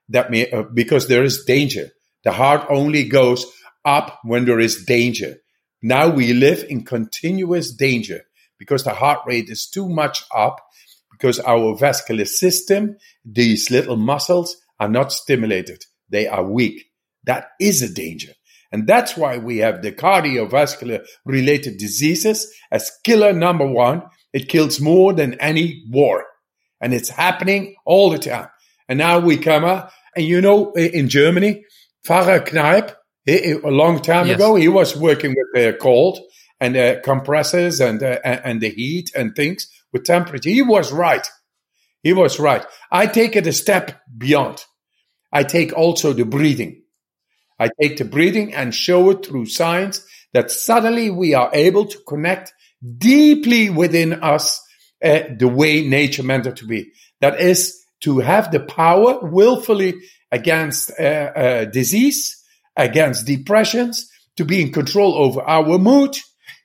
That 0.07 0.31
may, 0.31 0.49
uh, 0.49 0.63
because 0.63 1.09
there 1.09 1.25
is 1.25 1.43
danger. 1.43 1.89
The 2.27 2.33
heart 2.33 2.65
only 2.69 3.05
goes 3.05 3.45
up 3.85 4.19
when 4.25 4.43
there 4.43 4.59
is 4.59 4.83
danger. 4.83 5.37
Now 5.81 6.09
we 6.09 6.33
live 6.33 6.65
in 6.67 6.83
continuous 6.83 7.73
danger 7.73 8.23
because 8.59 8.83
the 8.83 8.93
heart 8.93 9.19
rate 9.25 9.47
is 9.47 9.69
too 9.69 9.87
much 9.87 10.25
up 10.35 10.59
because 11.09 11.39
our 11.39 11.73
vascular 11.77 12.25
system, 12.25 12.97
these 13.23 13.71
little 13.71 13.95
muscles 13.95 14.57
are 14.77 14.89
not 14.89 15.13
stimulated. 15.13 15.85
They 16.09 16.27
are 16.27 16.43
weak. 16.43 16.87
That 17.23 17.45
is 17.61 17.81
a 17.81 17.93
danger. 17.93 18.33
And 18.73 18.85
that's 18.85 19.15
why 19.15 19.37
we 19.37 19.59
have 19.59 19.81
the 19.81 19.93
cardiovascular 19.93 21.05
related 21.23 21.77
diseases 21.77 22.53
as 22.69 22.91
killer 23.05 23.31
number 23.31 23.65
one. 23.65 24.03
It 24.33 24.49
kills 24.49 24.81
more 24.81 25.13
than 25.13 25.35
any 25.35 25.85
war. 25.89 26.25
And 26.81 26.93
it's 26.93 27.07
happening 27.07 27.77
all 27.85 28.09
the 28.09 28.19
time. 28.19 28.49
And 28.89 28.99
now 28.99 29.19
we 29.19 29.37
come 29.37 29.63
up, 29.63 29.93
and 30.13 30.25
you 30.25 30.41
know, 30.41 30.73
in 30.73 31.07
Germany, 31.07 31.63
Pfarrer 32.07 32.47
Kneipp, 32.47 32.95
a 33.27 33.69
long 33.69 34.01
time 34.01 34.27
yes. 34.27 34.35
ago, 34.35 34.55
he 34.55 34.69
was 34.69 34.95
working 34.95 35.31
with 35.31 35.47
the 35.53 35.77
cold 35.77 36.19
and 36.59 36.77
uh, 36.77 37.01
compressors 37.01 37.81
and 37.81 38.01
uh, 38.01 38.19
and 38.23 38.61
the 38.61 38.69
heat 38.69 39.11
and 39.15 39.35
things 39.35 39.67
with 39.91 40.05
temperature. 40.05 40.49
He 40.49 40.61
was 40.61 40.91
right. 40.91 41.27
He 42.03 42.13
was 42.13 42.39
right. 42.39 42.65
I 42.91 43.07
take 43.07 43.35
it 43.35 43.47
a 43.47 43.53
step 43.53 44.01
beyond. 44.17 44.63
I 45.31 45.43
take 45.43 45.73
also 45.73 46.13
the 46.13 46.25
breathing. 46.25 46.83
I 47.59 47.69
take 47.81 47.97
the 47.97 48.05
breathing 48.05 48.53
and 48.53 48.73
show 48.73 49.09
it 49.09 49.25
through 49.25 49.47
science 49.47 50.05
that 50.33 50.51
suddenly 50.51 51.09
we 51.09 51.33
are 51.33 51.49
able 51.53 51.85
to 51.85 51.97
connect 52.07 52.53
deeply 52.97 53.69
within 53.69 54.13
us 54.23 54.61
uh, 55.03 55.21
the 55.37 55.47
way 55.47 55.85
nature 55.85 56.23
meant 56.23 56.47
it 56.47 56.57
to 56.57 56.65
be. 56.65 56.91
That 57.19 57.41
is 57.41 57.83
to 58.01 58.19
have 58.19 58.51
the 58.51 58.59
power 58.59 59.19
willfully 59.21 59.95
against 60.31 60.91
uh, 60.99 61.03
uh, 61.03 61.65
disease 61.65 62.43
against 62.77 63.25
depressions, 63.25 64.09
to 64.37 64.45
be 64.45 64.61
in 64.61 64.71
control 64.71 65.15
over 65.15 65.41
our 65.41 65.79
mood, 65.79 66.15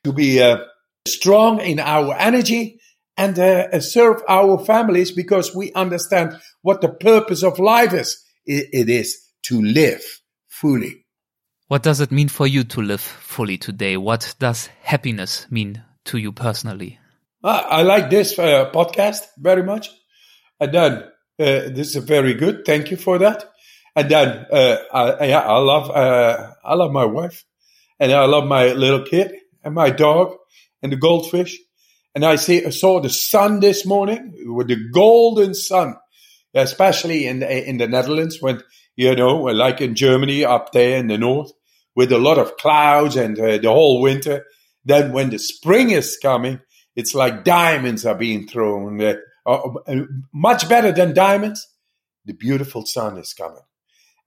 to 0.04 0.12
be 0.12 0.40
uh, 0.40 0.58
strong 1.08 1.60
in 1.60 1.80
our 1.80 2.14
energy, 2.18 2.78
and 3.16 3.38
uh, 3.38 3.80
serve 3.80 4.22
our 4.28 4.62
families 4.64 5.10
because 5.10 5.54
we 5.54 5.72
understand 5.72 6.38
what 6.60 6.80
the 6.82 6.88
purpose 6.88 7.42
of 7.42 7.58
life 7.58 7.94
is. 7.94 8.22
It 8.44 8.88
is 8.88 9.22
to 9.44 9.62
live 9.62 10.02
fully. 10.48 11.06
What 11.68 11.82
does 11.82 12.00
it 12.00 12.12
mean 12.12 12.28
for 12.28 12.46
you 12.46 12.64
to 12.64 12.82
live 12.82 13.00
fully 13.00 13.56
today? 13.56 13.96
What 13.96 14.34
does 14.38 14.68
happiness 14.82 15.46
mean 15.50 15.82
to 16.06 16.18
you 16.18 16.32
personally? 16.32 16.98
I 17.44 17.82
like 17.82 18.10
this 18.10 18.38
uh, 18.38 18.70
podcast 18.72 19.26
very 19.38 19.62
much. 19.62 19.90
And 20.60 20.72
then 20.72 20.92
uh, 20.92 21.04
this 21.38 21.96
is 21.96 22.04
very 22.04 22.34
good. 22.34 22.64
Thank 22.64 22.90
you 22.90 22.96
for 22.96 23.18
that. 23.18 23.51
And 23.94 24.10
then, 24.10 24.46
uh, 24.50 24.76
I, 24.92 25.26
yeah, 25.26 25.40
I 25.40 25.58
love, 25.58 25.90
uh, 25.90 26.52
I 26.64 26.74
love 26.74 26.92
my 26.92 27.04
wife 27.04 27.44
and 28.00 28.10
I 28.10 28.24
love 28.24 28.46
my 28.46 28.72
little 28.72 29.04
kid 29.04 29.32
and 29.62 29.74
my 29.74 29.90
dog 29.90 30.36
and 30.82 30.90
the 30.90 30.96
goldfish. 30.96 31.58
And 32.14 32.24
I 32.24 32.36
see, 32.36 32.64
I 32.64 32.70
saw 32.70 33.00
the 33.00 33.10
sun 33.10 33.60
this 33.60 33.84
morning 33.84 34.32
with 34.54 34.68
the 34.68 34.88
golden 34.92 35.54
sun, 35.54 35.96
especially 36.54 37.26
in 37.26 37.40
the, 37.40 37.68
in 37.68 37.78
the 37.78 37.86
Netherlands 37.86 38.38
when, 38.40 38.62
you 38.96 39.14
know, 39.14 39.36
like 39.42 39.80
in 39.80 39.94
Germany 39.94 40.44
up 40.44 40.72
there 40.72 40.98
in 40.98 41.08
the 41.08 41.18
north 41.18 41.52
with 41.94 42.12
a 42.12 42.18
lot 42.18 42.38
of 42.38 42.56
clouds 42.56 43.16
and 43.16 43.38
uh, 43.38 43.58
the 43.58 43.70
whole 43.70 44.00
winter. 44.00 44.46
Then 44.84 45.12
when 45.12 45.30
the 45.30 45.38
spring 45.38 45.90
is 45.90 46.18
coming, 46.20 46.60
it's 46.96 47.14
like 47.14 47.44
diamonds 47.44 48.06
are 48.06 48.14
being 48.14 48.48
thrown. 48.48 49.00
Uh, 49.00 49.16
uh, 49.44 49.96
much 50.32 50.68
better 50.68 50.92
than 50.92 51.14
diamonds. 51.14 51.68
The 52.24 52.32
beautiful 52.32 52.86
sun 52.86 53.18
is 53.18 53.34
coming 53.34 53.62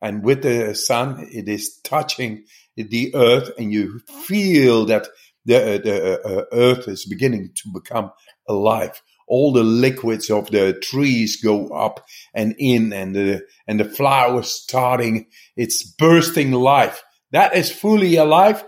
and 0.06 0.24
with 0.24 0.44
the 0.44 0.76
sun, 0.76 1.28
it 1.32 1.50
is 1.50 1.80
touching 1.84 2.46
the 2.78 3.16
earth, 3.16 3.50
and 3.58 3.74
you 3.74 4.02
feel 4.28 4.86
that 4.86 5.08
the, 5.46 5.58
uh, 5.58 5.78
the 5.80 6.22
uh, 6.24 6.30
uh, 6.30 6.44
earth 6.52 6.88
is 6.88 7.08
beginning 7.08 7.50
to 7.56 7.70
become 7.74 8.12
alive. 8.48 9.02
All 9.28 9.52
the 9.52 9.64
liquids 9.64 10.30
of 10.30 10.52
the 10.52 10.80
trees 10.80 11.42
go 11.42 11.70
up 11.70 12.06
and 12.36 12.54
in, 12.60 12.94
and 12.94 13.16
the 13.16 13.48
and 13.68 13.80
the 13.80 13.86
flowers 13.86 14.50
starting. 14.50 15.26
It's 15.58 15.84
bursting 15.84 16.52
life. 16.52 17.04
That 17.32 17.56
is 17.56 17.72
fully 17.72 18.18
alive. 18.18 18.64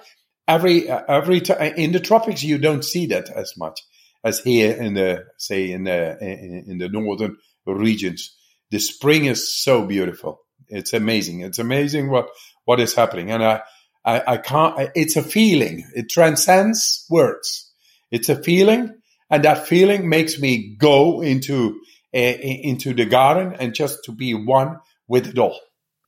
Every 0.48 0.90
uh, 0.90 1.04
every 1.08 1.42
time 1.42 1.76
in 1.76 1.92
the 1.92 2.00
tropics, 2.00 2.42
you 2.42 2.58
don't 2.58 2.84
see 2.84 3.06
that 3.08 3.30
as 3.30 3.54
much 3.58 3.80
as 4.24 4.40
here 4.40 4.76
in 4.76 4.96
the 4.96 5.26
say 5.38 5.70
in 5.70 5.84
the 5.84 6.18
in, 6.20 6.66
in 6.68 6.78
the 6.80 6.90
northern 6.90 7.38
regions. 7.68 8.36
The 8.72 8.80
spring 8.80 9.26
is 9.26 9.56
so 9.56 9.86
beautiful 9.86 10.42
it's 10.70 10.93
amazing. 10.93 11.41
It's 11.41 11.59
amazing 11.59 12.09
what 12.09 12.30
what 12.65 12.80
is 12.80 12.93
happening, 12.93 13.32
and 13.32 13.43
I, 13.43 13.61
I, 14.03 14.34
I 14.34 14.38
can't. 14.38 14.89
It's 14.95 15.15
a 15.15 15.24
feeling. 15.24 15.86
It 15.93 16.09
transcends 16.09 17.05
words. 17.09 17.72
It's 18.11 18.30
a 18.30 18.41
feeling, 18.41 18.95
and 19.30 19.43
that 19.43 19.68
feeling 19.68 20.09
makes 20.09 20.39
me 20.39 20.76
go 20.78 21.22
into 21.22 21.80
uh, 22.13 22.18
into 22.18 22.93
the 22.93 23.05
garden 23.05 23.55
and 23.59 23.74
just 23.74 24.03
to 24.05 24.11
be 24.11 24.34
one 24.34 24.80
with 25.07 25.28
it 25.28 25.38
all. 25.38 25.59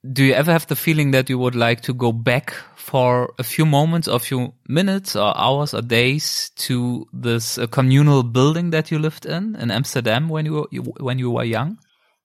Do 0.10 0.24
you 0.24 0.34
ever 0.34 0.52
have 0.52 0.66
the 0.68 0.78
feeling 0.78 1.12
that 1.12 1.30
you 1.30 1.38
would 1.38 1.56
like 1.56 1.82
to 1.82 1.94
go 1.94 2.14
back 2.14 2.54
for 2.76 3.34
a 3.38 3.44
few 3.44 3.66
moments, 3.66 4.08
or 4.08 4.16
a 4.16 4.20
few 4.20 4.54
minutes, 4.68 5.16
or 5.16 5.38
hours, 5.38 5.74
or 5.74 5.82
days 5.82 6.52
to 6.56 7.06
this 7.12 7.58
uh, 7.58 7.68
communal 7.68 8.24
building 8.24 8.70
that 8.70 8.92
you 8.92 9.00
lived 9.00 9.26
in 9.26 9.56
in 9.56 9.72
Amsterdam 9.72 10.30
when 10.30 10.46
you, 10.46 10.68
you 10.72 10.82
when 10.82 11.20
you 11.20 11.32
were 11.32 11.44
young? 11.44 11.78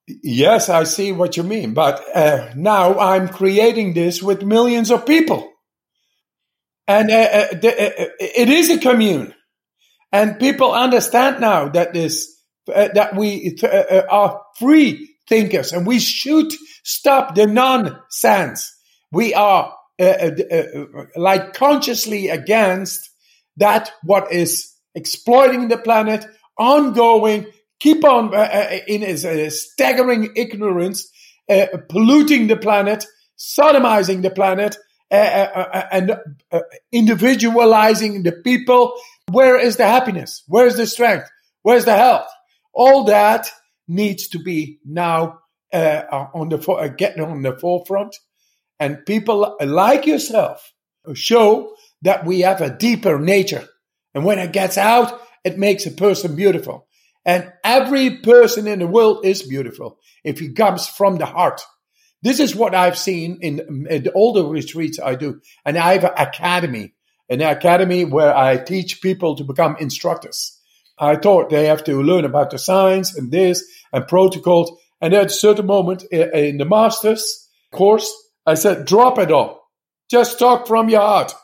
Yes, 0.07 0.69
I 0.69 0.85
see 0.85 1.13
what 1.13 1.37
you 1.37 1.43
mean. 1.43 1.73
But 1.75 2.05
uh, 2.15 2.53
now 2.55 2.99
I'm 2.99 3.29
creating 3.29 3.95
this 3.95 4.23
with 4.23 4.43
millions 4.43 4.91
of 4.91 5.07
people. 5.07 5.51
And 6.87 7.11
uh, 7.11 7.15
uh, 7.15 7.47
uh, 7.53 7.69
uh, 7.69 8.07
it 8.21 8.51
is 8.51 8.71
a 8.71 8.79
commune. 8.79 9.35
And 10.13 10.39
people 10.39 10.73
understand 10.73 11.41
now 11.41 11.69
that 11.71 11.95
this, 11.95 12.31
uh, 12.73 12.89
that 12.95 13.17
we 13.17 13.59
are 14.11 14.43
free 14.59 15.17
thinkers 15.29 15.73
and 15.73 15.87
we 15.87 15.99
should 15.99 16.53
stop 16.85 17.35
the 17.35 17.47
nonsense. 17.47 18.71
We 19.11 19.33
are 19.35 19.75
like 21.17 21.55
consciously 21.55 22.29
against 22.29 23.11
that 23.57 23.91
what 24.03 24.33
is 24.33 24.73
exploiting 24.95 25.69
the 25.69 25.79
planet, 25.79 26.27
ongoing, 26.59 27.47
keep 27.85 28.03
on 28.03 28.35
uh, 28.35 28.39
uh 28.39 28.79
in 28.89 29.03
his 29.03 29.25
uh, 29.25 29.51
staggering 29.51 30.33
ignorance, 30.35 31.11
uh, 31.51 31.67
polluting 31.91 32.47
the 32.47 32.57
planet, 32.57 33.05
sodomizing 33.39 34.23
the 34.23 34.31
planet, 34.31 34.77
uh, 35.11 35.15
uh, 35.15 35.87
and 35.93 36.17
individualizing 36.91 38.23
the 38.23 38.33
people. 38.33 38.95
Where 39.31 39.59
is 39.59 39.77
the 39.77 39.87
happiness? 39.87 40.43
Where's 40.49 40.77
the 40.77 40.87
strength? 40.87 41.29
Where's 41.63 41.85
the 41.85 41.97
health? 41.97 42.29
All 42.73 43.05
that 43.05 43.51
needs 43.87 44.29
to 44.29 44.39
be 44.39 44.79
now 44.85 45.41
on 45.73 46.49
the 46.49 46.95
getting 46.97 47.23
on 47.23 47.43
the 47.43 47.59
forefront, 47.59 48.17
and 48.81 49.05
people 49.07 49.57
like 49.61 50.07
yourself 50.07 50.73
show 51.15 51.75
that 52.03 52.25
we 52.25 52.41
have 52.41 52.61
a 52.63 52.77
deeper 52.77 53.19
nature. 53.19 53.67
And 54.15 54.25
when 54.25 54.39
it 54.39 54.53
gets 54.53 54.79
out, 54.79 55.21
it 55.43 55.59
makes 55.59 55.87
a 55.87 55.91
person 55.91 56.37
beautiful. 56.37 56.87
And 57.25 57.53
every 57.63 58.19
person 58.19 58.67
in 58.67 58.81
the 58.81 58.87
world 58.87 59.25
is 59.25 59.43
beautiful 59.43 59.99
if 60.23 60.39
he 60.39 60.53
comes 60.53 60.87
from 60.87 61.17
the 61.17 61.27
heart. 61.27 61.63
This 62.23 62.41
is 62.41 62.57
what 62.57 62.75
I've 62.75 62.99
seen 62.99 63.39
in, 63.43 63.87
in 63.91 64.09
all 64.09 64.33
the 64.33 64.47
retreats 64.47 64.99
I 64.99 65.15
do. 65.15 65.41
And 65.65 65.77
I 65.77 65.95
have 65.95 66.05
an 66.05 66.13
academy, 66.17 66.95
an 67.29 67.41
academy 67.43 68.05
where 68.05 68.35
I 68.35 68.57
teach 68.57 69.03
people 69.03 69.37
to 69.37 69.45
become 69.45 69.77
instructors. 69.79 70.59
I 70.99 71.17
thought 71.17 71.51
they 71.51 71.67
have 71.67 71.85
to 71.85 72.03
learn 72.03 72.25
about 72.25 72.51
the 72.51 72.59
science 72.59 73.17
and 73.17 73.31
this 73.31 73.65
and 73.93 74.07
protocols. 74.07 74.73
And 75.01 75.13
at 75.13 75.27
a 75.27 75.31
certain 75.31 75.67
moment 75.67 76.05
in 76.05 76.59
the 76.59 76.65
master's 76.65 77.49
course, 77.73 78.11
I 78.47 78.55
said, 78.55 78.87
drop 78.87 79.19
it 79.19 79.31
all. 79.31 79.71
Just 80.11 80.39
talk 80.39 80.67
from 80.67 80.89
your 80.89 81.01
heart. 81.01 81.35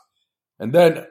And 0.59 0.73
then, 0.73 1.07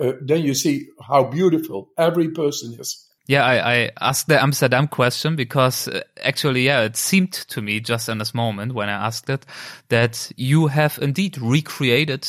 uh, 0.00 0.12
then 0.22 0.42
you 0.42 0.54
see 0.54 0.88
how 1.00 1.24
beautiful 1.24 1.90
every 1.96 2.30
person 2.30 2.74
is. 2.78 3.06
Yeah, 3.26 3.44
I, 3.44 3.74
I, 3.74 3.90
asked 4.00 4.28
the 4.28 4.40
Amsterdam 4.40 4.86
question 4.86 5.34
because 5.34 5.88
uh, 5.88 6.02
actually, 6.22 6.64
yeah, 6.64 6.82
it 6.82 6.96
seemed 6.96 7.32
to 7.32 7.60
me 7.60 7.80
just 7.80 8.08
in 8.08 8.18
this 8.18 8.34
moment 8.34 8.72
when 8.72 8.88
I 8.88 9.06
asked 9.06 9.28
it 9.28 9.44
that 9.88 10.30
you 10.36 10.68
have 10.68 10.98
indeed 11.02 11.36
recreated 11.38 12.28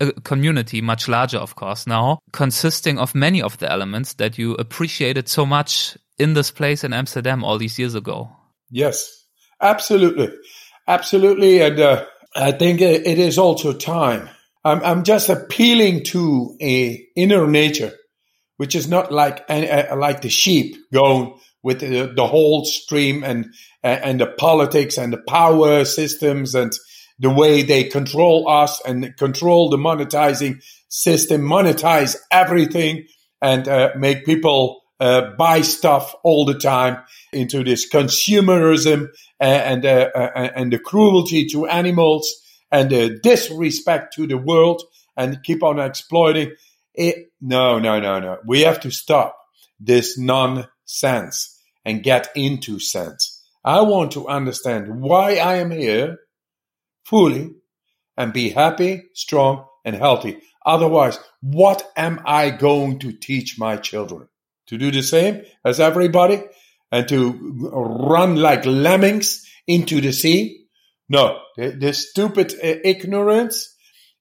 a 0.00 0.12
community 0.12 0.82
much 0.82 1.08
larger, 1.08 1.38
of 1.38 1.56
course, 1.56 1.86
now 1.86 2.18
consisting 2.32 2.98
of 2.98 3.14
many 3.14 3.40
of 3.40 3.56
the 3.58 3.70
elements 3.70 4.14
that 4.14 4.36
you 4.36 4.54
appreciated 4.54 5.28
so 5.28 5.46
much 5.46 5.96
in 6.18 6.34
this 6.34 6.50
place 6.50 6.84
in 6.84 6.92
Amsterdam 6.92 7.42
all 7.42 7.56
these 7.56 7.78
years 7.78 7.94
ago. 7.94 8.28
Yes, 8.70 9.24
absolutely. 9.60 10.28
Absolutely. 10.86 11.60
And 11.60 11.80
uh, 11.80 12.04
I 12.36 12.52
think 12.52 12.80
it 12.80 13.18
is 13.18 13.38
also 13.38 13.72
time. 13.72 14.28
I'm, 14.64 14.82
I'm 14.82 15.04
just 15.04 15.28
appealing 15.28 16.04
to 16.04 16.56
a 16.60 17.06
inner 17.16 17.46
nature 17.46 17.92
which 18.56 18.74
is 18.74 18.88
not 18.88 19.12
like 19.12 19.44
uh, 19.48 19.96
like 19.96 20.22
the 20.22 20.28
sheep 20.28 20.76
going 20.92 21.38
with 21.62 21.80
the, 21.80 22.12
the 22.14 22.26
whole 22.26 22.64
stream 22.64 23.24
and 23.24 23.46
and 23.82 24.20
the 24.20 24.26
politics 24.26 24.98
and 24.98 25.12
the 25.12 25.22
power 25.28 25.84
systems 25.84 26.54
and 26.54 26.72
the 27.18 27.30
way 27.30 27.62
they 27.62 27.84
control 27.84 28.48
us 28.48 28.80
and 28.84 29.16
control 29.16 29.70
the 29.70 29.76
monetizing 29.76 30.62
system, 30.88 31.42
monetize 31.42 32.16
everything 32.30 33.06
and 33.40 33.68
uh, 33.68 33.90
make 33.96 34.24
people 34.24 34.82
uh, 35.00 35.32
buy 35.36 35.60
stuff 35.60 36.14
all 36.22 36.44
the 36.44 36.58
time 36.58 36.98
into 37.32 37.64
this 37.64 37.88
consumerism 37.88 39.08
and 39.40 39.84
uh, 39.84 40.08
uh 40.14 40.50
and 40.54 40.72
the 40.72 40.78
cruelty 40.78 41.46
to 41.46 41.66
animals 41.66 42.32
and 42.70 42.90
the 42.90 43.18
disrespect 43.22 44.14
to 44.14 44.26
the 44.26 44.38
world 44.38 44.82
and 45.16 45.42
keep 45.42 45.62
on 45.62 45.78
exploiting. 45.78 46.52
It, 46.94 47.32
no, 47.40 47.78
no, 47.78 48.00
no, 48.00 48.20
no. 48.20 48.38
We 48.46 48.62
have 48.62 48.80
to 48.80 48.90
stop 48.90 49.36
this 49.80 50.18
nonsense 50.18 51.60
and 51.84 52.02
get 52.02 52.28
into 52.34 52.78
sense. 52.78 53.42
I 53.64 53.80
want 53.80 54.12
to 54.12 54.28
understand 54.28 55.00
why 55.00 55.36
I 55.36 55.56
am 55.56 55.70
here 55.70 56.18
fully 57.04 57.50
and 58.16 58.32
be 58.32 58.50
happy, 58.50 59.04
strong, 59.14 59.66
and 59.84 59.96
healthy. 59.96 60.38
Otherwise, 60.64 61.18
what 61.40 61.90
am 61.96 62.20
I 62.24 62.50
going 62.50 63.00
to 63.00 63.12
teach 63.12 63.58
my 63.58 63.76
children? 63.76 64.28
To 64.68 64.78
do 64.78 64.90
the 64.90 65.02
same 65.02 65.42
as 65.64 65.80
everybody 65.80 66.42
and 66.90 67.06
to 67.08 67.32
run 67.72 68.36
like 68.36 68.64
lemmings 68.64 69.46
into 69.66 70.00
the 70.00 70.12
sea? 70.12 70.66
No, 71.08 71.40
this 71.56 72.10
stupid 72.10 72.54
uh, 72.54 72.76
ignorance 72.82 73.74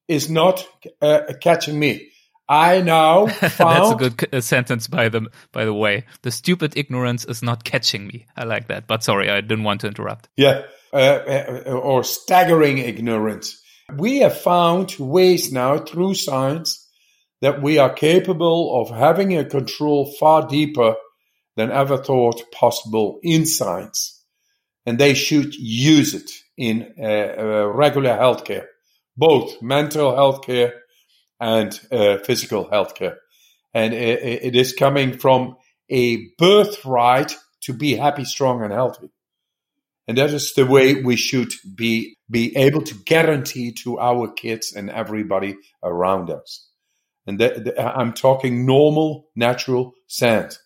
is 0.08 0.30
not 0.30 0.68
uh, 1.02 1.22
catching 1.40 1.80
me. 1.80 2.12
I 2.54 2.82
know. 2.82 3.28
that's 3.42 3.92
a 3.92 3.96
good 3.96 4.30
uh, 4.32 4.40
sentence 4.40 4.88
by 4.88 5.10
the 5.10 5.28
by 5.52 5.66
the 5.66 5.74
way. 5.74 6.06
The 6.22 6.30
stupid 6.30 6.78
ignorance 6.78 7.26
is 7.26 7.42
not 7.42 7.64
catching 7.64 8.06
me. 8.06 8.28
I 8.38 8.44
like 8.44 8.68
that. 8.68 8.86
But 8.86 9.04
sorry, 9.04 9.28
I 9.30 9.42
didn't 9.42 9.64
want 9.64 9.82
to 9.82 9.88
interrupt. 9.88 10.30
Yeah, 10.38 10.62
uh, 10.94 10.96
uh, 10.96 11.72
or 11.72 12.04
staggering 12.04 12.78
ignorance. 12.78 13.60
We 13.98 14.20
have 14.20 14.38
found 14.38 14.96
ways 15.00 15.52
now 15.52 15.80
through 15.80 16.14
science 16.14 16.88
that 17.42 17.62
we 17.62 17.80
are 17.80 17.92
capable 17.92 18.80
of 18.80 18.96
having 18.96 19.36
a 19.36 19.46
control 19.46 20.14
far 20.20 20.48
deeper 20.48 20.96
than 21.56 21.72
ever 21.72 21.98
thought 21.98 22.52
possible 22.52 23.20
in 23.24 23.48
science, 23.48 24.24
and 24.86 25.00
they 25.00 25.16
should 25.16 25.56
use 25.56 26.14
it 26.14 26.30
in 26.56 26.94
uh, 27.00 27.04
uh 27.04 27.66
regular 27.74 28.16
healthcare, 28.16 28.68
both 29.18 29.60
mental 29.60 30.12
healthcare 30.12 30.74
and 31.40 31.80
uh, 31.92 32.18
physical 32.18 32.66
healthcare. 32.66 33.16
And 33.74 33.94
it, 33.94 34.44
it 34.44 34.56
is 34.56 34.74
coming 34.74 35.18
from 35.18 35.58
a 35.90 36.28
birthright 36.38 37.36
to 37.62 37.74
be 37.74 37.96
happy, 37.96 38.26
strong, 38.26 38.62
and 38.64 38.72
healthy. 38.72 39.10
And 40.08 40.18
that 40.18 40.32
is 40.32 40.54
the 40.54 40.66
way 40.66 41.02
we 41.02 41.16
should 41.16 41.54
be, 41.76 42.18
be 42.30 42.56
able 42.58 42.82
to 42.84 42.96
guarantee 43.06 43.72
to 43.84 44.00
our 44.00 44.32
kids 44.32 44.74
and 44.74 44.90
everybody 44.90 45.56
around 45.82 46.30
us. 46.30 46.68
And 47.26 47.40
that, 47.40 47.64
that 47.64 47.82
I'm 47.82 48.14
talking 48.14 48.66
normal, 48.66 49.30
natural 49.36 49.94
sense. 50.08 50.60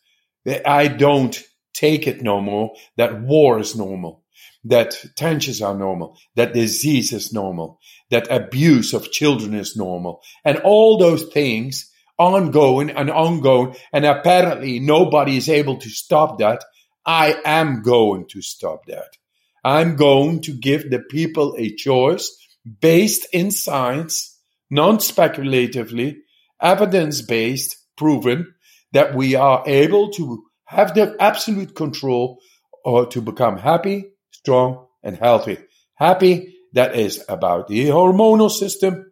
I 0.66 0.88
don't 0.88 1.40
take 1.74 2.08
it 2.08 2.24
no 2.24 2.42
more 2.42 2.74
that 2.96 3.22
war 3.22 3.60
is 3.60 3.76
normal, 3.76 4.24
that 4.70 4.96
tensions 5.16 5.62
are 5.62 5.76
normal, 5.76 6.18
that 6.36 6.54
disease 6.54 7.14
is 7.14 7.34
normal, 7.34 7.80
that 8.10 8.32
abuse 8.32 8.94
of 8.94 9.12
children 9.12 9.54
is 9.54 9.76
normal 9.76 10.22
and 10.44 10.58
all 10.60 10.98
those 10.98 11.24
things 11.26 11.92
ongoing 12.18 12.90
and 12.90 13.10
ongoing. 13.10 13.76
And 13.94 14.06
apparently 14.06 14.80
nobody 14.80 15.38
is 15.38 15.50
able 15.50 15.78
to 15.78 15.90
stop 15.90 16.40
that. 16.40 16.64
I 17.06 17.40
am 17.46 17.82
going 17.84 18.28
to 18.30 18.42
stop 18.42 18.86
that. 18.88 19.18
I'm 19.64 19.96
going 19.96 20.42
to 20.42 20.54
give 20.54 20.90
the 20.90 21.00
people 21.00 21.56
a 21.58 21.74
choice 21.76 22.36
based 22.82 23.28
in 23.34 23.52
science, 23.52 24.38
non 24.70 25.00
speculatively, 25.00 26.18
evidence 26.62 27.22
based, 27.22 27.78
proven 27.98 28.54
that 28.94 29.16
we 29.16 29.36
are 29.36 29.64
able 29.66 30.10
to 30.12 30.44
have 30.66 30.94
the 30.94 31.16
absolute 31.20 31.76
control 31.76 32.40
or 32.84 33.06
to 33.08 33.22
become 33.22 33.58
happy, 33.58 34.06
strong, 34.40 34.88
and 35.04 35.18
healthy. 35.18 35.58
Happy 35.96 36.56
that 36.74 36.96
is 36.96 37.24
about 37.28 37.68
the 37.68 37.88
hormonal 37.88 38.52
system. 38.52 39.12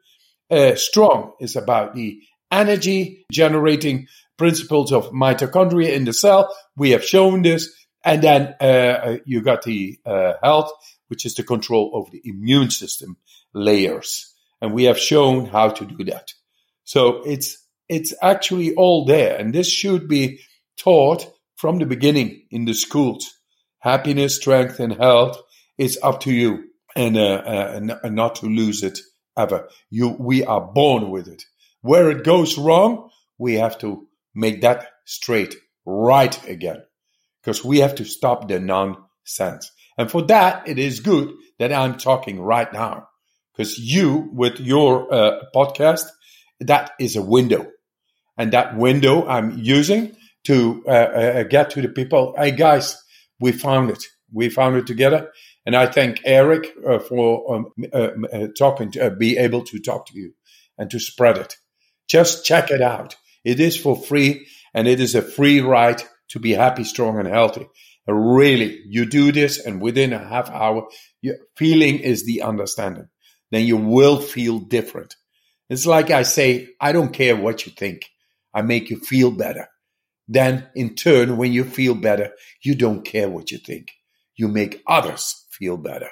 Uh, 0.50 0.76
strong 0.76 1.34
is 1.40 1.56
about 1.56 1.96
the 1.96 2.22
energy 2.52 3.26
generating 3.32 4.08
principles 4.38 4.92
of 4.92 5.12
mitochondria 5.12 5.92
in 5.94 6.06
the 6.06 6.14
cell. 6.14 6.56
We 6.76 6.92
have 6.92 7.04
shown 7.04 7.42
this. 7.42 7.74
And 8.04 8.22
then 8.22 8.54
uh, 8.62 8.64
uh, 8.64 9.18
you 9.26 9.42
got 9.42 9.64
the 9.64 9.98
uh, 10.06 10.34
health, 10.44 10.72
which 11.08 11.26
is 11.26 11.34
the 11.34 11.44
control 11.44 11.92
of 11.96 12.12
the 12.12 12.22
immune 12.24 12.70
system 12.70 13.18
layers. 13.54 14.32
And 14.62 14.74
we 14.74 14.84
have 14.84 15.00
shown 15.00 15.48
how 15.48 15.70
to 15.70 15.86
do 15.86 16.04
that. 16.06 16.32
So 16.84 17.24
it's, 17.26 17.58
it's 17.90 18.14
actually 18.22 18.76
all 18.76 19.06
there. 19.06 19.38
And 19.38 19.54
this 19.54 19.70
should 19.70 20.08
be 20.08 20.40
taught 20.78 21.26
from 21.56 21.80
the 21.80 21.86
beginning 21.86 22.46
in 22.52 22.66
the 22.66 22.74
schools. 22.74 23.34
Happiness, 23.86 24.36
strength, 24.36 24.80
and 24.80 24.94
health 24.94 25.40
is 25.78 26.00
up 26.02 26.22
to 26.22 26.34
you 26.34 26.64
and, 26.96 27.16
uh, 27.16 27.44
uh, 27.46 27.98
and 28.04 28.16
not 28.16 28.34
to 28.38 28.48
lose 28.48 28.82
it 28.82 28.98
ever. 29.38 29.70
You, 29.92 30.16
we 30.20 30.44
are 30.44 30.60
born 30.60 31.12
with 31.12 31.28
it. 31.28 31.44
Where 31.82 32.10
it 32.10 32.24
goes 32.24 32.58
wrong, 32.58 33.12
we 33.38 33.54
have 33.54 33.78
to 33.80 34.08
make 34.34 34.62
that 34.62 34.88
straight, 35.06 35.54
right 35.86 36.36
again, 36.48 36.82
because 37.44 37.64
we 37.64 37.82
have 37.82 37.94
to 37.96 38.06
stop 38.06 38.48
the 38.48 38.60
nonsense. 38.60 39.72
And 40.00 40.10
for 40.10 40.24
that, 40.24 40.68
it 40.68 40.80
is 40.80 41.02
good 41.02 41.36
that 41.60 41.72
I'm 41.72 42.00
talking 42.00 42.42
right 42.42 42.74
now, 42.74 43.08
because 43.54 43.78
you, 43.78 44.32
with 44.34 44.60
your 44.60 45.14
uh, 45.14 45.44
podcast, 45.56 46.06
that 46.60 46.90
is 47.00 47.16
a 47.16 47.22
window, 47.22 47.68
and 48.36 48.52
that 48.54 48.76
window 48.76 49.28
I'm 49.28 49.60
using 49.60 50.16
to 50.46 50.84
uh, 50.88 50.90
uh, 50.90 51.44
get 51.44 51.70
to 51.72 51.84
the 51.84 51.90
people. 51.90 52.34
Hey 52.36 52.50
guys, 52.50 53.00
we 53.40 53.52
found 53.52 53.92
it. 53.92 54.04
We 54.32 54.50
found 54.50 54.76
it 54.78 54.88
together. 54.88 55.32
And 55.66 55.76
I 55.76 55.88
thank 55.88 56.22
Eric 56.26 56.74
uh, 56.88 57.00
for 57.00 57.56
um, 57.56 57.66
uh, 57.94 58.10
uh, 58.32 58.48
talking 58.58 58.92
to 58.92 59.08
uh, 59.08 59.10
be 59.10 59.38
able 59.38 59.64
to 59.66 59.80
talk 59.80 60.08
to 60.08 60.18
you 60.20 60.34
and 60.78 60.90
to 60.92 61.00
spread 61.00 61.38
it. 61.38 61.56
Just 62.08 62.46
check 62.46 62.72
it 62.72 62.82
out. 62.82 63.16
It 63.44 63.60
is 63.60 63.78
for 63.78 63.96
free 63.96 64.48
and 64.74 64.88
it 64.88 65.00
is 65.00 65.16
a 65.16 65.22
free 65.22 65.62
right 65.62 66.06
to 66.30 66.40
be 66.40 66.54
happy, 66.54 66.84
strong, 66.84 67.18
and 67.18 67.28
healthy. 67.28 67.68
And 68.08 68.36
really, 68.36 68.82
you 68.88 69.06
do 69.06 69.32
this, 69.32 69.58
and 69.66 69.82
within 69.82 70.14
a 70.14 70.20
half 70.20 70.50
hour, 70.52 70.88
your 71.22 71.38
feeling 71.56 72.00
is 72.00 72.26
the 72.26 72.44
understanding. 72.44 73.08
Then 73.52 73.66
you 73.66 73.78
will 73.78 74.20
feel 74.20 74.60
different. 74.60 75.16
It's 75.70 75.88
like 75.88 76.12
I 76.12 76.24
say, 76.24 76.68
I 76.80 76.92
don't 76.92 77.14
care 77.14 77.36
what 77.36 77.66
you 77.66 77.72
think. 77.72 78.06
I 78.54 78.62
make 78.62 78.90
you 78.90 79.00
feel 79.00 79.32
better. 79.32 79.68
Then, 80.28 80.68
in 80.76 80.96
turn, 80.96 81.38
when 81.38 81.54
you 81.54 81.64
feel 81.64 81.96
better, 81.96 82.32
you 82.62 82.76
don't 82.76 83.06
care 83.06 83.30
what 83.30 83.52
you 83.52 83.58
think. 83.58 83.92
You 84.36 84.48
make 84.48 84.84
others 84.88 85.46
feel 85.52 85.78
better. 85.78 86.10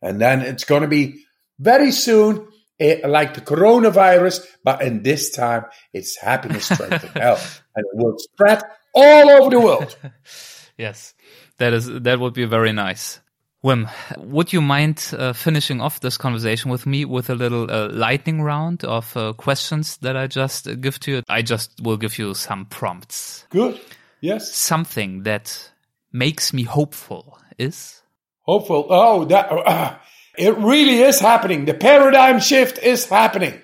And 0.00 0.20
then 0.20 0.42
it's 0.42 0.64
going 0.64 0.82
to 0.82 0.88
be 0.88 1.24
very 1.58 1.90
soon 1.90 2.48
eh, 2.78 3.00
like 3.06 3.34
the 3.34 3.40
coronavirus, 3.40 4.46
but 4.62 4.82
in 4.82 5.02
this 5.02 5.30
time, 5.30 5.64
it's 5.92 6.18
happiness, 6.18 6.66
strength, 6.66 7.04
and 7.04 7.22
health. 7.22 7.62
And 7.74 7.86
it 7.92 7.96
will 7.96 8.16
spread 8.18 8.62
all 8.92 9.30
over 9.30 9.50
the 9.50 9.60
world. 9.60 9.96
yes, 10.76 11.14
that 11.58 11.72
is 11.72 11.86
that 11.86 12.18
would 12.18 12.34
be 12.34 12.44
very 12.44 12.72
nice. 12.72 13.20
Wim, 13.64 13.90
would 14.18 14.52
you 14.52 14.60
mind 14.60 15.12
uh, 15.18 15.32
finishing 15.32 15.80
off 15.80 15.98
this 15.98 16.16
conversation 16.16 16.70
with 16.70 16.86
me 16.86 17.04
with 17.04 17.28
a 17.28 17.34
little 17.34 17.68
uh, 17.68 17.88
lightning 17.90 18.40
round 18.40 18.84
of 18.84 19.16
uh, 19.16 19.32
questions 19.32 19.96
that 19.98 20.16
I 20.16 20.28
just 20.28 20.80
give 20.80 21.00
to 21.00 21.10
you? 21.10 21.22
I 21.28 21.42
just 21.42 21.80
will 21.82 21.96
give 21.96 22.18
you 22.18 22.34
some 22.34 22.66
prompts. 22.66 23.46
Good. 23.50 23.80
Yes. 24.20 24.52
Something 24.52 25.24
that 25.24 25.72
makes 26.12 26.52
me 26.52 26.62
hopeful 26.62 27.38
is 27.58 28.00
hopeful. 28.42 28.86
Oh, 28.90 29.24
that 29.24 29.50
uh, 29.50 29.96
it 30.36 30.56
really 30.56 31.00
is 31.00 31.18
happening. 31.18 31.64
The 31.64 31.74
paradigm 31.74 32.38
shift 32.38 32.78
is 32.78 33.06
happening, 33.06 33.60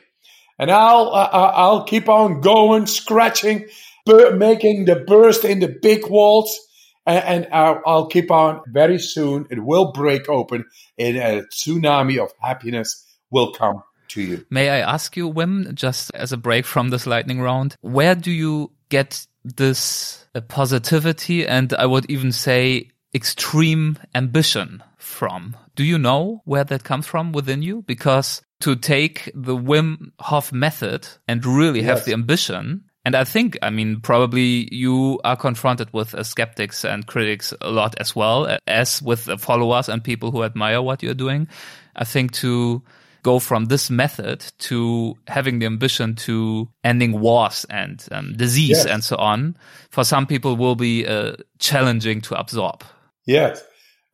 and 0.59 0.73
I'll 0.73 1.09
uh, 1.09 1.31
uh, 1.33 1.53
I'll 1.55 1.85
keep 1.85 2.09
on 2.09 2.41
going, 2.41 2.87
scratching, 2.87 3.69
making 4.07 4.87
the 4.87 5.05
burst 5.07 5.45
in 5.45 5.61
the 5.61 5.69
big 5.69 6.09
walls 6.09 6.59
and, 7.07 7.25
and 7.25 7.49
I'll, 7.53 7.83
I'll, 7.87 8.07
keep 8.07 8.31
on 8.31 8.63
very 8.67 8.99
soon. 8.99 9.47
It 9.51 9.65
will 9.65 9.93
break 9.93 10.29
open 10.29 10.65
and 10.99 11.17
a 11.17 11.43
tsunami 11.45 12.23
of 12.23 12.33
happiness 12.41 13.05
will 13.31 13.53
come 13.53 13.83
to 14.09 14.23
you. 14.23 14.47
May 14.51 14.71
I 14.71 14.79
ask 14.79 15.17
you, 15.17 15.31
Wim, 15.31 15.75
just 15.75 16.11
as 16.15 16.33
a 16.33 16.37
break 16.37 16.65
from 16.65 16.89
this 16.89 17.07
lightning 17.07 17.41
round, 17.41 17.77
where 17.81 18.15
do 18.15 18.31
you 18.31 18.73
get 18.89 19.27
this 19.45 20.27
uh, 20.35 20.41
positivity 20.41 21.47
and 21.47 21.73
I 21.75 21.87
would 21.87 22.11
even 22.11 22.33
say 22.33 22.91
extreme 23.15 23.99
ambition 24.15 24.83
from? 24.97 25.57
Do 25.77 25.85
you 25.85 25.99
know 25.99 26.43
where 26.45 26.65
that 26.65 26.85
comes 26.85 27.07
from 27.07 27.33
within 27.33 27.63
you? 27.63 27.83
Because 27.83 28.43
to 28.61 28.77
take 28.77 29.31
the 29.35 29.57
Wim 29.57 30.13
Hof 30.21 30.53
method 30.53 31.07
and 31.29 31.45
really 31.45 31.81
yes. 31.81 31.89
have 31.89 32.05
the 32.05 32.13
ambition 32.13 32.85
and 33.05 33.15
I 33.15 33.25
think, 33.25 33.59
I 33.61 33.69
mean, 33.69 34.01
probably 34.01 34.69
you 34.75 35.21
are 35.25 35.37
confronted 35.37 35.93
with 35.93 36.15
uh, 36.15 36.23
skeptics 36.23 36.85
and 36.85 37.07
critics 37.07 37.53
a 37.61 37.71
lot 37.71 37.95
as 38.01 38.17
well, 38.17 38.57
as 38.67 39.03
with 39.03 39.27
the 39.27 39.37
followers 39.37 39.91
and 39.91 40.03
people 40.03 40.31
who 40.31 40.43
admire 40.43 40.81
what 40.81 41.03
you're 41.03 41.13
doing. 41.13 41.47
I 41.95 42.05
think 42.05 42.33
to 42.35 42.83
go 43.23 43.39
from 43.39 43.67
this 43.67 43.91
method 43.91 44.45
to 44.59 45.17
having 45.27 45.59
the 45.59 45.67
ambition 45.67 46.15
to 46.15 46.69
ending 46.83 47.21
wars 47.21 47.67
and 47.69 48.07
um, 48.11 48.35
disease 48.37 48.71
yes. 48.71 48.87
and 48.87 49.05
so 49.05 49.17
on, 49.17 49.57
for 49.91 50.05
some 50.05 50.27
people 50.27 50.57
will 50.57 50.77
be 50.77 51.07
uh, 51.07 51.33
challenging 51.59 52.23
to 52.23 52.39
absorb. 52.39 52.85
Yes, 53.27 53.63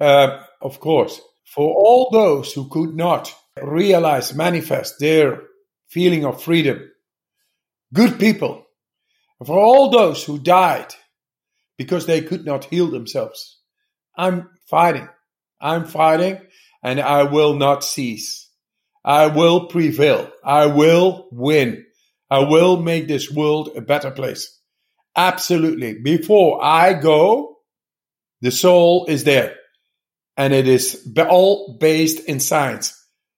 uh, 0.00 0.42
of 0.60 0.80
course. 0.80 1.20
For 1.44 1.68
all 1.68 2.10
those 2.10 2.52
who 2.52 2.68
could 2.68 2.94
not 2.94 3.34
realize, 3.60 4.34
manifest 4.34 5.00
their 5.00 5.42
feeling 5.88 6.24
of 6.24 6.42
freedom, 6.42 6.90
good 7.92 8.18
people 8.18 8.64
for 9.44 9.58
all 9.58 9.90
those 9.90 10.24
who 10.24 10.38
died 10.38 10.94
because 11.78 12.06
they 12.06 12.20
could 12.20 12.44
not 12.44 12.64
heal 12.64 12.88
themselves. 12.90 13.58
I'm 14.16 14.50
fighting. 14.68 15.08
I'm 15.60 15.86
fighting 15.86 16.40
and 16.82 17.00
I 17.00 17.24
will 17.24 17.54
not 17.54 17.84
cease. 17.84 18.48
I 19.04 19.28
will 19.28 19.66
prevail. 19.66 20.30
I 20.44 20.66
will 20.66 21.28
win. 21.32 21.86
I 22.30 22.40
will 22.40 22.80
make 22.80 23.08
this 23.08 23.30
world 23.30 23.70
a 23.76 23.80
better 23.80 24.10
place. 24.10 24.58
Absolutely. 25.16 25.94
Before 25.94 26.62
I 26.62 26.94
go, 26.94 27.56
the 28.40 28.50
soul 28.50 29.06
is 29.06 29.24
there 29.24 29.56
and 30.36 30.52
it 30.52 30.68
is 30.68 31.06
all 31.28 31.76
based 31.78 32.24
in 32.26 32.40
science. 32.40 32.96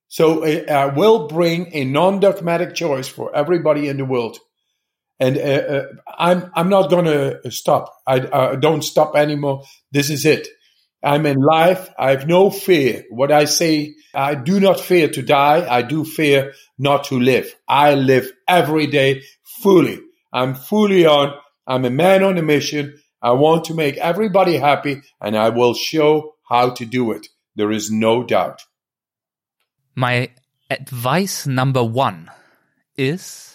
So 0.09 0.43
uh, 0.43 0.71
I 0.71 0.85
will 0.87 1.27
bring 1.27 1.73
a 1.73 1.85
non-dogmatic 1.85 2.75
choice 2.75 3.07
for 3.07 3.35
everybody 3.35 3.87
in 3.87 3.97
the 3.97 4.05
world 4.05 4.37
and 5.19 5.37
uh, 5.37 5.41
uh, 5.41 5.85
I'm 6.17 6.51
I'm 6.55 6.69
not 6.69 6.89
to 6.89 7.51
stop. 7.51 7.93
I 8.05 8.19
uh, 8.19 8.55
don't 8.55 8.83
stop 8.83 9.15
anymore. 9.15 9.63
This 9.91 10.09
is 10.09 10.25
it. 10.25 10.47
I'm 11.03 11.25
in 11.25 11.37
life. 11.37 11.89
I 11.99 12.11
have 12.11 12.27
no 12.27 12.49
fear. 12.49 13.03
What 13.09 13.31
I 13.31 13.45
say, 13.45 13.95
I 14.13 14.35
do 14.35 14.59
not 14.59 14.79
fear 14.79 15.09
to 15.09 15.21
die. 15.21 15.67
I 15.69 15.81
do 15.81 16.05
fear 16.05 16.53
not 16.77 17.05
to 17.05 17.19
live. 17.19 17.53
I 17.67 17.95
live 17.95 18.31
every 18.47 18.87
day 18.87 19.23
fully. 19.61 19.99
I'm 20.31 20.55
fully 20.55 21.05
on. 21.05 21.33
I'm 21.67 21.85
a 21.85 21.89
man 21.89 22.23
on 22.23 22.37
a 22.37 22.41
mission. 22.41 22.99
I 23.21 23.31
want 23.31 23.65
to 23.65 23.73
make 23.73 23.97
everybody 23.97 24.57
happy 24.57 25.01
and 25.21 25.37
I 25.37 25.49
will 25.49 25.73
show 25.73 26.35
how 26.47 26.71
to 26.71 26.85
do 26.85 27.11
it. 27.11 27.27
There 27.55 27.71
is 27.71 27.91
no 27.91 28.23
doubt. 28.23 28.61
My 29.95 30.31
advice 30.69 31.45
number 31.45 31.83
one 31.83 32.31
is 32.97 33.52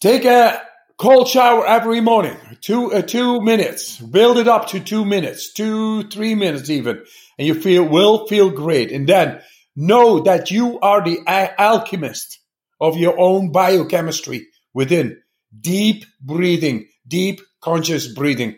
Take 0.00 0.24
a 0.26 0.62
cold 0.96 1.26
shower 1.26 1.66
every 1.66 2.00
morning. 2.00 2.36
Two, 2.60 2.92
uh, 2.92 3.02
two 3.02 3.40
minutes. 3.40 3.98
Build 3.98 4.38
it 4.38 4.46
up 4.46 4.68
to 4.68 4.78
two 4.78 5.04
minutes, 5.04 5.52
two, 5.52 6.04
three 6.08 6.36
minutes 6.36 6.70
even. 6.70 7.02
And 7.36 7.48
you 7.48 7.54
feel, 7.54 7.82
will 7.82 8.28
feel 8.28 8.50
great. 8.50 8.92
And 8.92 9.08
then 9.08 9.40
know 9.74 10.20
that 10.20 10.52
you 10.52 10.78
are 10.78 11.02
the 11.02 11.18
alchemist 11.26 12.38
of 12.80 12.96
your 12.96 13.18
own 13.18 13.50
biochemistry 13.50 14.46
within. 14.72 15.20
Deep 15.60 16.04
breathing, 16.20 16.88
deep 17.08 17.40
conscious 17.60 18.06
breathing. 18.06 18.56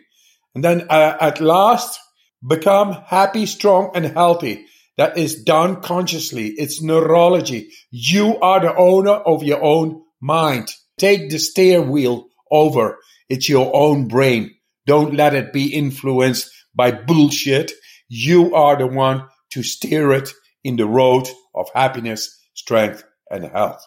And 0.53 0.63
then 0.63 0.87
uh, 0.91 1.17
at 1.19 1.41
last, 1.41 1.99
become 2.47 2.93
happy, 3.07 3.47
strong, 3.47 3.91
and 3.95 4.05
healthy. 4.05 4.65
That 4.97 5.17
is 5.17 5.43
done 5.43 5.81
consciously. 5.81 6.49
It's 6.49 6.83
neurology. 6.83 7.69
You 7.89 8.37
are 8.41 8.59
the 8.59 8.75
owner 8.75 9.13
of 9.13 9.41
your 9.41 9.63
own 9.63 10.03
mind. 10.19 10.71
Take 11.01 11.31
the 11.31 11.39
steer 11.39 11.81
wheel 11.81 12.27
over. 12.51 12.99
It's 13.27 13.49
your 13.49 13.75
own 13.75 14.07
brain. 14.07 14.51
Don't 14.85 15.15
let 15.15 15.33
it 15.33 15.51
be 15.51 15.73
influenced 15.73 16.51
by 16.75 16.91
bullshit. 16.91 17.71
You 18.07 18.53
are 18.53 18.77
the 18.77 18.85
one 18.85 19.27
to 19.49 19.63
steer 19.63 20.11
it 20.11 20.29
in 20.63 20.75
the 20.75 20.85
road 20.85 21.27
of 21.55 21.71
happiness, 21.73 22.39
strength, 22.53 23.03
and 23.31 23.45
health. 23.45 23.83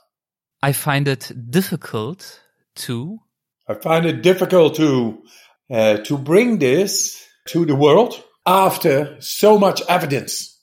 I 0.61 0.73
find 0.73 1.07
it 1.07 1.31
difficult 1.53 2.41
to. 2.87 3.21
I 3.69 3.75
find 3.75 4.07
it 4.07 4.21
difficult 4.23 4.75
to 4.75 5.23
uh, 5.71 5.99
to 5.99 6.19
bring 6.19 6.59
this 6.59 7.25
to 7.47 7.65
the 7.65 7.77
world 7.77 8.21
after 8.45 9.21
so 9.21 9.57
much 9.57 9.83
evidence 9.89 10.61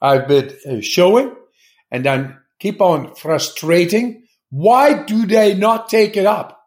I've 0.00 0.26
been 0.26 0.50
uh, 0.68 0.80
showing, 0.80 1.36
and 1.92 2.04
then 2.04 2.38
keep 2.58 2.80
on 2.80 3.14
frustrating 3.14 4.21
why 4.52 5.02
do 5.04 5.24
they 5.24 5.54
not 5.54 5.88
take 5.88 6.14
it 6.18 6.26
up? 6.26 6.60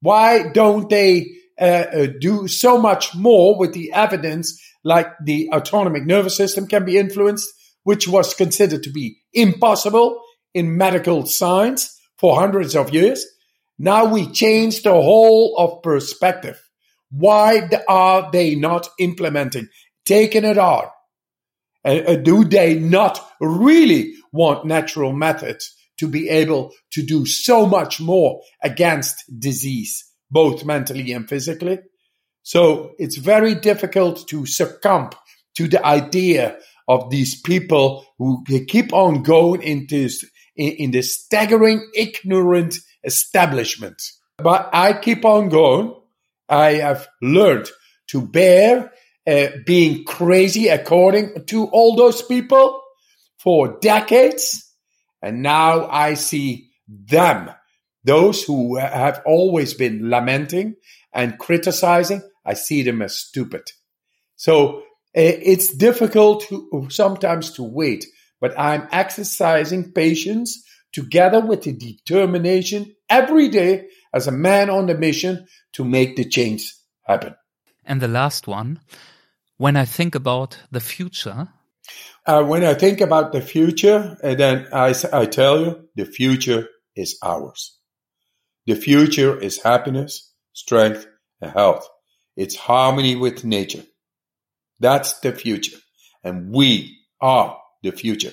Why 0.00 0.50
don't 0.52 0.90
they 0.90 1.30
uh, 1.58 1.64
uh, 1.64 2.06
do 2.20 2.46
so 2.46 2.78
much 2.78 3.14
more 3.14 3.58
with 3.58 3.72
the 3.72 3.90
evidence 3.94 4.62
like 4.84 5.06
the 5.24 5.48
autonomic 5.50 6.04
nervous 6.04 6.36
system 6.36 6.66
can 6.66 6.84
be 6.84 6.98
influenced, 6.98 7.48
which 7.84 8.06
was 8.06 8.34
considered 8.34 8.82
to 8.82 8.90
be 8.90 9.16
impossible 9.32 10.20
in 10.52 10.76
medical 10.76 11.24
science 11.24 11.98
for 12.18 12.38
hundreds 12.38 12.76
of 12.76 12.92
years? 12.92 13.24
Now 13.78 14.04
we 14.04 14.30
change 14.30 14.82
the 14.82 14.92
whole 14.92 15.56
of 15.56 15.82
perspective. 15.82 16.62
Why 17.10 17.66
are 17.88 18.30
they 18.30 18.56
not 18.56 18.90
implementing, 18.98 19.68
taking 20.04 20.44
it 20.44 20.58
on? 20.58 20.84
Uh, 21.82 21.88
uh, 21.88 22.16
do 22.16 22.44
they 22.44 22.78
not 22.78 23.26
really 23.40 24.16
want 24.32 24.66
natural 24.66 25.14
methods 25.14 25.75
to 25.98 26.08
be 26.08 26.28
able 26.28 26.72
to 26.92 27.02
do 27.02 27.26
so 27.26 27.66
much 27.66 28.00
more 28.00 28.40
against 28.62 29.24
disease, 29.38 30.04
both 30.30 30.64
mentally 30.64 31.12
and 31.12 31.28
physically. 31.28 31.78
So 32.42 32.92
it's 32.98 33.16
very 33.16 33.54
difficult 33.54 34.28
to 34.28 34.46
succumb 34.46 35.10
to 35.56 35.68
the 35.68 35.84
idea 35.84 36.58
of 36.88 37.10
these 37.10 37.40
people 37.40 38.06
who 38.18 38.44
keep 38.68 38.92
on 38.92 39.22
going 39.22 39.62
into 39.62 40.08
in, 40.54 40.72
in 40.72 40.90
the 40.92 41.02
staggering 41.02 41.84
ignorant 41.94 42.76
establishment. 43.02 44.00
But 44.38 44.70
I 44.72 44.92
keep 44.92 45.24
on 45.24 45.48
going. 45.48 45.94
I 46.48 46.74
have 46.74 47.08
learned 47.20 47.68
to 48.10 48.20
bear 48.20 48.92
uh, 49.26 49.46
being 49.64 50.04
crazy 50.04 50.68
according 50.68 51.46
to 51.46 51.66
all 51.66 51.96
those 51.96 52.22
people 52.22 52.80
for 53.38 53.78
decades 53.80 54.65
and 55.22 55.42
now 55.42 55.86
I 55.88 56.14
see 56.14 56.70
them, 56.88 57.50
those 58.04 58.44
who 58.44 58.76
have 58.76 59.22
always 59.26 59.74
been 59.74 60.10
lamenting 60.10 60.76
and 61.12 61.38
criticizing 61.38 62.22
I 62.46 62.54
see 62.54 62.82
them 62.82 63.02
as 63.02 63.16
stupid. 63.16 63.72
So 64.36 64.78
uh, 64.78 64.82
it's 65.14 65.74
difficult 65.74 66.46
to, 66.48 66.86
sometimes 66.90 67.50
to 67.52 67.62
wait, 67.64 68.06
but 68.40 68.58
I'm 68.58 68.86
exercising 68.92 69.92
patience 69.92 70.62
together 70.92 71.40
with 71.40 71.62
the 71.62 71.72
determination 71.72 72.94
every 73.10 73.48
day 73.48 73.88
as 74.14 74.28
a 74.28 74.32
man 74.32 74.70
on 74.70 74.86
the 74.86 74.94
mission 74.94 75.46
to 75.72 75.84
make 75.84 76.16
the 76.16 76.24
change 76.24 76.72
happen. 77.02 77.34
And 77.84 78.00
the 78.00 78.08
last 78.08 78.46
one, 78.46 78.80
when 79.56 79.76
I 79.76 79.84
think 79.84 80.14
about 80.14 80.58
the 80.70 80.80
future. 80.80 81.48
Uh, 82.26 82.42
when 82.42 82.64
I 82.64 82.74
think 82.74 83.00
about 83.00 83.30
the 83.30 83.40
future, 83.40 84.16
and 84.20 84.38
then 84.38 84.66
I, 84.72 84.94
I 85.12 85.26
tell 85.26 85.60
you, 85.60 85.88
the 85.94 86.04
future 86.04 86.68
is 86.96 87.18
ours. 87.22 87.78
The 88.66 88.74
future 88.74 89.38
is 89.38 89.62
happiness, 89.62 90.32
strength, 90.52 91.06
and 91.40 91.52
health. 91.52 91.88
It's 92.36 92.56
harmony 92.56 93.14
with 93.14 93.44
nature. 93.44 93.84
That's 94.80 95.20
the 95.20 95.32
future. 95.32 95.76
And 96.24 96.52
we 96.52 96.98
are 97.20 97.58
the 97.84 97.92
future. 97.92 98.32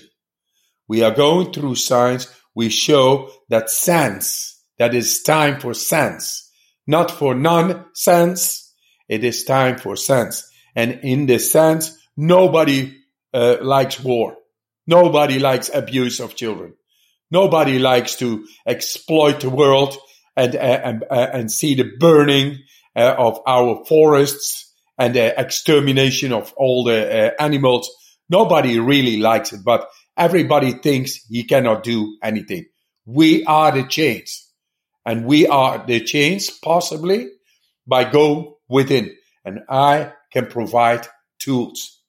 We 0.88 1.04
are 1.04 1.14
going 1.14 1.54
through 1.54 1.76
science. 1.76 2.28
We 2.56 2.70
show 2.70 3.30
that 3.50 3.70
sense, 3.70 4.60
that 4.80 4.96
is 4.96 5.22
time 5.22 5.60
for 5.60 5.76
sense, 5.76 6.52
not 6.88 7.12
for 7.12 7.36
nonsense. 7.36 8.74
It 9.08 9.24
is 9.24 9.44
time 9.44 9.78
for 9.78 9.96
sense. 9.96 10.50
And 10.76 11.00
in 11.04 11.28
this 11.28 11.52
sense, 11.52 11.96
nobody 12.18 12.98
uh, 13.34 13.58
likes 13.62 14.00
war. 14.00 14.38
Nobody 14.86 15.40
likes 15.40 15.70
abuse 15.74 16.20
of 16.20 16.36
children. 16.36 16.74
Nobody 17.32 17.80
likes 17.80 18.18
to 18.18 18.46
exploit 18.68 19.40
the 19.40 19.50
world 19.50 19.98
and, 20.36 20.56
uh, 20.56 20.60
and, 20.60 21.04
uh, 21.10 21.28
and 21.34 21.52
see 21.52 21.76
the 21.76 21.90
burning 22.00 22.60
uh, 22.96 23.16
of 23.18 23.40
our 23.48 23.84
forests 23.86 24.72
and 24.98 25.16
the 25.16 25.40
extermination 25.40 26.32
of 26.32 26.54
all 26.58 26.84
the 26.84 27.34
animals. 27.42 27.90
Nobody 28.30 28.80
really 28.80 29.18
likes 29.18 29.54
it, 29.54 29.62
but 29.66 29.90
everybody 30.16 30.74
thinks 30.74 31.26
he 31.28 31.44
cannot 31.44 31.84
do 31.84 32.18
anything. 32.22 32.66
We 33.06 33.44
are 33.46 33.72
the 33.72 33.88
change 33.88 34.44
and 35.06 35.26
we 35.26 35.48
are 35.48 35.84
the 35.86 36.02
change 36.02 36.50
possibly 36.62 37.30
by 37.88 38.04
go 38.06 38.60
within 38.70 39.16
and 39.44 39.62
I 39.68 40.14
can 40.32 40.48
provide 40.48 41.08
tools. 41.40 42.00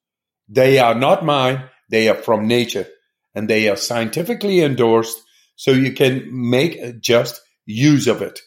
They 0.49 0.79
are 0.79 0.95
not 0.95 1.25
mine. 1.25 1.65
They 1.91 2.09
are 2.09 2.15
from 2.15 2.49
nature 2.49 2.87
and 3.35 3.49
they 3.49 3.69
are 3.69 3.77
scientifically 3.77 4.61
endorsed. 4.61 5.21
So 5.57 5.71
you 5.71 5.93
can 5.93 6.29
make 6.31 7.01
just 7.01 7.41
use 7.67 8.09
of 8.09 8.23
it. 8.23 8.41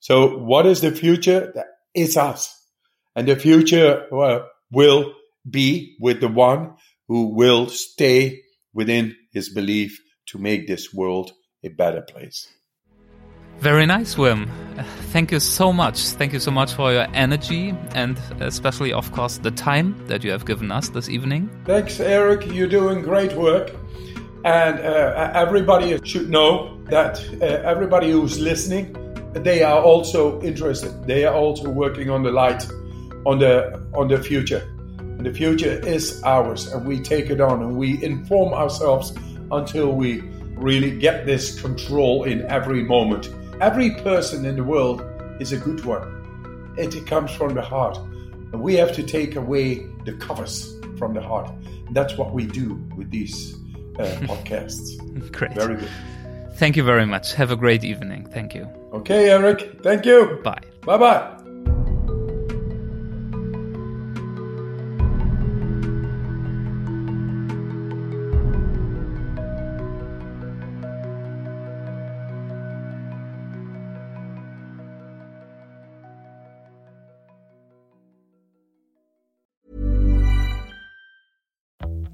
So 0.00 0.38
what 0.38 0.66
is 0.66 0.80
the 0.80 0.92
future? 0.92 1.52
It's 1.94 2.16
us. 2.16 2.58
And 3.14 3.28
the 3.28 3.36
future 3.36 4.06
will 4.70 5.14
be 5.48 5.96
with 6.00 6.20
the 6.20 6.28
one 6.28 6.74
who 7.08 7.34
will 7.34 7.68
stay 7.68 8.42
within 8.72 9.16
his 9.32 9.48
belief 9.48 10.00
to 10.26 10.38
make 10.38 10.66
this 10.66 10.94
world 10.94 11.32
a 11.62 11.68
better 11.68 12.02
place. 12.02 12.48
Very 13.60 13.86
nice, 13.86 14.16
Wim. 14.16 14.48
Thank 15.12 15.30
you 15.30 15.40
so 15.40 15.72
much. 15.72 16.00
Thank 16.00 16.32
you 16.32 16.40
so 16.40 16.50
much 16.50 16.72
for 16.72 16.92
your 16.92 17.06
energy 17.12 17.74
and 17.94 18.18
especially, 18.40 18.92
of 18.92 19.12
course, 19.12 19.38
the 19.38 19.50
time 19.50 19.94
that 20.08 20.24
you 20.24 20.30
have 20.30 20.46
given 20.46 20.72
us 20.72 20.88
this 20.88 21.08
evening. 21.08 21.50
Thanks, 21.66 22.00
Eric. 22.00 22.46
You're 22.46 22.68
doing 22.68 23.02
great 23.02 23.34
work. 23.34 23.70
And 24.44 24.80
uh, 24.80 25.30
everybody 25.34 25.98
should 26.04 26.28
know 26.28 26.76
that 26.84 27.22
uh, 27.40 27.44
everybody 27.44 28.10
who's 28.10 28.40
listening, 28.40 28.96
they 29.34 29.62
are 29.62 29.80
also 29.80 30.40
interested. 30.42 31.06
They 31.06 31.24
are 31.24 31.34
also 31.34 31.68
working 31.68 32.10
on 32.10 32.22
the 32.22 32.32
light, 32.32 32.66
on 33.24 33.38
the 33.38 33.80
on 33.94 34.08
the 34.08 34.20
future. 34.20 34.66
And 34.98 35.24
the 35.24 35.32
future 35.32 35.78
is 35.86 36.20
ours, 36.24 36.72
and 36.72 36.84
we 36.84 37.00
take 37.00 37.30
it 37.30 37.40
on, 37.40 37.62
and 37.62 37.76
we 37.76 38.02
inform 38.02 38.52
ourselves 38.52 39.12
until 39.52 39.92
we 39.92 40.22
really 40.56 40.98
get 40.98 41.24
this 41.24 41.60
control 41.60 42.24
in 42.24 42.42
every 42.46 42.82
moment. 42.82 43.32
Every 43.60 43.90
person 43.90 44.44
in 44.44 44.56
the 44.56 44.64
world 44.64 45.04
is 45.40 45.52
a 45.52 45.56
good 45.56 45.84
one. 45.84 46.74
It 46.76 47.06
comes 47.06 47.30
from 47.32 47.54
the 47.54 47.62
heart, 47.62 47.96
and 47.96 48.60
we 48.60 48.74
have 48.74 48.92
to 48.94 49.02
take 49.02 49.36
away 49.36 49.86
the 50.04 50.14
covers 50.14 50.74
from 50.98 51.14
the 51.14 51.20
heart. 51.20 51.50
And 51.86 51.94
that's 51.94 52.16
what 52.16 52.32
we 52.32 52.46
do 52.46 52.74
with 52.96 53.10
these 53.10 53.54
uh, 53.98 54.04
podcasts. 54.28 54.98
Great. 55.32 55.52
Very 55.52 55.76
good. 55.76 55.90
Thank 56.54 56.76
you 56.76 56.84
very 56.84 57.06
much. 57.06 57.34
Have 57.34 57.50
a 57.50 57.56
great 57.56 57.84
evening. 57.84 58.26
Thank 58.26 58.54
you. 58.54 58.68
Okay, 58.92 59.30
Eric. 59.30 59.82
Thank 59.82 60.04
you. 60.06 60.40
Bye. 60.42 60.60
Bye 60.84 60.98
bye. 60.98 61.41